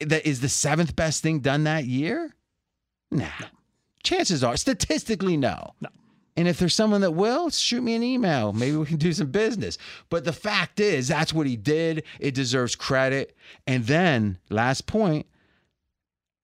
that 0.00 0.26
is 0.26 0.40
the 0.40 0.48
seventh 0.48 0.96
best 0.96 1.22
thing 1.22 1.40
done 1.40 1.64
that 1.64 1.84
year? 1.84 2.34
Nah. 3.10 3.26
Chances 4.02 4.42
are, 4.42 4.56
statistically, 4.56 5.36
no. 5.36 5.74
No. 5.80 5.88
And 6.36 6.46
if 6.46 6.60
there's 6.60 6.74
someone 6.74 7.00
that 7.00 7.10
will, 7.10 7.50
shoot 7.50 7.82
me 7.82 7.96
an 7.96 8.02
email. 8.04 8.52
Maybe 8.52 8.76
we 8.76 8.86
can 8.86 8.96
do 8.96 9.12
some 9.12 9.32
business. 9.32 9.76
But 10.08 10.24
the 10.24 10.32
fact 10.32 10.78
is, 10.78 11.08
that's 11.08 11.34
what 11.34 11.48
he 11.48 11.56
did. 11.56 12.04
It 12.20 12.32
deserves 12.32 12.76
credit. 12.76 13.36
And 13.66 13.84
then, 13.86 14.38
last 14.48 14.86
point, 14.86 15.26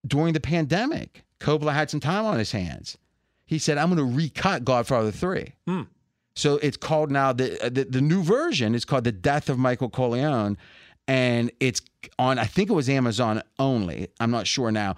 during 0.05 0.33
the 0.33 0.41
pandemic, 0.41 1.23
Coppola 1.39 1.73
had 1.73 1.91
some 1.91 2.01
time 2.01 2.25
on 2.25 2.39
his 2.39 2.51
hands. 2.51 2.99
He 3.47 3.59
said, 3.59 3.79
I'm 3.79 3.95
going 3.95 3.99
to 3.99 4.17
recut 4.17 4.65
Godfather 4.65 5.13
3. 5.13 5.53
Hmm. 5.67 5.83
So 6.37 6.57
it's 6.57 6.77
called 6.77 7.11
now 7.11 7.33
the, 7.33 7.65
uh, 7.65 7.69
the 7.69 7.85
the 7.85 8.01
new 8.01 8.23
version 8.23 8.75
is 8.75 8.85
called 8.85 9.05
The 9.05 9.13
Death 9.13 9.49
of 9.49 9.59
Michael 9.59 9.89
Corleone, 9.89 10.57
and 11.07 11.51
it's 11.61 11.81
on 12.19 12.39
I 12.39 12.45
think 12.45 12.71
it 12.71 12.75
was 12.75 12.89
Amazon 12.89 13.43
only. 13.59 14.09
I'm 14.19 14.31
not 14.31 14.47
sure 14.47 14.73
now. 14.73 14.97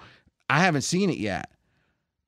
I 0.48 0.60
haven't 0.60 0.82
seen 0.82 1.10
it 1.10 1.18
yet, 1.18 1.50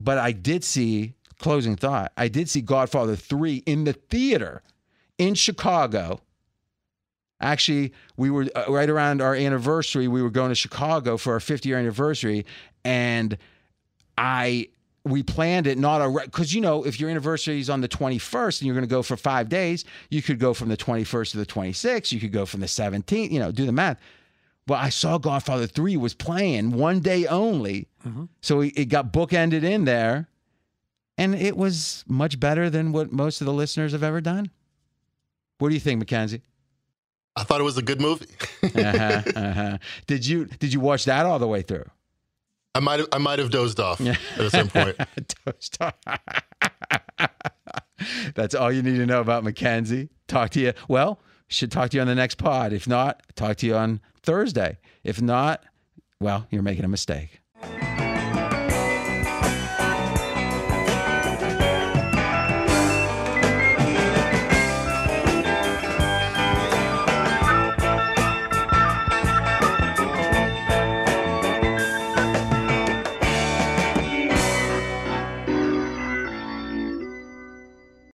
but 0.00 0.18
I 0.18 0.32
did 0.32 0.62
see 0.62 1.14
closing 1.38 1.76
thought. 1.76 2.12
I 2.16 2.28
did 2.28 2.48
see 2.48 2.60
Godfather 2.60 3.16
three 3.16 3.62
in 3.64 3.84
the 3.84 3.92
theater 3.94 4.62
in 5.16 5.34
Chicago. 5.34 6.20
Actually, 7.40 7.92
we 8.16 8.30
were 8.30 8.48
uh, 8.54 8.64
right 8.68 8.90
around 8.90 9.22
our 9.22 9.34
anniversary. 9.34 10.08
We 10.08 10.22
were 10.22 10.30
going 10.30 10.48
to 10.48 10.56
Chicago 10.56 11.16
for 11.16 11.34
our 11.34 11.40
50 11.40 11.68
year 11.68 11.78
anniversary, 11.78 12.44
and 12.84 13.38
I 14.18 14.68
we 15.04 15.22
planned 15.22 15.66
it 15.66 15.78
not 15.78 16.00
a 16.00 16.24
because 16.24 16.54
you 16.54 16.60
know 16.60 16.84
if 16.84 17.00
your 17.00 17.08
anniversary 17.10 17.60
is 17.60 17.70
on 17.70 17.80
the 17.80 17.88
21st 17.88 18.60
and 18.60 18.66
you're 18.66 18.74
going 18.74 18.86
to 18.86 18.90
go 18.90 19.02
for 19.02 19.16
five 19.16 19.48
days, 19.48 19.84
you 20.10 20.22
could 20.22 20.38
go 20.38 20.52
from 20.54 20.68
the 20.68 20.76
21st 20.76 21.32
to 21.32 21.36
the 21.38 21.46
26th. 21.46 22.12
You 22.12 22.20
could 22.20 22.32
go 22.32 22.44
from 22.46 22.60
the 22.60 22.66
17th. 22.66 23.30
You 23.30 23.38
know, 23.38 23.50
do 23.50 23.66
the 23.66 23.72
math. 23.72 23.98
Well, 24.66 24.78
I 24.78 24.90
saw 24.90 25.16
Godfather 25.16 25.66
Three 25.66 25.96
was 25.96 26.14
playing 26.14 26.72
one 26.72 27.00
day 27.00 27.26
only, 27.26 27.88
so 28.42 28.60
it 28.60 28.74
it 28.76 28.84
got 28.86 29.12
bookended 29.12 29.62
in 29.62 29.84
there, 29.84 30.28
and 31.16 31.34
it 31.34 31.56
was 31.56 32.04
much 32.06 32.38
better 32.38 32.68
than 32.68 32.92
what 32.92 33.10
most 33.10 33.40
of 33.40 33.46
the 33.46 33.52
listeners 33.52 33.92
have 33.92 34.02
ever 34.02 34.20
done. 34.20 34.50
What 35.58 35.68
do 35.68 35.74
you 35.74 35.80
think, 35.80 35.98
Mackenzie? 35.98 36.42
I 37.34 37.44
thought 37.44 37.60
it 37.60 37.64
was 37.64 37.78
a 37.78 37.82
good 37.82 38.00
movie. 38.00 38.26
uh-huh, 38.62 39.22
uh-huh. 39.36 39.78
Did 40.06 40.26
you 40.26 40.46
did 40.46 40.72
you 40.72 40.80
watch 40.80 41.04
that 41.04 41.24
all 41.24 41.38
the 41.38 41.46
way 41.46 41.62
through? 41.62 41.84
I 42.78 42.80
might 42.80 43.00
have 43.00 43.08
I 43.10 43.18
might 43.18 43.40
have 43.40 43.50
dozed 43.50 43.80
off 43.80 44.00
at 44.00 44.16
a 44.38 44.50
certain 44.50 44.70
point. 44.70 44.96
Toast. 45.44 45.78
That's 48.36 48.54
all 48.54 48.70
you 48.70 48.82
need 48.82 48.98
to 48.98 49.06
know 49.06 49.20
about 49.20 49.42
Mackenzie. 49.42 50.10
Talk 50.28 50.50
to 50.50 50.60
you. 50.60 50.74
Well, 50.86 51.20
should 51.48 51.72
talk 51.72 51.90
to 51.90 51.96
you 51.96 52.02
on 52.02 52.06
the 52.06 52.14
next 52.14 52.36
pod. 52.36 52.72
If 52.72 52.86
not, 52.86 53.20
talk 53.34 53.56
to 53.56 53.66
you 53.66 53.74
on 53.74 54.00
Thursday. 54.22 54.78
If 55.02 55.20
not, 55.20 55.64
well, 56.20 56.46
you're 56.50 56.62
making 56.62 56.84
a 56.84 56.88
mistake. 56.88 57.40